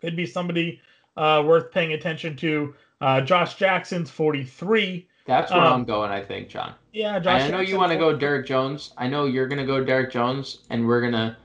Could 0.00 0.16
be 0.16 0.24
somebody 0.24 0.80
uh, 1.14 1.42
worth 1.44 1.70
paying 1.70 1.92
attention 1.92 2.36
to. 2.36 2.74
Uh, 3.02 3.20
Josh 3.20 3.56
Jackson's 3.56 4.10
43. 4.10 5.06
That's 5.28 5.52
where 5.52 5.60
um, 5.60 5.74
I'm 5.74 5.84
going, 5.84 6.10
I 6.10 6.22
think, 6.22 6.48
John. 6.48 6.74
Yeah, 6.94 7.18
Josh. 7.18 7.42
I 7.42 7.50
know 7.50 7.60
you 7.60 7.76
want 7.76 7.92
to 7.92 7.98
go 7.98 8.16
Derrick 8.16 8.46
Jones. 8.46 8.94
I 8.96 9.08
know 9.08 9.26
you're 9.26 9.46
going 9.46 9.58
to 9.58 9.66
go 9.66 9.84
Derrick 9.84 10.10
Jones, 10.10 10.60
and 10.70 10.86
we're 10.86 11.02
going 11.02 11.12
to 11.12 11.36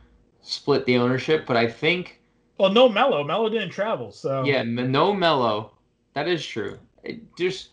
split 0.42 0.86
the 0.86 0.96
ownership. 0.96 1.46
But 1.46 1.58
I 1.58 1.68
think. 1.68 2.22
Well, 2.58 2.72
no 2.72 2.88
Melo. 2.88 3.26
Melo 3.26 3.50
didn't 3.50 3.72
travel, 3.72 4.14
so. 4.14 4.46
Yeah, 4.46 4.64
no 4.64 5.14
Melo. 5.14 5.74
That 6.14 6.30
is 6.30 6.46
true. 6.46 6.80
It 7.04 7.36
just. 7.36 7.72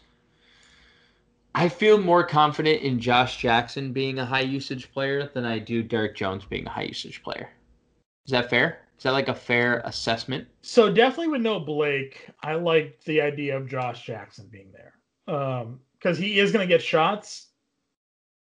I 1.55 1.69
feel 1.69 1.97
more 1.97 2.27
confident 2.27 2.83
in 2.83 2.99
Josh 2.99 3.37
Jackson 3.37 3.93
being 3.93 4.19
a 4.19 4.27
high 4.27 4.41
usage 4.41 4.91
player 4.93 5.31
than 5.33 5.45
I 5.45 5.61
do 5.61 5.81
Derrick 5.81 6.17
Jones 6.17 6.45
being 6.45 6.67
a 6.67 6.71
high 6.71 6.83
usage 6.83 7.23
player. 7.23 7.51
Is 8.27 8.33
that 8.33 8.51
fair? 8.51 8.81
Is 8.99 9.05
that 9.05 9.13
like 9.13 9.29
a 9.29 9.35
fair 9.35 9.81
assessment? 9.85 10.49
So 10.63 10.93
definitely 10.93 11.29
with 11.29 11.43
no 11.43 11.61
Blake, 11.61 12.29
I 12.43 12.55
like 12.55 13.01
the 13.05 13.21
idea 13.21 13.57
of 13.57 13.69
Josh 13.69 14.05
Jackson 14.05 14.49
being 14.51 14.73
there. 14.73 14.95
Um, 15.33 15.79
because 16.01 16.19
he 16.19 16.39
is 16.39 16.53
going 16.53 16.67
to 16.67 16.73
get 16.73 16.83
shots. 16.83 17.49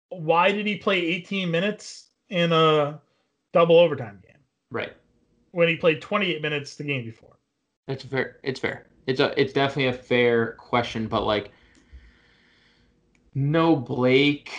Why 0.08 0.50
did 0.50 0.66
he 0.66 0.76
play 0.76 0.98
18 0.98 1.50
minutes 1.50 2.08
in 2.28 2.52
a 2.52 3.00
double 3.52 3.78
overtime 3.78 4.20
game? 4.26 4.38
Right. 4.70 4.92
When 5.52 5.68
he 5.68 5.76
played 5.76 6.00
28 6.00 6.42
minutes 6.42 6.76
the 6.76 6.84
game 6.84 7.04
before. 7.04 7.38
It's 7.88 8.04
fair. 8.04 8.38
It's 8.42 8.60
fair. 8.60 8.86
It's 9.06 9.20
a. 9.20 9.38
It's 9.40 9.52
definitely 9.52 9.86
a 9.86 9.92
fair 9.92 10.52
question, 10.52 11.08
but 11.08 11.24
like, 11.24 11.50
no 13.34 13.74
Blake, 13.74 14.52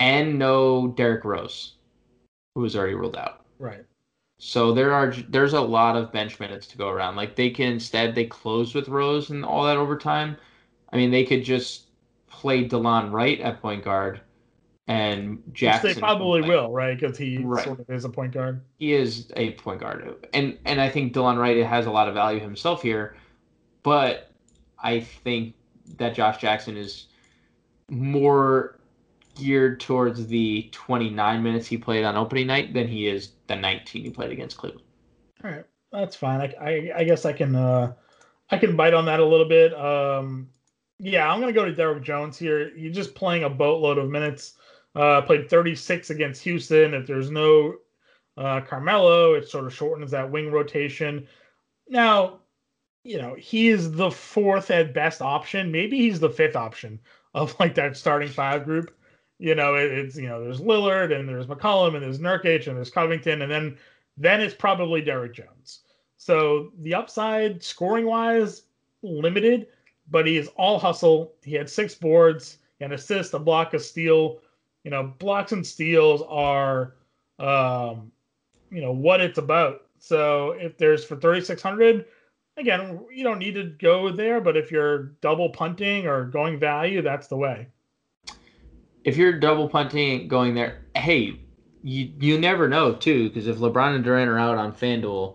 and 0.00 0.38
no 0.38 0.88
Derrick 0.88 1.24
Rose, 1.24 1.76
who 2.54 2.60
was 2.60 2.76
already 2.76 2.94
ruled 2.94 3.16
out. 3.16 3.46
Right. 3.58 3.84
So 4.38 4.72
there 4.74 4.92
are 4.92 5.14
there's 5.28 5.54
a 5.54 5.60
lot 5.60 5.96
of 5.96 6.12
bench 6.12 6.40
minutes 6.40 6.66
to 6.68 6.76
go 6.76 6.88
around. 6.88 7.16
Like 7.16 7.36
they 7.36 7.48
can 7.48 7.74
instead 7.74 8.14
they 8.14 8.26
close 8.26 8.74
with 8.74 8.88
Rose 8.88 9.30
and 9.30 9.44
all 9.44 9.64
that 9.64 9.76
overtime. 9.76 10.36
I 10.92 10.96
mean, 10.96 11.10
they 11.10 11.24
could 11.24 11.44
just 11.44 11.86
play 12.26 12.68
Delon 12.68 13.10
Wright 13.12 13.40
at 13.40 13.60
point 13.60 13.84
guard 13.84 14.20
and 14.88 15.42
Jackson. 15.52 15.88
Which 15.88 15.94
they 15.96 16.00
probably 16.00 16.42
will, 16.42 16.70
right? 16.70 16.98
Because 16.98 17.16
he 17.16 17.38
right. 17.38 17.64
sort 17.64 17.80
of 17.80 17.88
is 17.88 18.04
a 18.04 18.08
point 18.08 18.32
guard. 18.32 18.62
He 18.78 18.92
is 18.92 19.30
a 19.36 19.52
point 19.52 19.80
guard, 19.80 20.26
and 20.34 20.58
and 20.64 20.80
I 20.80 20.88
think 20.88 21.14
Delon 21.14 21.38
Wright 21.38 21.64
has 21.64 21.86
a 21.86 21.90
lot 21.90 22.08
of 22.08 22.14
value 22.14 22.40
himself 22.40 22.82
here, 22.82 23.16
but 23.82 24.30
I 24.78 25.00
think 25.00 25.54
that 25.96 26.14
Josh 26.14 26.38
Jackson 26.38 26.76
is 26.76 27.06
more 27.88 28.78
geared 29.34 29.80
towards 29.80 30.26
the 30.26 30.68
29 30.72 31.42
minutes 31.42 31.66
he 31.66 31.78
played 31.78 32.04
on 32.04 32.16
opening 32.16 32.46
night 32.46 32.74
than 32.74 32.86
he 32.86 33.08
is 33.08 33.32
the 33.46 33.56
19 33.56 34.04
he 34.04 34.10
played 34.10 34.30
against 34.30 34.58
Cleveland. 34.58 34.84
All 35.42 35.50
right, 35.50 35.64
that's 35.90 36.16
fine. 36.16 36.40
I, 36.40 36.54
I, 36.60 36.92
I 36.98 37.04
guess 37.04 37.24
I 37.24 37.32
can 37.32 37.54
uh, 37.54 37.92
I 38.50 38.58
can 38.58 38.76
bite 38.76 38.94
on 38.94 39.06
that 39.06 39.20
a 39.20 39.24
little 39.24 39.48
bit. 39.48 39.72
Um, 39.74 40.48
yeah, 41.02 41.28
I'm 41.28 41.40
gonna 41.40 41.52
go 41.52 41.64
to 41.64 41.74
Derrick 41.74 42.04
Jones 42.04 42.38
here. 42.38 42.70
You're 42.76 42.92
just 42.92 43.16
playing 43.16 43.42
a 43.42 43.50
boatload 43.50 43.98
of 43.98 44.08
minutes. 44.08 44.54
Uh, 44.94 45.20
played 45.22 45.50
36 45.50 46.10
against 46.10 46.42
Houston. 46.44 46.94
If 46.94 47.08
there's 47.08 47.30
no 47.30 47.76
uh, 48.36 48.60
Carmelo, 48.60 49.34
it 49.34 49.48
sort 49.48 49.66
of 49.66 49.74
shortens 49.74 50.12
that 50.12 50.30
wing 50.30 50.52
rotation. 50.52 51.26
Now, 51.88 52.38
you 53.02 53.18
know, 53.20 53.34
he 53.34 53.68
is 53.68 53.90
the 53.90 54.12
fourth 54.12 54.70
at 54.70 54.94
best 54.94 55.20
option. 55.20 55.72
Maybe 55.72 55.98
he's 55.98 56.20
the 56.20 56.30
fifth 56.30 56.54
option 56.54 57.00
of 57.34 57.58
like 57.58 57.74
that 57.74 57.96
starting 57.96 58.28
five 58.28 58.64
group. 58.64 58.94
You 59.40 59.56
know, 59.56 59.74
it, 59.74 59.90
it's 59.90 60.16
you 60.16 60.28
know, 60.28 60.40
there's 60.40 60.60
Lillard 60.60 61.12
and 61.18 61.28
there's 61.28 61.46
McCollum 61.48 61.94
and 61.94 62.02
there's 62.02 62.20
Nurkic 62.20 62.68
and 62.68 62.76
there's 62.76 62.90
Covington 62.90 63.42
and 63.42 63.50
then 63.50 63.76
then 64.16 64.40
it's 64.40 64.54
probably 64.54 65.00
Derrick 65.00 65.34
Jones. 65.34 65.80
So 66.16 66.70
the 66.78 66.94
upside 66.94 67.64
scoring 67.64 68.06
wise 68.06 68.62
limited 69.02 69.66
but 70.10 70.26
he 70.26 70.36
is 70.36 70.48
all 70.56 70.78
hustle. 70.78 71.34
He 71.42 71.54
had 71.54 71.68
six 71.68 71.94
boards, 71.94 72.58
an 72.80 72.92
assist, 72.92 73.34
a 73.34 73.38
block, 73.38 73.74
a 73.74 73.78
steal. 73.78 74.40
You 74.84 74.90
know, 74.90 75.14
blocks 75.18 75.52
and 75.52 75.66
steals 75.66 76.22
are, 76.28 76.94
um, 77.38 78.10
you 78.70 78.80
know, 78.80 78.92
what 78.92 79.20
it's 79.20 79.38
about. 79.38 79.82
So 79.98 80.50
if 80.52 80.76
there's 80.76 81.04
for 81.04 81.14
3,600, 81.16 82.04
again, 82.56 83.00
you 83.12 83.22
don't 83.22 83.38
need 83.38 83.54
to 83.54 83.64
go 83.64 84.10
there, 84.10 84.40
but 84.40 84.56
if 84.56 84.70
you're 84.70 85.14
double 85.20 85.50
punting 85.50 86.06
or 86.06 86.24
going 86.24 86.58
value, 86.58 87.02
that's 87.02 87.28
the 87.28 87.36
way. 87.36 87.68
If 89.04 89.16
you're 89.16 89.38
double 89.38 89.68
punting 89.68 90.28
going 90.28 90.54
there, 90.54 90.84
hey, 90.96 91.40
you 91.82 92.12
you 92.20 92.38
never 92.38 92.68
know 92.68 92.94
too, 92.94 93.28
because 93.28 93.48
if 93.48 93.58
LeBron 93.58 93.96
and 93.96 94.04
Durant 94.04 94.30
are 94.30 94.38
out 94.38 94.58
on 94.58 94.72
FanDuel, 94.72 95.34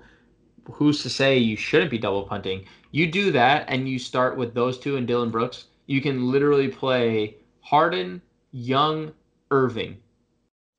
who's 0.72 1.02
to 1.04 1.10
say 1.10 1.38
you 1.38 1.56
shouldn't 1.56 1.92
be 1.92 1.98
double 1.98 2.24
punting? 2.24 2.66
You 2.92 3.12
do 3.12 3.32
that 3.32 3.66
and 3.68 3.88
you 3.88 4.00
start 4.00 4.38
with 4.38 4.54
those 4.54 4.80
two 4.80 4.98
and 4.98 5.08
Dillon 5.08 5.30
Brooks, 5.30 5.66
you 5.86 6.02
can 6.02 6.32
literally 6.32 6.68
play 6.68 7.38
Harden, 7.62 8.22
Young, 8.52 9.12
Irving, 9.52 9.98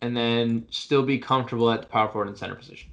and 0.01 0.17
then 0.17 0.67
still 0.71 1.03
be 1.03 1.19
comfortable 1.19 1.71
at 1.71 1.83
the 1.83 1.87
power 1.89 2.09
forward 2.09 2.29
and 2.29 2.37
center 2.37 2.55
position. 2.55 2.91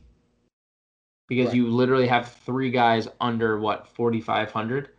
Because 1.28 1.48
right. 1.48 1.56
you 1.56 1.70
literally 1.70 2.08
have 2.08 2.32
three 2.32 2.70
guys 2.70 3.08
under 3.20 3.60
what 3.60 3.88
4500 3.88 4.90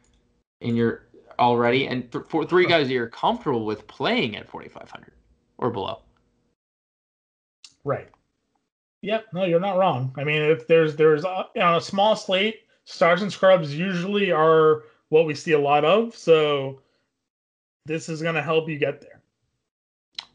in 0.61 0.77
your 0.77 1.07
already 1.39 1.87
and 1.87 2.11
th- 2.11 2.25
for 2.29 2.45
three 2.45 2.67
guys 2.67 2.89
that 2.89 2.95
you're 2.95 3.09
comfortable 3.09 3.65
with 3.65 3.87
playing 3.87 4.37
at 4.37 4.49
4500 4.49 5.13
or 5.59 5.71
below. 5.71 6.01
Right. 7.85 8.09
Yep, 9.03 9.27
no, 9.33 9.45
you're 9.45 9.61
not 9.61 9.79
wrong. 9.79 10.13
I 10.17 10.25
mean, 10.25 10.43
if 10.43 10.67
there's 10.67 10.97
there's 10.97 11.25
a, 11.25 11.47
on 11.61 11.77
a 11.77 11.81
small 11.81 12.17
slate, 12.17 12.63
stars 12.85 13.23
and 13.23 13.33
scrubs 13.33 13.77
usually 13.77 14.31
are 14.33 14.85
what 15.11 15.27
we 15.27 15.35
see 15.35 15.53
a 15.53 15.59
lot 15.59 15.85
of. 15.85 16.17
So 16.17 16.81
this 17.85 18.09
is 18.09 18.23
going 18.23 18.35
to 18.35 18.43
help 18.43 18.69
you 18.69 18.79
get 18.79 19.01
there. 19.01 19.21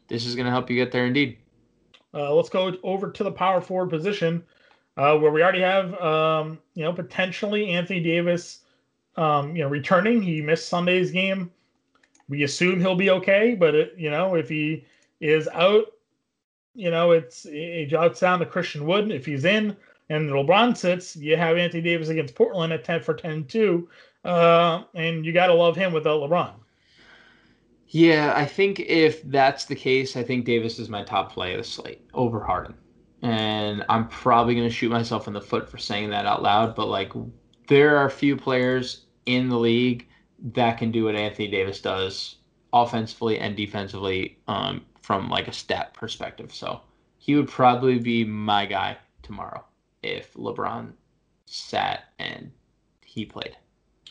This 0.08 0.26
is 0.26 0.34
going 0.34 0.46
to 0.46 0.52
help 0.52 0.70
you 0.70 0.76
get 0.76 0.92
there 0.92 1.06
indeed. 1.06 1.38
Uh, 2.14 2.34
let's 2.34 2.48
go 2.48 2.74
over 2.82 3.10
to 3.10 3.24
the 3.24 3.32
power 3.32 3.60
forward 3.60 3.90
position, 3.90 4.42
uh, 4.96 5.16
where 5.16 5.30
we 5.30 5.42
already 5.42 5.60
have, 5.60 5.94
um, 6.00 6.58
you 6.74 6.84
know, 6.84 6.92
potentially 6.92 7.70
Anthony 7.70 8.00
Davis, 8.00 8.60
um, 9.16 9.56
you 9.56 9.62
know, 9.62 9.68
returning. 9.68 10.20
He 10.20 10.42
missed 10.42 10.68
Sunday's 10.68 11.10
game. 11.10 11.50
We 12.28 12.42
assume 12.42 12.80
he'll 12.80 12.94
be 12.94 13.10
okay, 13.10 13.54
but 13.54 13.74
it, 13.74 13.94
you 13.96 14.10
know, 14.10 14.34
if 14.34 14.48
he 14.48 14.84
is 15.20 15.48
out, 15.48 15.86
you 16.74 16.90
know, 16.90 17.12
it's 17.12 17.46
it 17.48 17.86
jogs 17.86 18.20
down 18.20 18.38
to 18.40 18.46
Christian 18.46 18.86
Wood. 18.86 19.10
If 19.10 19.26
he's 19.26 19.44
in, 19.44 19.76
and 20.08 20.30
LeBron 20.30 20.76
sits, 20.76 21.16
you 21.16 21.36
have 21.36 21.56
Anthony 21.56 21.82
Davis 21.82 22.08
against 22.08 22.34
Portland 22.34 22.72
at 22.72 22.84
10 22.84 23.02
for 23.02 23.14
10 23.14 23.44
2. 23.44 23.88
Uh, 24.24 24.84
and 24.94 25.24
you 25.24 25.32
got 25.32 25.46
to 25.46 25.54
love 25.54 25.76
him 25.76 25.92
without 25.92 26.20
LeBron. 26.20 26.52
Yeah, 27.88 28.32
I 28.34 28.46
think 28.46 28.80
if 28.80 29.22
that's 29.24 29.64
the 29.64 29.74
case, 29.74 30.16
I 30.16 30.22
think 30.22 30.44
Davis 30.44 30.78
is 30.78 30.88
my 30.88 31.02
top 31.02 31.32
play 31.32 31.52
of 31.52 31.58
the 31.58 31.64
slate 31.64 32.02
over 32.14 32.42
Harden. 32.42 32.74
And 33.22 33.84
I'm 33.88 34.08
probably 34.08 34.54
going 34.54 34.66
to 34.66 34.74
shoot 34.74 34.90
myself 34.90 35.28
in 35.28 35.34
the 35.34 35.40
foot 35.40 35.68
for 35.68 35.78
saying 35.78 36.10
that 36.10 36.26
out 36.26 36.42
loud, 36.42 36.74
but 36.74 36.88
like 36.88 37.12
there 37.68 37.96
are 37.96 38.06
a 38.06 38.10
few 38.10 38.36
players 38.36 39.06
in 39.26 39.48
the 39.48 39.58
league 39.58 40.08
that 40.54 40.78
can 40.78 40.90
do 40.90 41.04
what 41.04 41.14
Anthony 41.14 41.48
Davis 41.48 41.80
does 41.80 42.36
offensively 42.72 43.38
and 43.38 43.56
defensively 43.56 44.38
um, 44.48 44.84
from 45.02 45.28
like 45.28 45.48
a 45.48 45.52
stat 45.52 45.94
perspective. 45.94 46.54
So 46.54 46.80
he 47.18 47.34
would 47.36 47.48
probably 47.48 47.98
be 47.98 48.24
my 48.24 48.66
guy 48.66 48.96
tomorrow 49.22 49.64
if 50.02 50.32
LeBron 50.34 50.92
sat 51.46 52.04
and 52.18 52.50
he 53.04 53.26
played. 53.26 53.56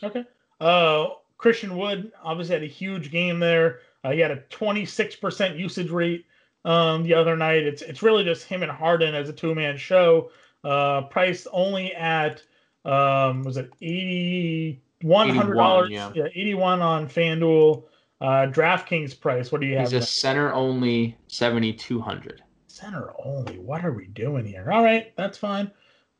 Okay. 0.02 0.24
Uh, 0.60 1.08
Christian 1.38 1.76
Wood 1.76 2.12
obviously 2.22 2.54
had 2.54 2.62
a 2.62 2.66
huge 2.66 3.10
game 3.10 3.40
there. 3.40 3.80
Uh, 4.04 4.12
he 4.12 4.20
had 4.20 4.30
a 4.30 4.42
26% 4.50 5.58
usage 5.58 5.90
rate 5.90 6.26
um, 6.64 7.02
the 7.02 7.14
other 7.14 7.36
night. 7.36 7.64
It's 7.64 7.82
it's 7.82 8.02
really 8.02 8.24
just 8.24 8.44
him 8.44 8.62
and 8.62 8.70
Harden 8.70 9.14
as 9.14 9.28
a 9.28 9.32
two 9.32 9.54
man 9.54 9.76
show. 9.76 10.30
Uh, 10.64 11.02
priced 11.02 11.48
only 11.52 11.92
at 11.94 12.42
um, 12.84 13.42
was 13.42 13.56
it 13.56 13.70
eighty 13.80 14.80
one 15.02 15.30
hundred 15.30 15.54
dollars? 15.54 15.90
Yeah. 15.90 16.12
yeah, 16.14 16.26
eighty 16.34 16.54
one 16.54 16.80
on 16.80 17.08
FanDuel. 17.08 17.84
Uh, 18.22 18.46
DraftKings 18.46 19.18
price. 19.18 19.50
What 19.50 19.60
do 19.60 19.66
you 19.66 19.76
have? 19.76 19.90
He's 19.90 20.00
a 20.00 20.06
center 20.06 20.52
only 20.52 21.18
seventy 21.26 21.72
two 21.72 22.00
hundred. 22.00 22.42
Center 22.68 23.12
only. 23.24 23.58
What 23.58 23.84
are 23.84 23.92
we 23.92 24.06
doing 24.06 24.46
here? 24.46 24.70
All 24.70 24.84
right, 24.84 25.14
that's 25.16 25.36
fine. 25.36 25.70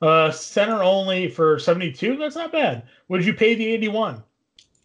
Uh, 0.03 0.33
center 0.33 0.83
only 0.83 1.29
for 1.29 1.61
72. 1.61 2.17
That's 2.17 2.35
not 2.35 2.51
bad. 2.51 2.83
Would 3.07 3.25
you 3.25 3.33
pay 3.33 3.55
the 3.55 3.67
81? 3.67 4.21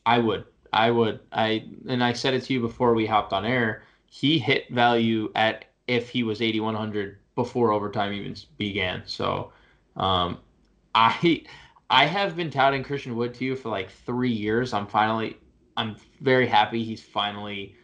I 0.06 0.20
would. 0.20 0.46
I 0.72 0.92
would. 0.92 1.20
I 1.32 1.66
and 1.90 2.04
I 2.04 2.14
said 2.14 2.36
it 2.36 2.44
to 2.44 2.54
you 2.54 2.62
before 2.62 2.94
we 2.94 3.08
hopped 3.08 3.34
on 3.34 3.46
air. 3.46 3.82
He 4.06 4.38
hit 4.38 4.70
value 4.70 5.32
at 5.34 5.66
if 5.88 6.10
he 6.10 6.22
was 6.22 6.42
8100 6.42 7.18
before 7.36 7.72
overtime 7.72 8.14
even 8.14 8.36
began. 8.58 9.02
So, 9.06 9.52
um, 9.96 10.38
I 10.96 11.44
I 11.90 12.06
have 12.06 12.36
been 12.36 12.52
touting 12.52 12.84
Christian 12.84 13.16
Wood 13.16 13.34
to 13.36 13.46
you 13.46 13.56
for 13.56 13.70
like 13.70 13.90
three 13.90 14.32
years. 14.32 14.72
I'm 14.72 14.88
finally, 14.88 15.38
I'm 15.78 15.96
very 16.22 16.48
happy 16.48 16.84
he's 16.84 17.04
finally 17.04 17.76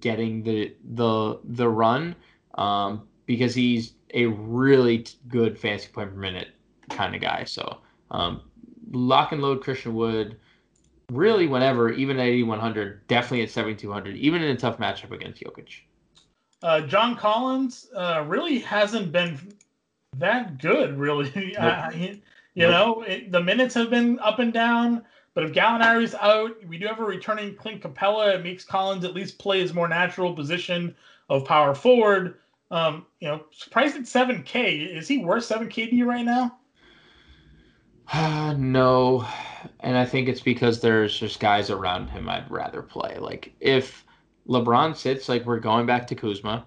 getting 0.00 0.42
the 0.42 0.74
the 0.94 1.38
the 1.44 1.68
run 1.68 2.14
um, 2.56 3.08
because 3.24 3.54
he's 3.54 3.94
a 4.14 4.26
really 4.26 4.98
t- 4.98 5.16
good 5.28 5.58
fantasy 5.58 5.88
point 5.88 6.10
per 6.10 6.16
minute 6.16 6.48
kind 6.90 7.14
of 7.14 7.20
guy. 7.20 7.44
So 7.44 7.78
um, 8.10 8.42
lock 8.90 9.32
and 9.32 9.40
load 9.40 9.62
Christian 9.62 9.94
Wood 9.94 10.36
really 11.12 11.46
whenever, 11.46 11.90
even 11.92 12.18
at 12.18 12.26
8100, 12.26 13.06
definitely 13.06 13.42
at 13.42 13.50
7200, 13.50 14.16
even 14.16 14.42
in 14.42 14.50
a 14.50 14.56
tough 14.56 14.78
matchup 14.78 15.12
against 15.12 15.40
Jokic. 15.40 15.80
Uh, 16.62 16.80
John 16.80 17.16
Collins 17.16 17.88
uh, 17.94 18.24
really 18.26 18.58
hasn't 18.58 19.12
been 19.12 19.38
that 20.16 20.58
good, 20.58 20.98
really. 20.98 21.54
Nope. 21.58 22.16
You 22.54 22.68
nope. 22.68 22.70
know, 22.70 23.02
it, 23.02 23.30
the 23.30 23.42
minutes 23.42 23.74
have 23.74 23.90
been 23.90 24.18
up 24.20 24.38
and 24.38 24.50
down. 24.50 25.04
But 25.36 25.44
if 25.44 25.52
Gallinari's 25.52 26.14
out, 26.14 26.64
we 26.66 26.78
do 26.78 26.86
have 26.86 26.98
a 26.98 27.04
returning 27.04 27.54
Clint 27.56 27.82
Capela. 27.82 28.34
It 28.34 28.42
makes 28.42 28.64
Collins 28.64 29.04
at 29.04 29.12
least 29.12 29.38
play 29.38 29.60
his 29.60 29.74
more 29.74 29.86
natural 29.86 30.32
position 30.32 30.96
of 31.28 31.44
power 31.44 31.74
forward. 31.74 32.38
Um, 32.70 33.04
you 33.20 33.28
know, 33.28 33.44
surprised 33.50 33.96
at 33.96 34.04
7K. 34.04 34.96
Is 34.96 35.06
he 35.06 35.18
worth 35.18 35.46
7K 35.46 35.90
to 35.90 35.94
you 35.94 36.08
right 36.08 36.24
now? 36.24 36.56
Uh, 38.10 38.54
no. 38.58 39.26
And 39.80 39.98
I 39.98 40.06
think 40.06 40.30
it's 40.30 40.40
because 40.40 40.80
there's 40.80 41.20
just 41.20 41.38
guys 41.38 41.68
around 41.68 42.08
him 42.08 42.30
I'd 42.30 42.50
rather 42.50 42.80
play. 42.80 43.18
Like, 43.18 43.52
if 43.60 44.06
LeBron 44.48 44.96
sits, 44.96 45.28
like, 45.28 45.44
we're 45.44 45.60
going 45.60 45.84
back 45.84 46.06
to 46.06 46.14
Kuzma. 46.14 46.64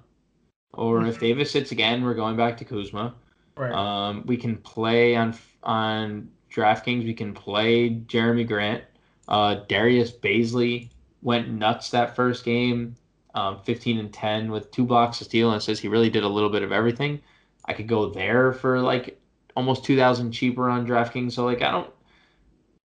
Or 0.73 1.07
if 1.07 1.15
mm-hmm. 1.15 1.25
Davis 1.25 1.49
sits 1.49 1.71
again, 1.71 2.03
we're 2.03 2.13
going 2.13 2.37
back 2.37 2.55
to 2.57 2.65
Kuzma. 2.65 3.15
Right. 3.57 3.71
Um, 3.71 4.27
we 4.27 4.37
can 4.37 4.57
play 4.57 5.15
on 5.15 5.35
on 5.63 6.29
DraftKings, 6.51 7.03
we 7.03 7.13
can 7.13 7.33
play 7.33 7.89
Jerami 7.89 8.47
Grant. 8.47 8.83
Uh, 9.27 9.55
Darius 9.67 10.11
Bazley 10.11 10.89
went 11.21 11.49
nuts 11.49 11.91
that 11.91 12.15
first 12.15 12.43
game, 12.43 12.95
um, 13.35 13.59
15 13.63 13.99
and 13.99 14.13
10 14.13 14.51
with 14.51 14.71
two 14.71 14.85
blocks 14.85 15.21
of 15.21 15.27
steal, 15.27 15.51
and 15.51 15.61
says 15.61 15.79
he 15.79 15.87
really 15.87 16.09
did 16.09 16.23
a 16.23 16.27
little 16.27 16.49
bit 16.49 16.63
of 16.63 16.71
everything. 16.71 17.21
I 17.65 17.73
could 17.73 17.87
go 17.87 18.09
there 18.09 18.53
for 18.53 18.79
like 18.81 19.19
almost 19.55 19.83
2,000 19.85 20.31
cheaper 20.31 20.69
on 20.69 20.87
DraftKings. 20.87 21.33
So 21.33 21.45
like 21.45 21.61
I 21.61 21.71
don't 21.71 21.91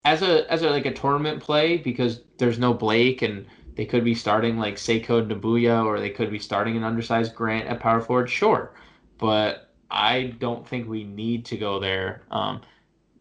as 0.05 0.21
a 0.21 0.51
as 0.51 0.63
a 0.63 0.69
like 0.69 0.85
a 0.85 0.93
tournament 0.93 1.41
play 1.41 1.77
because 1.77 2.21
there's 2.37 2.59
no 2.59 2.73
Blake 2.73 3.21
and 3.21 3.45
they 3.75 3.85
could 3.85 4.03
be 4.03 4.13
starting 4.13 4.57
like 4.57 4.75
Sekou 4.75 5.27
Doumbouya 5.27 5.85
or 5.85 5.99
they 5.99 6.09
could 6.09 6.29
be 6.29 6.39
starting 6.39 6.77
an 6.77 6.83
undersized 6.83 7.33
Grant 7.35 7.67
at 7.67 7.79
power 7.79 8.01
forward. 8.01 8.29
Sure, 8.29 8.73
but 9.17 9.73
I 9.89 10.35
don't 10.39 10.67
think 10.67 10.87
we 10.87 11.03
need 11.03 11.45
to 11.45 11.57
go 11.57 11.79
there. 11.79 12.23
Um, 12.31 12.61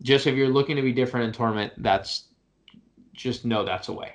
just 0.02 0.26
if 0.26 0.34
you're 0.34 0.48
looking 0.48 0.76
to 0.76 0.82
be 0.82 0.92
different 0.92 1.26
in 1.26 1.32
tournament, 1.32 1.72
that's 1.78 2.24
just 3.12 3.44
know 3.44 3.64
that's 3.64 3.88
a 3.88 3.92
way. 3.92 4.14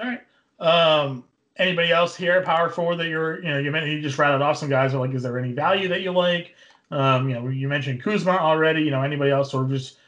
All 0.00 0.08
right. 0.08 0.20
Um, 0.58 1.24
anybody 1.56 1.92
else 1.92 2.16
here, 2.16 2.42
power 2.42 2.68
forward 2.68 2.96
that 2.96 3.08
you're, 3.08 3.42
you 3.42 3.48
know, 3.48 3.58
you 3.58 3.76
you 3.86 4.00
just 4.00 4.18
rattled 4.18 4.42
off 4.42 4.56
some 4.56 4.68
guys. 4.68 4.94
Are 4.94 4.98
like, 4.98 5.14
is 5.14 5.22
there 5.22 5.38
any 5.38 5.52
value 5.52 5.88
that 5.88 6.02
you 6.02 6.12
like? 6.12 6.54
Um, 6.90 7.28
you 7.28 7.34
know, 7.34 7.48
you 7.48 7.68
mentioned 7.68 8.02
Kuzma 8.02 8.32
already. 8.32 8.82
You 8.82 8.90
know, 8.90 9.02
anybody 9.02 9.30
else 9.30 9.50
sort 9.50 9.64
of 9.64 9.70
just 9.70 9.98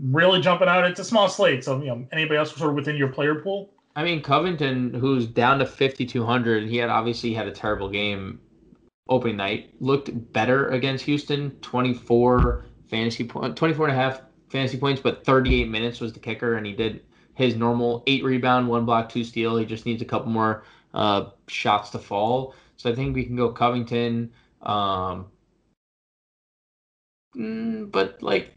really 0.00 0.40
jumping 0.40 0.68
out? 0.68 0.84
It's 0.84 1.00
a 1.00 1.04
small 1.04 1.28
slate, 1.28 1.64
so 1.64 1.80
you 1.80 1.88
know, 1.88 2.06
anybody 2.12 2.38
else 2.38 2.54
sort 2.54 2.70
of 2.70 2.76
within 2.76 2.96
your 2.96 3.08
player 3.08 3.36
pool? 3.36 3.70
I 3.94 4.04
mean, 4.04 4.22
Covington, 4.22 4.94
who's 4.94 5.26
down 5.26 5.58
to 5.58 5.66
5,200, 5.66 6.66
he 6.66 6.78
had 6.78 6.88
obviously 6.88 7.34
had 7.34 7.46
a 7.46 7.50
terrible 7.50 7.90
game 7.90 8.40
opening 9.08 9.36
night. 9.36 9.74
Looked 9.80 10.32
better 10.32 10.68
against 10.68 11.04
Houston, 11.04 11.50
24 11.60 12.64
fantasy 12.88 13.24
point, 13.24 13.54
24 13.54 13.88
and 13.88 13.96
a 13.96 14.00
half 14.00 14.22
fantasy 14.52 14.78
points, 14.78 15.00
but 15.00 15.24
38 15.24 15.68
minutes 15.68 16.00
was 16.00 16.12
the 16.12 16.20
kicker, 16.20 16.56
and 16.56 16.66
he 16.66 16.72
did 16.72 17.02
his 17.34 17.56
normal 17.56 18.02
eight 18.06 18.22
rebound, 18.22 18.68
one 18.68 18.84
block, 18.84 19.08
two 19.08 19.24
steal. 19.24 19.56
He 19.56 19.64
just 19.64 19.86
needs 19.86 20.02
a 20.02 20.04
couple 20.04 20.30
more 20.30 20.64
uh, 20.94 21.30
shots 21.48 21.90
to 21.90 21.98
fall. 21.98 22.54
So 22.76 22.90
I 22.90 22.94
think 22.94 23.14
we 23.14 23.24
can 23.24 23.36
go 23.36 23.50
Covington. 23.50 24.30
Um, 24.60 25.26
mm, 27.36 27.90
but 27.90 28.22
like, 28.22 28.54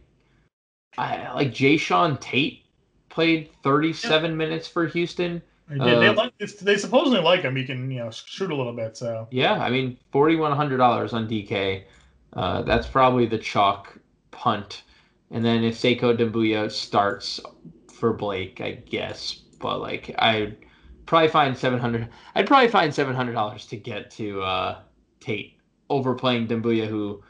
I 0.97 1.33
like 1.33 1.51
Jae'Sean 1.51 2.19
Tate 2.19 2.65
played 3.09 3.49
37 3.63 4.31
yeah. 4.31 4.35
minutes 4.35 4.67
for 4.67 4.85
Houston. 4.87 5.41
They, 5.67 5.79
uh, 5.79 5.99
they, 5.99 6.09
like 6.09 6.37
they 6.37 6.77
supposedly 6.77 7.21
like 7.21 7.41
him. 7.41 7.55
He 7.55 7.65
can 7.65 7.89
you 7.89 7.97
know 7.97 8.11
shoot 8.11 8.51
a 8.51 8.55
little 8.55 8.73
bit. 8.73 8.95
So 8.95 9.27
yeah, 9.31 9.53
I 9.53 9.71
mean 9.71 9.97
forty 10.11 10.35
one 10.35 10.51
hundred 10.51 10.77
dollars 10.77 11.11
on 11.11 11.27
DK. 11.27 11.85
Uh, 12.33 12.61
that's 12.61 12.85
probably 12.85 13.25
the 13.25 13.39
chalk 13.39 13.97
punt 14.29 14.83
and 15.32 15.43
then 15.43 15.63
if 15.63 15.76
Sekou 15.76 16.17
Doumbouya 16.17 16.71
starts 16.71 17.39
for 17.93 18.13
Blake, 18.13 18.61
I 18.61 18.71
guess. 18.71 19.34
But 19.59 19.80
like 19.80 20.13
I'd 20.19 20.57
probably 21.05 21.30
find 21.30 21.57
seven 21.57 21.80
hundred 21.80 22.09
I'd 22.36 22.47
probably 22.47 22.69
find 22.69 22.93
seven 22.93 23.15
hundred 23.15 23.34
dollars 23.34 23.65
to 23.67 23.78
get 23.78 24.11
to 24.11 24.41
uh, 24.41 24.80
Tate 25.19 25.57
over 25.89 26.13
playing 26.15 26.47
Doumbouya 26.47 26.88
who 26.88 27.23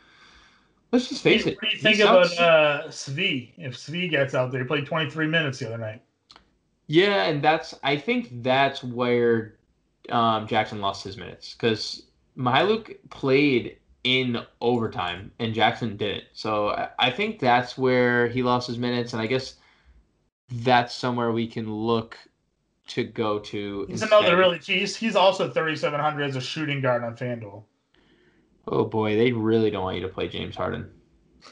let's 0.92 1.10
just 1.10 1.24
face 1.24 1.46
it. 1.46 1.56
What 1.56 1.70
do 1.70 1.78
you 1.78 1.82
think 1.82 2.00
about 2.00 2.26
uh 2.38 2.88
Svi? 2.88 3.52
If 3.58 3.76
Svi 3.76 4.10
gets 4.10 4.34
out 4.34 4.52
there, 4.52 4.62
he 4.62 4.68
played 4.68 4.86
twenty 4.86 5.10
three 5.10 5.28
minutes 5.28 5.60
the 5.60 5.68
other 5.68 5.78
night. 5.78 6.02
Yeah, 6.88 7.24
and 7.24 7.42
that's 7.42 7.74
I 7.84 7.98
think 7.98 8.44
that's 8.44 8.84
where 8.84 9.56
um, 10.10 10.48
Jackson 10.48 10.82
lost 10.82 11.04
his 11.04 11.18
minutes 11.18 11.54
because 11.54 12.04
Mykhailiuk 12.38 12.98
played 13.10 13.78
in 14.06 14.38
overtime, 14.62 15.32
and 15.40 15.54
Jackson 15.54 15.98
didn't. 15.98 16.26
So 16.34 16.90
I 17.00 17.10
think 17.10 17.40
that's 17.40 17.76
where 17.78 18.28
he 18.28 18.44
lost 18.44 18.68
his 18.68 18.78
minutes, 18.78 19.14
and 19.14 19.22
I 19.22 19.26
guess 19.26 19.56
that's 20.50 20.94
somewhere 20.94 21.32
we 21.32 21.48
can 21.48 21.74
look 21.74 22.16
to 22.90 23.04
go 23.04 23.40
to. 23.40 23.86
He's 23.90 24.04
instead. 24.04 24.20
another 24.20 24.38
really 24.38 24.60
he's 24.60 24.96
he's 24.96 25.16
also 25.16 25.50
3700 25.50 26.24
as 26.24 26.36
a 26.36 26.42
shooting 26.42 26.82
guard 26.82 27.04
on 27.04 27.18
FanDuel. 27.18 27.64
Oh 28.68 28.86
boy, 28.86 29.16
they 29.16 29.32
really 29.32 29.72
don't 29.72 29.84
want 29.84 29.98
you 29.98 30.04
to 30.04 30.08
play 30.08 30.28
James 30.28 30.56
Harden. 30.56 30.90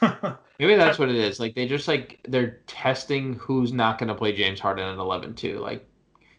Maybe 0.60 0.76
that's 0.76 0.98
what 0.98 1.08
it 1.08 1.16
is. 1.16 1.40
Like 1.40 1.56
they 1.56 1.66
just 1.66 1.88
like 1.88 2.20
they're 2.28 2.60
testing 2.68 3.34
who's 3.34 3.72
not 3.72 3.98
going 3.98 4.08
to 4.08 4.14
play 4.14 4.32
James 4.32 4.60
Harden 4.60 4.86
at 4.86 4.98
11 4.98 5.34
too. 5.34 5.58
Like 5.58 5.84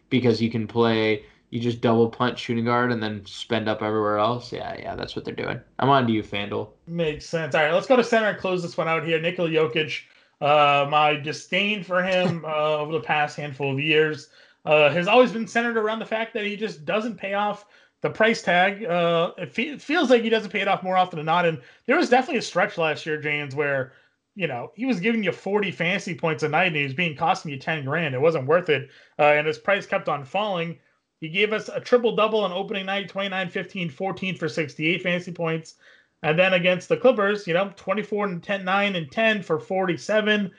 because 0.08 0.40
you 0.40 0.50
can 0.50 0.66
play 0.66 1.24
you 1.50 1.60
just 1.60 1.80
double 1.80 2.08
punch 2.08 2.40
shooting 2.40 2.64
guard 2.64 2.92
and 2.92 3.02
then 3.02 3.24
spend 3.24 3.68
up 3.68 3.82
everywhere 3.82 4.18
else. 4.18 4.52
Yeah, 4.52 4.76
yeah, 4.78 4.94
that's 4.94 5.14
what 5.14 5.24
they're 5.24 5.34
doing. 5.34 5.60
I'm 5.78 5.88
on 5.88 6.06
to 6.06 6.12
you, 6.12 6.22
FanDuel. 6.22 6.68
Makes 6.86 7.26
sense. 7.26 7.54
All 7.54 7.62
right, 7.62 7.72
let's 7.72 7.86
go 7.86 7.96
to 7.96 8.04
center 8.04 8.28
and 8.28 8.38
close 8.38 8.62
this 8.62 8.76
one 8.76 8.88
out 8.88 9.04
here. 9.04 9.20
Nikola 9.20 9.50
Jokic. 9.50 10.02
Uh, 10.40 10.86
my 10.90 11.14
disdain 11.14 11.82
for 11.82 12.02
him 12.02 12.44
uh, 12.46 12.76
over 12.76 12.92
the 12.92 13.00
past 13.00 13.36
handful 13.36 13.72
of 13.72 13.80
years 13.80 14.28
uh, 14.66 14.90
has 14.90 15.08
always 15.08 15.32
been 15.32 15.46
centered 15.46 15.76
around 15.76 15.98
the 15.98 16.06
fact 16.06 16.34
that 16.34 16.44
he 16.44 16.56
just 16.56 16.84
doesn't 16.84 17.16
pay 17.16 17.34
off 17.34 17.64
the 18.02 18.10
price 18.10 18.42
tag. 18.42 18.84
Uh, 18.84 19.32
it, 19.38 19.52
fe- 19.52 19.70
it 19.70 19.80
feels 19.80 20.10
like 20.10 20.22
he 20.22 20.28
doesn't 20.28 20.50
pay 20.50 20.60
it 20.60 20.68
off 20.68 20.82
more 20.82 20.96
often 20.96 21.16
than 21.18 21.26
not. 21.26 21.46
And 21.46 21.60
there 21.86 21.96
was 21.96 22.10
definitely 22.10 22.38
a 22.38 22.42
stretch 22.42 22.76
last 22.76 23.06
year, 23.06 23.20
James, 23.20 23.54
where 23.54 23.92
you 24.36 24.46
know, 24.46 24.70
he 24.74 24.84
was 24.84 25.00
giving 25.00 25.24
you 25.24 25.32
40 25.32 25.70
fantasy 25.72 26.14
points 26.14 26.42
a 26.42 26.48
night 26.48 26.66
and 26.66 26.76
he 26.76 26.84
was 26.84 26.92
being 26.92 27.16
costing 27.16 27.50
you 27.50 27.58
10 27.58 27.86
grand. 27.86 28.14
It 28.14 28.20
wasn't 28.20 28.46
worth 28.46 28.68
it. 28.68 28.90
Uh, 29.18 29.22
and 29.22 29.46
his 29.46 29.58
price 29.58 29.86
kept 29.86 30.08
on 30.08 30.24
falling. 30.24 30.78
He 31.20 31.28
gave 31.28 31.52
us 31.52 31.68
a 31.68 31.80
triple 31.80 32.14
double 32.14 32.40
on 32.40 32.52
opening 32.52 32.86
night 32.86 33.08
29, 33.08 33.48
15, 33.48 33.90
14 33.90 34.36
for 34.36 34.48
68 34.48 35.02
fantasy 35.02 35.32
points. 35.32 35.74
And 36.22 36.38
then 36.38 36.54
against 36.54 36.88
the 36.88 36.96
Clippers, 36.96 37.46
you 37.46 37.54
know, 37.54 37.72
24 37.76 38.26
and 38.26 38.42
10, 38.42 38.64
9 38.64 38.96
and 38.96 39.10
10 39.10 39.42
for 39.42 39.58
47. 39.58 40.50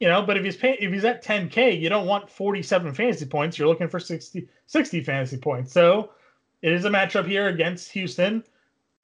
You 0.00 0.08
know, 0.08 0.22
but 0.22 0.36
if 0.36 0.44
he's 0.44 0.58
if 0.62 0.92
he's 0.92 1.04
at 1.04 1.24
10K, 1.24 1.80
you 1.80 1.88
don't 1.88 2.06
want 2.06 2.28
47 2.28 2.92
fantasy 2.94 3.24
points. 3.26 3.58
You're 3.58 3.68
looking 3.68 3.88
for 3.88 4.00
60, 4.00 4.48
60 4.66 5.02
fantasy 5.02 5.36
points. 5.36 5.72
So 5.72 6.10
it 6.62 6.72
is 6.72 6.84
a 6.84 6.90
matchup 6.90 7.26
here 7.26 7.48
against 7.48 7.92
Houston. 7.92 8.44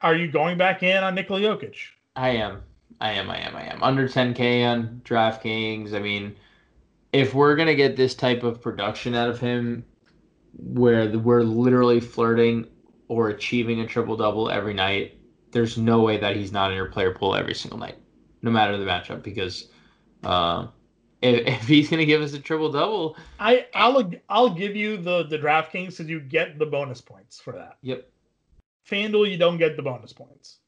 Are 0.02 0.14
you 0.14 0.30
going 0.30 0.58
back 0.58 0.82
in 0.82 1.02
on 1.02 1.14
Nikola 1.14 1.40
Jokic? 1.40 1.76
I 2.16 2.30
am. 2.30 2.62
I 3.00 3.12
am. 3.12 3.30
I 3.30 3.38
am. 3.38 3.54
I 3.54 3.62
am. 3.72 3.82
Under 3.82 4.08
10K 4.08 4.66
on 4.66 5.00
DraftKings. 5.04 5.94
I 5.94 6.00
mean, 6.00 6.34
if 7.12 7.34
we're 7.34 7.56
going 7.56 7.68
to 7.68 7.74
get 7.74 7.96
this 7.96 8.14
type 8.14 8.42
of 8.42 8.60
production 8.60 9.14
out 9.14 9.28
of 9.28 9.40
him, 9.40 9.84
where 10.56 11.08
we're 11.18 11.42
literally 11.42 12.00
flirting 12.00 12.66
or 13.08 13.28
achieving 13.28 13.80
a 13.80 13.86
triple 13.86 14.16
double 14.16 14.50
every 14.50 14.74
night, 14.74 15.18
there's 15.52 15.76
no 15.76 16.00
way 16.00 16.16
that 16.18 16.36
he's 16.36 16.52
not 16.52 16.70
in 16.70 16.76
your 16.76 16.86
player 16.86 17.12
pool 17.12 17.34
every 17.34 17.54
single 17.54 17.78
night, 17.78 17.96
no 18.42 18.50
matter 18.50 18.76
the 18.76 18.84
matchup. 18.84 19.22
Because 19.22 19.68
uh, 20.22 20.66
if, 21.22 21.46
if 21.62 21.68
he's 21.68 21.88
gonna 21.88 22.04
give 22.04 22.22
us 22.22 22.32
a 22.32 22.38
triple 22.38 22.70
double, 22.70 23.16
I 23.38 23.66
I'll 23.74 24.10
I'll 24.28 24.50
give 24.50 24.76
you 24.76 24.96
the 24.96 25.24
the 25.24 25.38
DraftKings 25.38 25.94
so 25.94 26.02
you 26.02 26.20
get 26.20 26.58
the 26.58 26.66
bonus 26.66 27.00
points 27.00 27.40
for 27.40 27.52
that. 27.52 27.78
Yep. 27.82 28.08
FanDuel, 28.88 29.30
you 29.30 29.36
don't 29.36 29.58
get 29.58 29.76
the 29.76 29.82
bonus 29.82 30.12
points. 30.12 30.58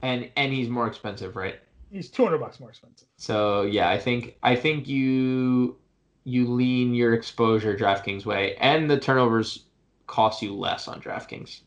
And 0.00 0.30
and 0.36 0.52
he's 0.52 0.68
more 0.68 0.86
expensive, 0.86 1.36
right? 1.36 1.60
He's 1.90 2.10
two 2.10 2.24
hundred 2.24 2.38
bucks 2.38 2.60
more 2.60 2.70
expensive. 2.70 3.08
So 3.16 3.62
yeah, 3.62 3.88
I 3.88 3.98
think 3.98 4.36
I 4.42 4.56
think 4.56 4.88
you 4.88 5.76
you 6.24 6.46
lean 6.48 6.94
your 6.94 7.14
exposure 7.14 7.76
DraftKings 7.76 8.24
way, 8.24 8.56
and 8.56 8.90
the 8.90 8.98
turnovers 8.98 9.64
cost 10.06 10.42
you 10.42 10.54
less 10.54 10.88
on 10.88 11.00
DraftKings 11.00 11.60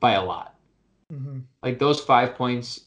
by 0.00 0.12
a 0.12 0.24
lot. 0.24 0.54
Mm-hmm. 1.12 1.40
Like 1.62 1.78
those 1.78 2.00
five 2.00 2.34
points 2.34 2.80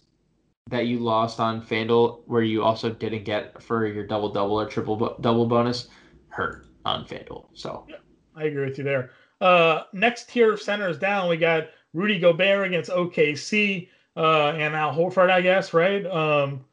that 0.69 0.87
you 0.87 0.99
lost 0.99 1.39
on 1.39 1.61
FanDuel, 1.61 2.21
where 2.25 2.43
you 2.43 2.63
also 2.63 2.89
didn't 2.89 3.25
get 3.25 3.61
for 3.61 3.85
your 3.85 4.05
double 4.05 4.29
double 4.29 4.59
or 4.59 4.65
triple 4.65 4.95
bo- 4.95 5.17
double 5.21 5.45
bonus, 5.45 5.89
hurt 6.29 6.67
on 6.85 7.05
FanDuel. 7.05 7.47
So 7.53 7.85
yeah, 7.89 7.97
I 8.35 8.45
agree 8.45 8.65
with 8.65 8.77
you 8.77 8.83
there. 8.83 9.11
Uh, 9.41 9.83
next 9.91 10.29
tier 10.29 10.53
of 10.53 10.61
centers 10.61 10.97
down, 10.97 11.27
we 11.27 11.37
got 11.37 11.69
Rudy 11.93 12.19
Gobert 12.19 12.67
against 12.67 12.91
OKC 12.91 13.89
uh, 14.15 14.49
and 14.51 14.75
Al 14.75 14.93
Horford, 14.93 15.31
I 15.31 15.41
guess, 15.41 15.73
right? 15.73 16.05
Um, 16.05 16.63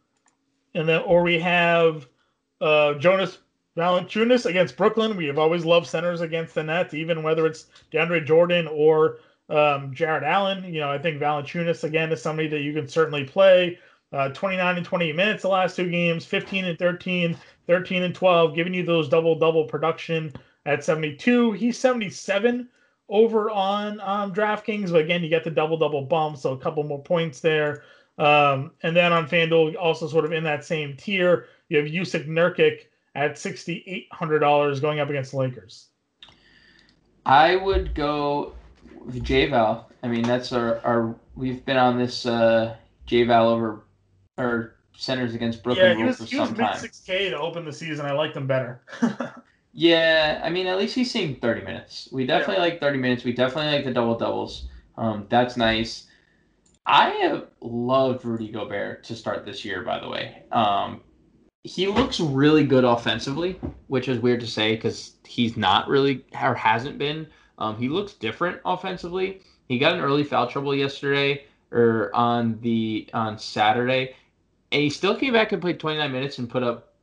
and 0.74 0.89
then 0.89 1.01
or 1.03 1.22
we 1.22 1.39
have 1.41 2.07
uh, 2.61 2.95
Jonas 2.95 3.39
Valanciunas 3.77 4.47
against 4.47 4.77
Brooklyn. 4.77 5.16
We 5.16 5.27
have 5.27 5.39
always 5.39 5.64
loved 5.64 5.87
centers 5.87 6.21
against 6.21 6.55
the 6.55 6.62
Nets, 6.62 6.95
even 6.95 7.23
whether 7.23 7.47
it's 7.47 7.66
DeAndre 7.93 8.25
Jordan 8.25 8.66
or 8.69 9.19
um, 9.49 9.95
Jarrett 9.95 10.25
Allen. 10.25 10.64
You 10.64 10.81
know, 10.81 10.91
I 10.91 10.99
think 10.99 11.21
Valanciunas 11.21 11.85
again 11.85 12.12
is 12.12 12.23
somebody 12.23 12.49
that 12.49 12.61
you 12.61 12.73
can 12.73 12.89
certainly 12.89 13.25
play. 13.25 13.79
Uh, 14.12 14.31
29 14.31 14.79
and 14.79 14.87
28 14.87 15.16
minutes 15.16 15.43
the 15.43 15.49
last 15.49 15.77
two 15.77 15.91
games, 15.91 16.25
15 16.25 16.64
and 16.64 16.79
13, 16.79 17.37
13 17.66 18.03
and 18.03 18.14
12, 18.14 18.55
giving 18.55 18.73
you 18.73 18.83
those 18.83 19.09
double 19.09 19.39
double 19.39 19.64
production 19.64 20.33
at 20.64 20.83
72. 20.83 21.53
He's 21.53 21.77
77 21.79 22.69
over 23.11 23.51
on 23.51 24.01
um, 24.01 24.33
DraftKings, 24.33 24.91
but 24.91 25.03
again, 25.03 25.23
you 25.23 25.29
get 25.29 25.45
the 25.45 25.51
double 25.51 25.77
double 25.77 26.03
bump, 26.03 26.39
so 26.39 26.53
a 26.53 26.59
couple 26.59 26.83
more 26.85 27.03
points 27.03 27.41
there. 27.41 27.83
Um, 28.19 28.73
and 28.83 28.97
then 28.97 29.12
on 29.12 29.29
FanDuel, 29.29 29.77
also 29.79 30.09
sort 30.09 30.25
of 30.25 30.33
in 30.33 30.45
that 30.45 30.64
same 30.64 30.97
tier, 30.97 31.47
you 31.69 31.79
have 31.79 31.87
Jusuf 31.87 32.27
Nurkic 32.27 32.87
at 33.19 33.35
$6,800 33.35 34.81
going 34.81 35.01
up 35.01 35.09
against 35.09 35.33
the 35.33 35.39
Lakers. 35.39 35.89
I 37.27 37.57
would 37.57 37.95
go 37.95 38.55
with 39.05 39.25
JVal. 39.25 39.85
I 40.03 40.09
mean, 40.09 40.23
that's 40.23 40.53
our, 40.53 40.79
our 40.85 41.14
we've 41.35 41.64
been 41.64 41.77
on 41.77 41.99
this 41.99 42.25
uh, 42.25 42.77
JVal 43.07 43.47
over 43.47 43.85
or 44.39 44.77
centers 44.97 45.35
against 45.35 45.62
Brooklyn 45.62 45.87
yeah, 45.87 45.97
he 45.97 46.05
was, 46.05 46.31
he 46.31 46.39
was 46.39 46.57
mid 46.57 46.77
six 46.77 47.01
K 47.01 47.31
to 47.31 47.39
open 47.39 47.64
the 47.64 47.73
season. 47.73 48.07
I 48.07 48.12
liked 48.12 48.37
him 48.37 48.47
better. 48.47 48.83
yeah, 49.73 50.41
I 50.45 50.51
mean, 50.51 50.66
at 50.66 50.79
least 50.79 50.95
he's 50.95 51.11
seeing 51.11 51.37
thirty 51.37 51.62
minutes. 51.62 52.09
We 52.12 52.25
definitely 52.25 52.57
yeah. 52.57 52.71
like 52.71 52.81
thirty 52.81 52.99
minutes. 52.99 53.25
We 53.25 53.33
definitely 53.33 53.73
like 53.73 53.85
the 53.85 53.93
double 53.93 54.16
doubles. 54.16 54.69
Um, 54.97 55.27
that's 55.29 55.57
nice. 55.57 56.07
I 56.87 57.11
have 57.11 57.49
loved 57.61 58.25
Rudy 58.25 58.51
Gobert 58.51 59.05
to 59.05 59.14
start 59.14 59.45
this 59.45 59.64
year. 59.64 59.83
By 59.83 59.99
the 59.99 60.09
way, 60.09 60.45
um, 60.53 61.03
he 61.65 61.87
looks 61.87 62.21
really 62.21 62.65
good 62.65 62.85
offensively, 62.85 63.59
which 63.89 64.09
is 64.09 64.19
weird 64.21 64.41
to 64.41 64.47
say 64.47 64.77
because 64.77 65.17
he's 65.27 65.57
not 65.57 65.89
really 65.89 66.25
or 66.41 66.55
hasn't 66.55 66.99
been. 66.99 67.27
Um, 67.59 67.77
he 67.77 67.89
looks 67.89 68.13
different 68.15 68.61
offensively. 68.65 69.43
He 69.69 69.79
got 69.79 69.95
an 69.95 70.01
early 70.01 70.25
foul 70.25 70.47
trouble 70.47 70.75
yesterday 70.75 71.45
or 71.71 72.15
on 72.15 72.59
the 72.61 73.09
on 73.13 73.39
Saturday, 73.39 74.15
and 74.73 74.83
he 74.83 74.91
still 74.91 75.17
came 75.17 75.33
back 75.33 75.53
and 75.53 75.61
played 75.61 75.81
29 75.81 76.11
minutes 76.13 76.39
and 76.39 76.49
put 76.49 76.63
up 76.63 76.95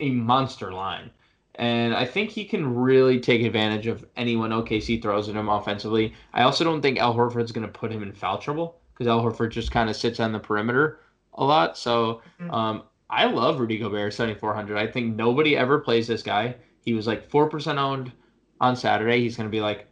a 0.00 0.10
monster 0.10 0.72
line. 0.72 1.10
And 1.56 1.94
I 1.94 2.04
think 2.04 2.30
he 2.30 2.44
can 2.44 2.74
really 2.74 3.20
take 3.20 3.42
advantage 3.42 3.86
of 3.86 4.04
anyone 4.16 4.50
OKC 4.50 5.00
throws 5.00 5.28
at 5.28 5.36
him 5.36 5.48
offensively. 5.48 6.12
I 6.32 6.42
also 6.42 6.64
don't 6.64 6.82
think 6.82 6.98
Al 6.98 7.14
Horford's 7.14 7.52
going 7.52 7.66
to 7.66 7.72
put 7.72 7.92
him 7.92 8.02
in 8.02 8.12
foul 8.12 8.38
trouble 8.38 8.80
because 8.92 9.06
Al 9.06 9.22
Horford 9.22 9.50
just 9.50 9.70
kind 9.70 9.88
of 9.88 9.94
sits 9.94 10.18
on 10.18 10.32
the 10.32 10.40
perimeter 10.40 10.98
a 11.34 11.44
lot. 11.44 11.78
So 11.78 12.22
mm-hmm. 12.40 12.50
um, 12.50 12.82
I 13.14 13.26
love 13.26 13.60
Rudy 13.60 13.78
Gobert 13.78 14.12
7400. 14.12 14.76
I 14.76 14.88
think 14.90 15.14
nobody 15.14 15.56
ever 15.56 15.78
plays 15.78 16.08
this 16.08 16.22
guy. 16.22 16.56
He 16.80 16.94
was 16.94 17.06
like 17.06 17.30
4% 17.30 17.78
owned 17.78 18.10
on 18.60 18.74
Saturday. 18.74 19.20
He's 19.20 19.36
going 19.36 19.48
to 19.48 19.52
be 19.52 19.60
like 19.60 19.86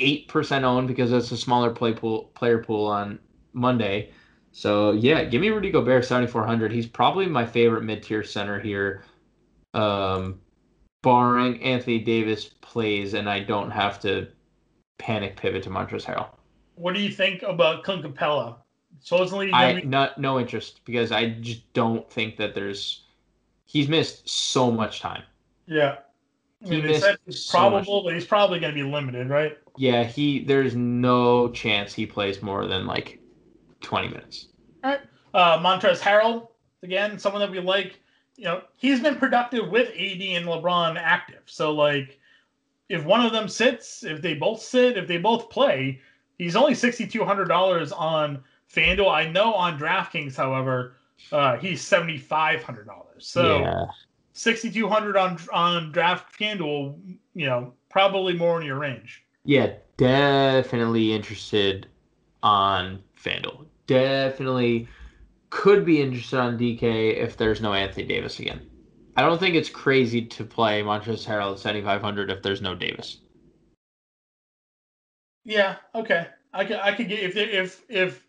8% 0.00 0.62
owned 0.62 0.86
because 0.86 1.10
it's 1.10 1.32
a 1.32 1.36
smaller 1.36 1.70
play 1.70 1.92
pool 1.92 2.30
player 2.36 2.62
pool 2.62 2.86
on 2.86 3.18
Monday. 3.54 4.12
So 4.52 4.92
yeah, 4.92 5.24
give 5.24 5.40
me 5.40 5.48
Rudy 5.48 5.72
Gobert 5.72 6.04
7400. 6.04 6.70
He's 6.70 6.86
probably 6.86 7.26
my 7.26 7.44
favorite 7.44 7.82
mid-tier 7.82 8.22
center 8.22 8.60
here. 8.60 9.02
Um, 9.74 10.40
barring 11.02 11.60
Anthony 11.60 11.98
Davis 11.98 12.50
plays 12.60 13.14
and 13.14 13.28
I 13.28 13.40
don't 13.40 13.70
have 13.70 14.00
to 14.02 14.28
panic 14.98 15.36
pivot 15.36 15.64
to 15.64 15.70
Montrezl 15.70 16.04
Harrell. 16.04 16.28
What 16.76 16.94
do 16.94 17.00
you 17.00 17.10
think 17.10 17.42
about 17.42 17.82
Clint 17.82 18.04
Capela? 19.06 19.18
Supposedly, 19.18 19.52
I 19.52 19.80
not 19.82 20.18
no 20.18 20.38
interest 20.38 20.80
because 20.84 21.12
I 21.12 21.30
just 21.30 21.72
don't 21.72 22.08
think 22.10 22.36
that 22.36 22.54
there's. 22.54 23.02
He's 23.64 23.88
missed 23.88 24.28
so 24.28 24.70
much 24.70 25.00
time. 25.00 25.22
Yeah, 25.66 25.96
I 26.64 26.68
mean, 26.68 26.82
he 26.82 26.88
they 26.88 27.00
said 27.00 27.18
it's 27.26 27.50
probable, 27.50 28.00
so 28.00 28.04
but 28.04 28.14
he's 28.14 28.26
probably 28.26 28.60
going 28.60 28.74
to 28.74 28.82
be 28.82 28.88
limited, 28.88 29.28
right? 29.28 29.58
Yeah, 29.76 30.04
he. 30.04 30.44
There's 30.44 30.74
no 30.74 31.50
chance 31.50 31.92
he 31.92 32.06
plays 32.06 32.42
more 32.42 32.66
than 32.66 32.86
like 32.86 33.20
twenty 33.80 34.08
minutes. 34.08 34.48
All 34.84 34.90
right, 34.90 35.00
uh, 35.34 35.58
Montrezl 35.58 36.00
Harrell 36.00 36.48
again, 36.82 37.18
someone 37.18 37.40
that 37.40 37.50
we 37.50 37.60
like. 37.60 38.00
You 38.36 38.44
know, 38.44 38.62
he's 38.76 39.00
been 39.00 39.16
productive 39.16 39.70
with 39.70 39.88
AD 39.88 40.20
and 40.20 40.44
LeBron 40.44 40.96
active. 40.98 41.40
So 41.46 41.72
like, 41.72 42.18
if 42.90 43.02
one 43.02 43.24
of 43.24 43.32
them 43.32 43.48
sits, 43.48 44.04
if 44.04 44.20
they 44.20 44.34
both 44.34 44.60
sit, 44.60 44.98
if 44.98 45.08
they 45.08 45.16
both 45.16 45.48
play, 45.48 46.02
he's 46.38 46.54
only 46.54 46.74
sixty 46.74 47.06
two 47.06 47.24
hundred 47.24 47.46
dollars 47.46 47.92
on 47.92 48.44
FanDuel. 48.76 49.10
I 49.10 49.28
know 49.30 49.54
on 49.54 49.78
DraftKings, 49.78 50.36
however, 50.36 50.96
uh, 51.32 51.56
he's 51.56 51.82
seventy 51.82 52.18
five 52.18 52.62
hundred 52.62 52.86
dollars. 52.86 53.26
So 53.26 53.60
yeah. 53.60 53.86
sixty 54.32 54.70
two 54.70 54.88
hundred 54.88 55.16
on 55.16 55.38
on 55.52 55.92
Draft 55.92 56.38
FanDuel, 56.38 56.98
you 57.34 57.46
know, 57.46 57.72
probably 57.88 58.34
more 58.34 58.60
in 58.60 58.66
your 58.66 58.78
range. 58.78 59.24
Yeah, 59.44 59.72
definitely 59.96 61.14
interested 61.14 61.86
on 62.42 63.02
FanDuel. 63.20 63.66
Definitely 63.86 64.88
could 65.50 65.84
be 65.84 66.02
interested 66.02 66.38
on 66.38 66.58
DK 66.58 67.16
if 67.16 67.36
there's 67.36 67.60
no 67.60 67.72
Anthony 67.72 68.06
Davis 68.06 68.40
again. 68.40 68.60
I 69.16 69.22
don't 69.22 69.38
think 69.38 69.54
it's 69.54 69.70
crazy 69.70 70.26
to 70.26 70.44
play 70.44 70.82
Montrezl 70.82 71.26
Harrell 71.26 71.52
at 71.52 71.58
7,500 71.58 72.30
if 72.30 72.42
there's 72.42 72.60
no 72.60 72.74
Davis. 72.74 73.20
Yeah. 75.44 75.76
Okay. 75.94 76.26
I 76.52 76.64
could. 76.64 76.76
I 76.76 76.92
could 76.92 77.08
get 77.08 77.20
if 77.20 77.36
if 77.36 77.82
if 77.88 78.25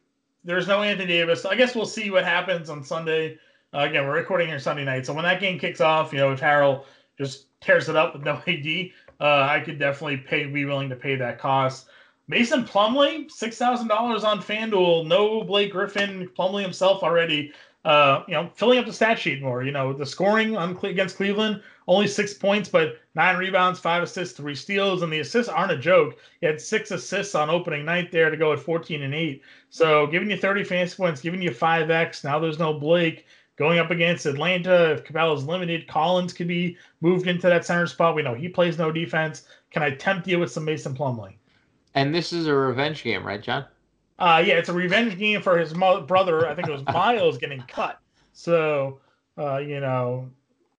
there's 0.47 0.67
no 0.67 0.81
Anthony 0.81 1.07
Davis. 1.07 1.45
I 1.45 1.55
guess 1.55 1.75
we'll 1.75 1.85
see 1.85 2.09
what 2.09 2.23
happens 2.23 2.69
on 2.69 2.81
Sunday. 2.83 3.37
Uh, 3.73 3.79
again, 3.79 4.07
we're 4.07 4.15
recording 4.15 4.47
here 4.47 4.59
Sunday 4.59 4.85
night, 4.85 5.05
so 5.05 5.13
when 5.13 5.25
that 5.25 5.41
game 5.41 5.59
kicks 5.59 5.81
off, 5.81 6.13
you 6.13 6.19
know, 6.19 6.31
if 6.31 6.39
Harrell 6.39 6.85
just 7.17 7.47
tears 7.59 7.89
it 7.89 7.97
up 7.97 8.13
with 8.13 8.23
no 8.23 8.41
AD, 8.47 8.89
uh, 9.19 9.47
I 9.51 9.59
could 9.59 9.77
definitely 9.77 10.17
pay, 10.17 10.45
be 10.45 10.63
willing 10.63 10.89
to 10.89 10.95
pay 10.95 11.17
that 11.17 11.37
cost. 11.37 11.87
Mason 12.29 12.63
Plumlee, 12.63 13.29
six 13.29 13.57
thousand 13.57 13.89
dollars 13.89 14.23
on 14.23 14.41
FanDuel. 14.41 15.05
No 15.05 15.43
Blake 15.43 15.73
Griffin, 15.73 16.29
Plumley 16.33 16.63
himself 16.63 17.03
already 17.03 17.51
uh, 17.87 18.23
you 18.27 18.33
know, 18.33 18.49
filling 18.53 18.77
up 18.77 18.85
the 18.85 18.91
stat 18.91 19.17
sheet 19.17 19.41
more. 19.41 19.63
You 19.63 19.71
know, 19.71 19.93
the 19.93 20.05
scoring 20.05 20.57
on 20.57 20.77
against 20.83 21.15
Cleveland 21.15 21.61
only 21.87 22.05
six 22.05 22.33
points, 22.33 22.67
but 22.67 22.99
nine 23.15 23.37
rebounds, 23.37 23.79
five 23.79 24.03
assists, 24.03 24.35
three 24.35 24.55
steals, 24.55 25.03
and 25.03 25.11
the 25.11 25.19
assists 25.19 25.49
aren't 25.49 25.71
a 25.71 25.77
joke. 25.77 26.17
He 26.41 26.45
had 26.45 26.59
six 26.59 26.91
assists 26.91 27.33
on 27.33 27.49
opening 27.49 27.85
night 27.85 28.11
there 28.11 28.29
to 28.29 28.35
go 28.35 28.51
at 28.51 28.59
14 28.59 29.03
and 29.03 29.15
eight. 29.15 29.41
So 29.69 30.05
giving 30.07 30.29
you 30.29 30.35
30 30.35 30.65
fantasy 30.65 30.97
points, 30.97 31.21
giving 31.21 31.41
you 31.41 31.53
five 31.53 31.89
X. 31.89 32.25
Now 32.25 32.39
there's 32.39 32.59
no 32.59 32.73
Blake 32.73 33.25
going 33.55 33.79
up 33.79 33.89
against 33.89 34.25
Atlanta. 34.25 34.91
If 34.91 35.05
Capela's 35.05 35.45
limited, 35.45 35.87
Collins 35.87 36.33
could 36.33 36.49
be 36.49 36.77
moved 36.99 37.27
into 37.27 37.47
that 37.47 37.65
center 37.65 37.87
spot. 37.87 38.15
We 38.15 38.21
know 38.21 38.33
he 38.33 38.49
plays 38.49 38.77
no 38.77 38.91
defense. 38.91 39.43
Can 39.71 39.81
I 39.81 39.91
tempt 39.91 40.27
you 40.27 40.39
with 40.39 40.51
some 40.51 40.65
Mason 40.65 40.93
Plumlee? 40.93 41.35
And 41.95 42.13
this 42.13 42.33
is 42.33 42.47
a 42.47 42.53
revenge 42.53 43.01
game, 43.01 43.25
right, 43.25 43.41
John? 43.41 43.65
Uh, 44.19 44.43
yeah, 44.45 44.55
it's 44.55 44.69
a 44.69 44.73
revenge 44.73 45.17
game 45.17 45.41
for 45.41 45.57
his 45.57 45.75
mo- 45.75 46.01
brother. 46.01 46.47
I 46.47 46.55
think 46.55 46.67
it 46.67 46.71
was 46.71 46.85
Miles 46.93 47.37
getting 47.37 47.61
cut. 47.67 47.99
So, 48.33 48.99
uh, 49.37 49.57
you 49.57 49.79
know, 49.79 50.29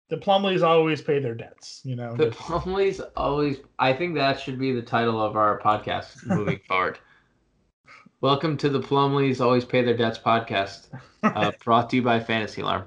the 0.09 0.17
Plumlees 0.17 0.61
always 0.61 1.01
pay 1.01 1.19
their 1.19 1.35
debts. 1.35 1.81
You 1.85 1.95
know, 1.95 2.15
the 2.15 2.31
Plumlees 2.31 2.99
always. 3.15 3.57
I 3.77 3.93
think 3.93 4.15
that 4.15 4.39
should 4.39 4.59
be 4.59 4.73
the 4.73 4.81
title 4.81 5.21
of 5.21 5.37
our 5.37 5.59
podcast 5.61 6.25
moving 6.25 6.59
forward. 6.67 6.99
Welcome 8.21 8.57
to 8.57 8.69
the 8.69 8.81
Plumlees 8.81 9.39
Always 9.39 9.63
Pay 9.63 9.83
Their 9.83 9.95
Debts 9.95 10.19
podcast, 10.19 10.89
uh, 11.23 11.51
brought 11.63 11.89
to 11.91 11.95
you 11.95 12.01
by 12.01 12.19
Fantasy 12.19 12.59
Alarm. 12.61 12.83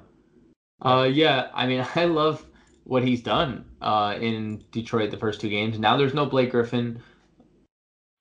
Uh, 0.83 1.09
yeah, 1.11 1.49
I 1.55 1.67
mean, 1.67 1.87
I 1.97 2.05
love 2.05 2.45
what 2.85 3.03
he's 3.03 3.23
done 3.23 3.65
uh, 3.81 4.19
in 4.21 4.63
Detroit 4.73 5.11
the 5.11 5.17
first 5.17 5.41
two 5.41 5.49
games. 5.49 5.79
Now 5.79 5.97
there's 5.97 6.13
no 6.13 6.27
Blake 6.27 6.51
Griffin 6.51 7.03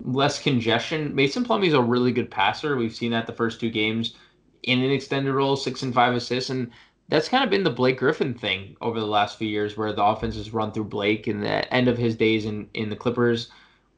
less 0.04 0.42
congestion. 0.42 1.14
Mason 1.16 1.44
Plumlee's 1.44 1.74
a 1.74 1.82
really 1.82 2.12
good 2.12 2.32
passer. 2.32 2.76
We've 2.76 2.96
seen 2.96 3.12
that 3.12 3.28
the 3.28 3.34
first 3.34 3.60
two 3.60 3.70
games 3.70 4.16
in 4.64 4.82
an 4.82 4.92
extended 4.92 5.34
role, 5.34 5.56
six 5.56 5.84
and 5.84 5.94
five 5.94 6.14
assists, 6.14 6.50
and 6.50 6.72
that's 7.10 7.30
kind 7.30 7.44
of 7.44 7.50
been 7.50 7.64
the 7.64 7.70
Blake 7.70 7.98
Griffin 7.98 8.34
thing 8.34 8.78
over 8.80 9.00
the 9.00 9.06
last 9.06 9.38
few 9.38 9.48
years, 9.48 9.76
where 9.76 9.92
the 9.92 10.04
offense 10.04 10.36
has 10.36 10.54
run 10.54 10.72
through 10.72 10.86
Blake 10.86 11.28
in 11.28 11.42
the 11.42 11.74
end 11.74 11.88
of 11.88 11.98
his 11.98 12.16
days 12.16 12.46
in 12.46 12.70
in 12.74 12.90
the 12.90 12.96
Clippers 12.96 13.50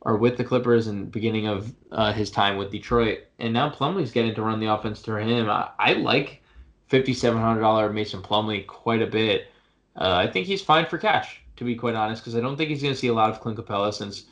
or 0.01 0.17
with 0.17 0.35
the 0.35 0.43
Clippers 0.43 0.87
and 0.87 1.11
beginning 1.11 1.47
of 1.47 1.73
uh, 1.91 2.11
his 2.11 2.29
time 2.29 2.57
with 2.57 2.71
Detroit, 2.71 3.19
and 3.39 3.53
now 3.53 3.69
Plumlee's 3.69 4.11
getting 4.11 4.35
to 4.35 4.41
run 4.41 4.59
the 4.59 4.73
offense 4.73 4.99
through 4.99 5.21
him. 5.21 5.49
I, 5.49 5.69
I 5.79 5.93
like 5.93 6.41
fifty 6.87 7.13
seven 7.13 7.41
hundred 7.41 7.61
dollar 7.61 7.91
Mason 7.91 8.21
Plumlee 8.21 8.67
quite 8.67 9.01
a 9.01 9.07
bit. 9.07 9.47
Uh, 9.95 10.15
I 10.15 10.27
think 10.27 10.47
he's 10.47 10.61
fine 10.61 10.87
for 10.87 10.97
cash, 10.97 11.41
to 11.57 11.63
be 11.63 11.75
quite 11.75 11.95
honest, 11.95 12.21
because 12.21 12.35
I 12.35 12.41
don't 12.41 12.57
think 12.57 12.69
he's 12.69 12.81
going 12.81 12.93
to 12.93 12.99
see 12.99 13.07
a 13.07 13.13
lot 13.13 13.29
of 13.29 13.39
Clint 13.39 13.57
Capela 13.57 13.93
since 13.93 14.25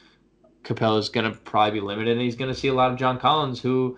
Capela 0.64 1.00
is 1.00 1.10
going 1.10 1.32
to 1.32 1.38
probably 1.40 1.80
be 1.80 1.86
limited, 1.86 2.12
and 2.12 2.22
he's 2.22 2.36
going 2.36 2.52
to 2.52 2.60
see 2.60 2.68
a 2.68 2.74
lot 2.74 2.92
of 2.92 2.98
John 2.98 3.20
Collins, 3.20 3.62
who 3.62 3.98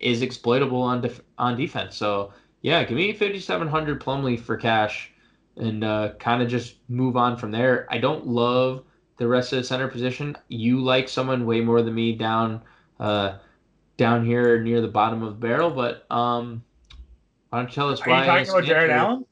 is 0.00 0.22
exploitable 0.22 0.82
on 0.82 1.00
def- 1.00 1.22
on 1.38 1.56
defense. 1.56 1.96
So 1.96 2.32
yeah, 2.60 2.84
give 2.84 2.96
me 2.96 3.12
5700 3.12 4.00
Plumlee 4.00 4.38
for 4.38 4.56
cash 4.56 5.12
and 5.56 5.84
uh, 5.84 6.12
kind 6.18 6.42
of 6.42 6.48
just 6.48 6.76
move 6.88 7.16
on 7.16 7.36
from 7.36 7.50
there. 7.50 7.86
I 7.90 7.98
don't 7.98 8.26
love 8.26 8.84
the 9.18 9.28
rest 9.28 9.52
of 9.52 9.58
the 9.58 9.64
center 9.64 9.88
position. 9.88 10.36
You 10.48 10.80
like 10.80 11.08
someone 11.08 11.46
way 11.46 11.60
more 11.60 11.82
than 11.82 11.94
me 11.94 12.14
down 12.14 12.62
uh, 12.98 13.38
down 13.96 14.24
here 14.24 14.60
near 14.62 14.80
the 14.80 14.88
bottom 14.88 15.22
of 15.22 15.34
the 15.34 15.46
barrel, 15.46 15.70
but 15.70 16.06
um, 16.10 16.62
why 17.50 17.58
don't 17.58 17.68
you 17.68 17.74
tell 17.74 17.90
us 17.90 18.00
Are 18.00 18.08
why? 18.08 18.20
you 18.20 18.26
talking 18.26 18.48
about 18.48 18.64
Jarrett 18.64 18.90
Allen? 18.90 19.26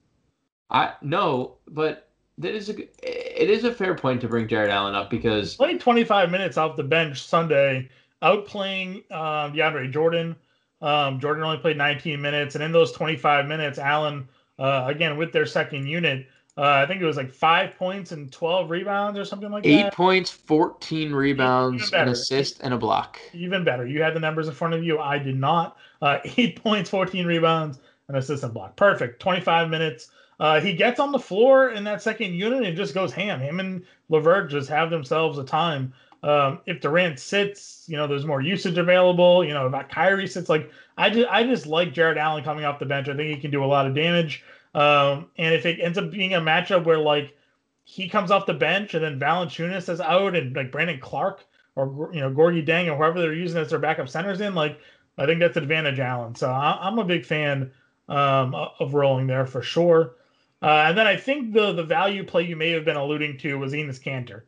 I 0.69 0.95
no, 1.03 1.57
but 1.67 2.10
that 2.41 2.55
is 2.55 2.69
a 2.69 2.79
it 3.03 3.51
is 3.51 3.65
a 3.65 3.73
fair 3.73 3.95
point 3.95 4.21
to 4.23 4.29
bring 4.29 4.49
Jarrett 4.49 4.71
Allen 4.71 4.95
up 4.95 5.11
because 5.11 5.57
Played 5.57 5.81
25 5.81 6.31
minutes 6.31 6.57
off 6.57 6.77
the 6.77 6.83
bench 6.83 7.23
Sunday, 7.23 7.89
outplaying 8.23 9.11
um, 9.13 9.53
DeAndre 9.53 9.91
Jordan. 9.93 10.37
Um, 10.83 11.21
Jordan 11.21 11.45
only 11.45 11.59
played 11.59 11.77
19 11.77 12.21
minutes, 12.21 12.55
and 12.55 12.65
in 12.65 12.73
those 12.73 12.93
25 12.93 13.47
minutes, 13.47 13.79
Allen, 13.79 14.27
uh, 14.59 14.87
again 14.89 15.19
with 15.19 15.31
their 15.33 15.45
second 15.45 15.87
unit, 15.87 16.27
uh, 16.57 16.63
I 16.63 16.87
think 16.87 17.01
it 17.01 17.05
was 17.05 17.17
like 17.17 17.31
five 17.33 17.77
points 17.77 18.13
and 18.13 18.33
12 18.33 18.71
rebounds 18.71 19.19
or 19.19 19.25
something 19.25 19.51
like 19.51 19.67
eight 19.67 19.85
that. 19.85 19.95
points, 19.95 20.31
fourteen 20.31 21.13
rebounds, 21.13 21.93
an 21.93 22.09
assist, 22.09 22.61
and 22.63 22.75
a 22.75 22.79
block. 22.79 23.21
Even 23.33 23.63
better. 23.63 23.87
You 23.87 24.03
had 24.03 24.15
the 24.15 24.21
numbers 24.21 24.49
in 24.49 24.55
front 24.55 24.75
of 24.75 24.83
you. 24.83 24.99
I 24.99 25.19
did 25.19 25.37
not. 25.37 25.77
Uh, 26.03 26.19
eight 26.37 26.63
points, 26.63 26.91
14 26.91 27.27
rebounds, 27.27 27.79
an 28.09 28.17
assist 28.17 28.43
and 28.43 28.53
block. 28.53 28.77
Perfect. 28.77 29.21
25 29.21 29.71
minutes. 29.71 30.11
Uh, 30.41 30.59
he 30.59 30.73
gets 30.73 30.99
on 30.99 31.13
the 31.13 31.19
floor 31.19 31.69
in 31.69 31.85
that 31.85 32.03
second 32.03 32.33
unit 32.33 32.65
and 32.65 32.75
just 32.75 32.95
goes 32.95 33.13
ham. 33.13 33.41
Him 33.41 33.61
and 33.61 33.85
LeVert 34.09 34.51
just 34.51 34.71
have 34.71 34.89
themselves 34.89 35.37
a 35.39 35.45
time. 35.45 35.93
Um, 36.23 36.61
if 36.67 36.81
Durant 36.81 37.19
sits, 37.19 37.85
you 37.87 37.97
know, 37.97 38.07
there's 38.07 38.25
more 38.25 38.41
usage 38.41 38.79
available. 38.79 39.45
You 39.45 39.53
know, 39.53 39.67
about 39.67 39.91
Kyrie 39.91 40.27
sits, 40.27 40.49
like 40.49 40.71
I 40.97 41.11
just, 41.11 41.29
I 41.31 41.45
just 41.45 41.67
like 41.67 41.93
Jarrett 41.93 42.17
Allen 42.17 42.43
coming 42.43 42.65
off 42.65 42.79
the 42.79 42.87
bench. 42.87 43.09
I 43.09 43.15
think 43.15 43.35
he 43.35 43.41
can 43.41 43.51
do 43.51 43.63
a 43.63 43.67
lot 43.67 43.87
of 43.87 43.95
damage. 43.95 44.43
Um, 44.75 45.29
and 45.37 45.55
if 45.55 45.67
it 45.67 45.79
ends 45.79 45.99
up 45.99 46.11
being 46.11 46.33
a 46.35 46.41
matchup 46.41 46.85
where 46.85 46.99
like 46.99 47.37
he 47.85 48.09
comes 48.09 48.31
off 48.31 48.47
the 48.47 48.55
bench 48.55 48.95
and 48.95 49.05
then 49.05 49.21
Valanciunas 49.21 49.89
is 49.91 50.01
out 50.01 50.35
and 50.35 50.57
like 50.57 50.73
Brandon 50.73 51.01
Clarke 51.01 51.45
or 51.77 52.11
you 52.15 52.21
know 52.21 52.31
Gorgui 52.31 52.67
Dieng 52.67 52.91
or 52.91 52.97
whoever 52.97 53.21
they're 53.21 53.35
using 53.35 53.59
as 53.61 53.71
their 53.71 53.79
backup 53.79 54.09
centers 54.09 54.41
in, 54.41 54.55
like 54.55 54.79
I 55.19 55.27
think 55.27 55.41
that's 55.41 55.59
advantage 55.59 55.99
Allen. 55.99 56.35
So 56.35 56.51
I, 56.51 56.79
I'm 56.81 56.99
a 56.99 57.05
big 57.05 57.27
fan 57.27 57.73
um, 58.09 58.55
of 58.55 58.95
rolling 58.95 59.27
there 59.27 59.45
for 59.45 59.61
sure. 59.61 60.15
Uh, 60.63 60.85
and 60.89 60.99
then 60.99 61.07
I 61.07 61.17
think 61.17 61.53
the 61.53 61.73
the 61.73 61.85
value 61.85 62.25
play 62.25 62.43
you 62.43 62.57
may 62.57 62.71
have 62.71 62.85
been 62.85 62.97
alluding 62.97 63.39
to 63.39 63.59
was 63.59 63.73
Enes 63.73 64.01
Kanter, 64.01 64.43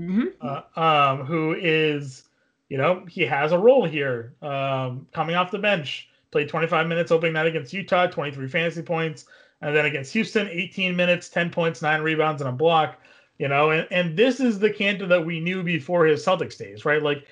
Mm-hmm. 0.00 0.26
uh, 0.40 0.62
um, 0.80 1.24
who 1.24 1.54
is, 1.54 2.24
you 2.68 2.76
know, 2.76 3.04
he 3.08 3.22
has 3.22 3.52
a 3.52 3.58
role 3.58 3.84
here, 3.84 4.34
um, 4.42 5.06
coming 5.12 5.36
off 5.36 5.50
the 5.50 5.58
bench. 5.58 6.08
Played 6.32 6.48
25 6.48 6.88
minutes 6.88 7.12
opening 7.12 7.34
night 7.34 7.46
against 7.46 7.72
Utah, 7.72 8.08
23 8.08 8.48
fantasy 8.48 8.82
points, 8.82 9.26
and 9.62 9.74
then 9.74 9.86
against 9.86 10.12
Houston, 10.14 10.48
18 10.48 10.96
minutes, 10.96 11.28
10 11.28 11.50
points, 11.50 11.80
nine 11.80 12.02
rebounds, 12.02 12.42
and 12.42 12.48
a 12.48 12.52
block. 12.52 12.98
You 13.38 13.46
know, 13.48 13.70
and, 13.70 13.86
and 13.92 14.16
this 14.16 14.40
is 14.40 14.58
the 14.58 14.70
Cantor 14.70 15.06
that 15.06 15.24
we 15.24 15.38
knew 15.40 15.62
before 15.62 16.04
his 16.06 16.24
Celtics 16.24 16.58
days, 16.58 16.84
right? 16.84 17.02
Like 17.02 17.26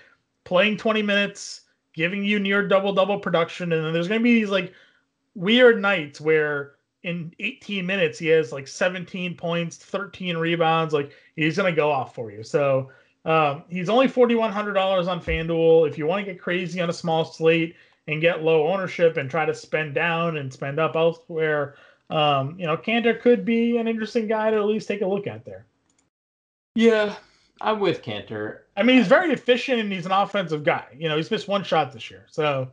playing 0.45 0.76
20 0.76 1.03
minutes, 1.03 1.62
giving 1.95 2.24
you 2.24 2.39
near 2.39 2.66
double 2.66 2.93
double 2.93 3.18
production, 3.18 3.72
and 3.72 3.85
then 3.85 3.93
there's 3.93 4.09
going 4.09 4.20
to 4.20 4.24
be 4.24 4.41
these 4.41 4.51
like 4.51 4.72
weird 5.35 5.80
nights 5.83 6.20
where 6.20 6.74
in 7.03 7.34
18 7.40 7.84
minutes 7.84 8.18
he 8.18 8.28
has 8.28 8.53
like 8.53 8.68
17 8.68 9.36
points, 9.36 9.76
13 9.76 10.36
rebounds. 10.36 10.94
Like 10.94 11.12
he's 11.36 11.57
going 11.57 11.72
to 11.72 11.76
go 11.76 11.90
off 11.90 12.14
for 12.14 12.30
you. 12.30 12.42
So 12.42 12.90
um, 13.24 13.64
he's 13.68 13.88
only 13.88 14.09
$4,100 14.09 15.09
on 15.09 15.20
FanDuel. 15.20 15.88
If 15.88 15.98
you 15.98 16.07
want 16.07 16.24
to 16.24 16.32
get 16.32 16.40
crazy 16.40 16.80
on 16.80 16.90
a 16.90 16.92
small 16.92 17.24
slate 17.24 17.76
and 18.09 18.20
get 18.20 18.42
low 18.42 18.68
ownership 18.68 19.16
and 19.16 19.30
try 19.30 19.44
to 19.44 19.55
spend 19.55 19.94
down 19.94 20.36
and 20.36 20.53
spend 20.53 20.80
up 20.80 20.96
elsewhere, 20.96 21.76
um, 22.11 22.57
you 22.59 22.66
know, 22.66 22.76
Kanter 22.76 23.20
could 23.20 23.44
be 23.44 23.78
an 23.78 23.88
interesting 23.88 24.26
guy 24.26 24.50
to 24.50 24.57
at 24.57 24.66
least 24.66 24.88
take 24.88 25.03
a 25.03 25.07
look 25.07 25.26
at 25.26 25.44
there. 25.44 25.66
Yeah, 26.74 27.16
I'm 27.61 27.80
with 27.80 28.03
Kanter. 28.03 28.61
I 28.76 28.82
mean, 28.82 28.98
he's 28.98 29.07
very 29.07 29.32
efficient 29.32 29.80
and 29.80 29.92
he's 29.92 30.07
an 30.07 30.12
offensive 30.12 30.64
guy. 30.64 30.86
You 30.96 31.09
know, 31.09 31.16
he's 31.16 31.30
missed 31.30 31.48
one 31.48 31.64
shot 31.64 31.92
this 31.92 32.11
year. 32.11 32.26
So, 32.30 32.68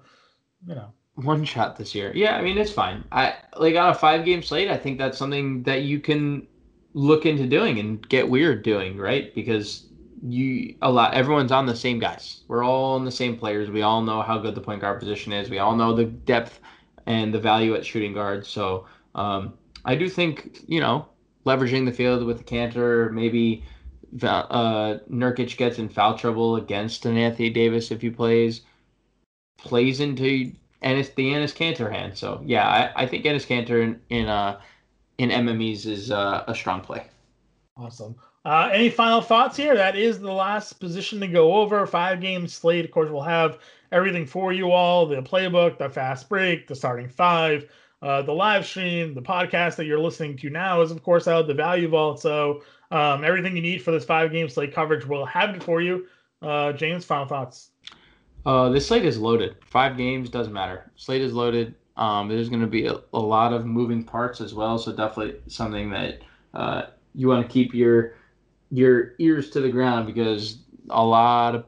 you 0.68 0.76
know. 0.76 0.92
One 1.24 1.44
shot 1.44 1.78
this 1.78 1.94
year. 1.94 2.12
Yeah, 2.16 2.36
I 2.38 2.42
mean 2.42 2.58
it's 2.58 2.72
fine. 2.72 3.04
I 3.12 3.36
like 3.58 3.76
on 3.76 3.90
a 3.90 3.96
five 3.96 4.26
game 4.26 4.42
slate. 4.42 4.70
I 4.70 4.78
think 4.78 4.98
that's 4.98 5.18
something 5.18 5.64
that 5.64 5.84
you 5.84 6.00
can 6.00 6.48
look 6.94 7.26
into 7.26 7.46
doing 7.46 7.80
and 7.80 8.08
get 8.10 8.30
weird 8.30 8.64
doing, 8.64 8.98
right? 8.98 9.34
Because 9.36 9.86
you 10.22 10.76
a 10.82 10.92
lot 10.92 11.14
everyone's 11.14 11.52
on 11.52 11.66
the 11.66 11.76
same 11.76 12.00
guys. 12.00 12.42
We're 12.48 12.64
all 12.64 12.96
on 12.96 13.06
the 13.06 13.12
same 13.12 13.38
players. 13.38 13.70
We 13.70 13.82
all 13.82 14.02
know 14.02 14.22
how 14.22 14.38
good 14.38 14.56
the 14.56 14.62
point 14.62 14.82
guard 14.82 15.00
position 15.00 15.34
is. 15.34 15.50
We 15.50 15.60
all 15.60 15.76
know 15.76 15.94
the 15.94 16.06
depth 16.06 16.60
and 17.06 17.34
the 17.34 17.40
value 17.40 17.76
at 17.76 17.86
shooting 17.86 18.14
guard. 18.14 18.46
So 18.46 18.86
um, 19.16 19.54
I 19.86 19.96
do 19.96 20.10
think 20.10 20.60
you 20.68 20.80
know 20.80 21.08
leveraging 21.46 21.86
the 21.86 21.92
field 21.92 22.24
with 22.24 22.38
the 22.38 22.44
Kanter, 22.44 23.12
maybe 23.12 23.64
uh, 24.24 24.98
Nurkic 25.10 25.58
gets 25.58 25.80
in 25.80 25.90
foul 25.90 26.18
trouble 26.18 26.56
against 26.56 27.06
an 27.06 27.18
Anthony 27.18 27.50
Davis 27.50 27.92
if 27.92 28.02
he 28.02 28.10
plays, 28.10 28.62
plays 29.58 30.00
into 30.00 30.52
Enes 30.84 31.14
the 31.16 31.32
Enes 31.32 31.54
Kanter 31.56 31.92
hand. 31.92 32.18
So 32.18 32.42
yeah, 32.46 32.68
I, 32.68 33.04
I 33.04 33.06
think 33.06 33.26
Enes 33.26 33.46
Kanter 33.46 33.84
in 33.84 34.00
in, 34.10 34.28
uh, 34.28 34.60
in 35.18 35.30
MMEs 35.30 35.86
is 35.86 36.12
uh, 36.12 36.44
a 36.48 36.56
strong 36.56 36.82
play. 36.82 37.04
Awesome. 37.78 38.16
Uh, 38.46 38.70
any 38.74 38.90
final 38.90 39.22
thoughts 39.22 39.58
here? 39.58 39.76
That 39.76 39.96
is 39.98 40.20
the 40.20 40.32
last 40.32 40.74
position 40.80 41.20
to 41.20 41.28
go 41.28 41.56
over. 41.56 41.86
Five 41.86 42.22
game 42.22 42.48
slate. 42.48 42.86
Of 42.86 42.92
course, 42.92 43.10
we'll 43.10 43.22
have 43.22 43.60
everything 43.92 44.26
for 44.26 44.54
you 44.54 44.72
all 44.72 45.06
the 45.06 45.22
playbook, 45.22 45.78
the 45.78 45.90
fast 45.90 46.30
break, 46.30 46.68
the 46.68 46.76
starting 46.76 47.10
five, 47.10 47.70
uh, 48.02 48.22
the 48.22 48.32
live 48.32 48.66
stream, 48.66 49.14
the 49.14 49.22
podcast 49.22 49.76
that 49.76 49.86
you're 49.86 50.00
listening 50.00 50.38
to 50.38 50.50
now 50.50 50.82
is, 50.82 50.92
of 50.92 51.04
course, 51.04 51.28
out 51.28 51.48
the 51.48 51.54
value 51.54 51.90
vault. 51.90 52.22
So, 52.22 52.64
um, 52.92 53.24
everything 53.24 53.56
you 53.56 53.62
need 53.62 53.82
for 53.82 53.92
this 53.92 54.06
five 54.06 54.32
game 54.32 54.48
slate 54.48 54.74
coverage, 54.74 55.06
we'll 55.06 55.26
have 55.26 55.56
it 55.56 55.62
for 55.62 55.82
you. 55.82 56.08
Uh, 56.42 56.72
James, 56.72 57.04
final 57.04 57.26
thoughts. 57.26 57.72
Uh, 58.46 58.70
this 58.70 58.88
slate 58.88 59.06
is 59.06 59.20
loaded. 59.20 59.56
Five 59.66 59.98
games 59.98 60.30
doesn't 60.30 60.54
matter. 60.54 60.92
Slate 60.96 61.22
is 61.22 61.34
loaded. 61.34 61.76
Um, 61.98 62.30
there's 62.30 62.50
going 62.50 62.62
to 62.62 62.68
be 62.68 62.88
a, 62.88 62.96
a 63.14 63.20
lot 63.20 63.52
of 63.52 63.66
moving 63.66 64.04
parts 64.04 64.40
as 64.40 64.54
well, 64.54 64.78
so 64.78 64.94
definitely 64.94 65.42
something 65.48 65.90
that 65.90 66.22
uh, 66.54 66.84
you 67.14 67.28
want 67.28 67.46
to 67.46 67.52
keep 67.52 67.74
your 67.74 68.14
your 68.72 69.14
ears 69.20 69.50
to 69.50 69.60
the 69.60 69.70
ground 69.70 70.06
because 70.06 70.60
a 70.92 71.04
lot 71.04 71.56
of 71.56 71.66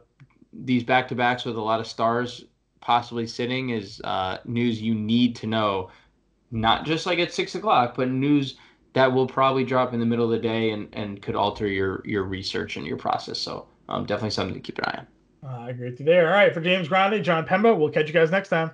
these 0.54 0.84
back 0.84 1.08
to 1.08 1.16
backs 1.16 1.46
with 1.46 1.56
a 1.56 1.62
lot 1.62 1.80
of 1.80 1.88
stars 1.88 2.46
possibly 2.80 3.26
sitting 3.28 3.70
is 3.70 4.02
uh, 4.04 4.38
news 4.46 4.82
you 4.82 4.94
need 4.94 5.36
to 5.36 5.48
know, 5.48 5.90
not 6.52 6.86
just 6.86 7.06
like 7.06 7.20
at 7.20 7.34
six 7.34 7.56
o'clock, 7.56 7.96
but 7.96 8.10
news 8.10 8.58
that 8.94 9.12
will 9.12 9.28
probably 9.28 9.64
drop 9.64 9.94
in 9.94 10.00
the 10.00 10.06
middle 10.06 10.26
of 10.26 10.32
the 10.32 10.40
day 10.40 10.72
and, 10.72 10.88
and 10.94 11.22
could 11.22 11.36
alter 11.36 11.68
your 11.68 12.02
your 12.06 12.24
research 12.24 12.78
and 12.78 12.86
your 12.86 12.98
process. 12.98 13.40
So 13.40 13.68
um, 13.90 14.06
definitely 14.06 14.32
something 14.32 14.56
to 14.56 14.62
keep 14.62 14.78
an 14.80 14.86
eye 14.86 14.98
on. 15.00 15.08
Uh, 15.44 15.48
I 15.48 15.70
agree 15.70 15.90
with 15.90 16.00
you 16.00 16.06
there. 16.06 16.28
All 16.28 16.34
right, 16.34 16.54
for 16.54 16.62
James 16.62 16.88
Grande, 16.88 17.24
Jon 17.24 17.46
Impemba, 17.46 17.78
we'll 17.78 17.90
catch 17.90 18.08
you 18.08 18.14
guys 18.14 18.32
next 18.32 18.50
time. 18.50 18.72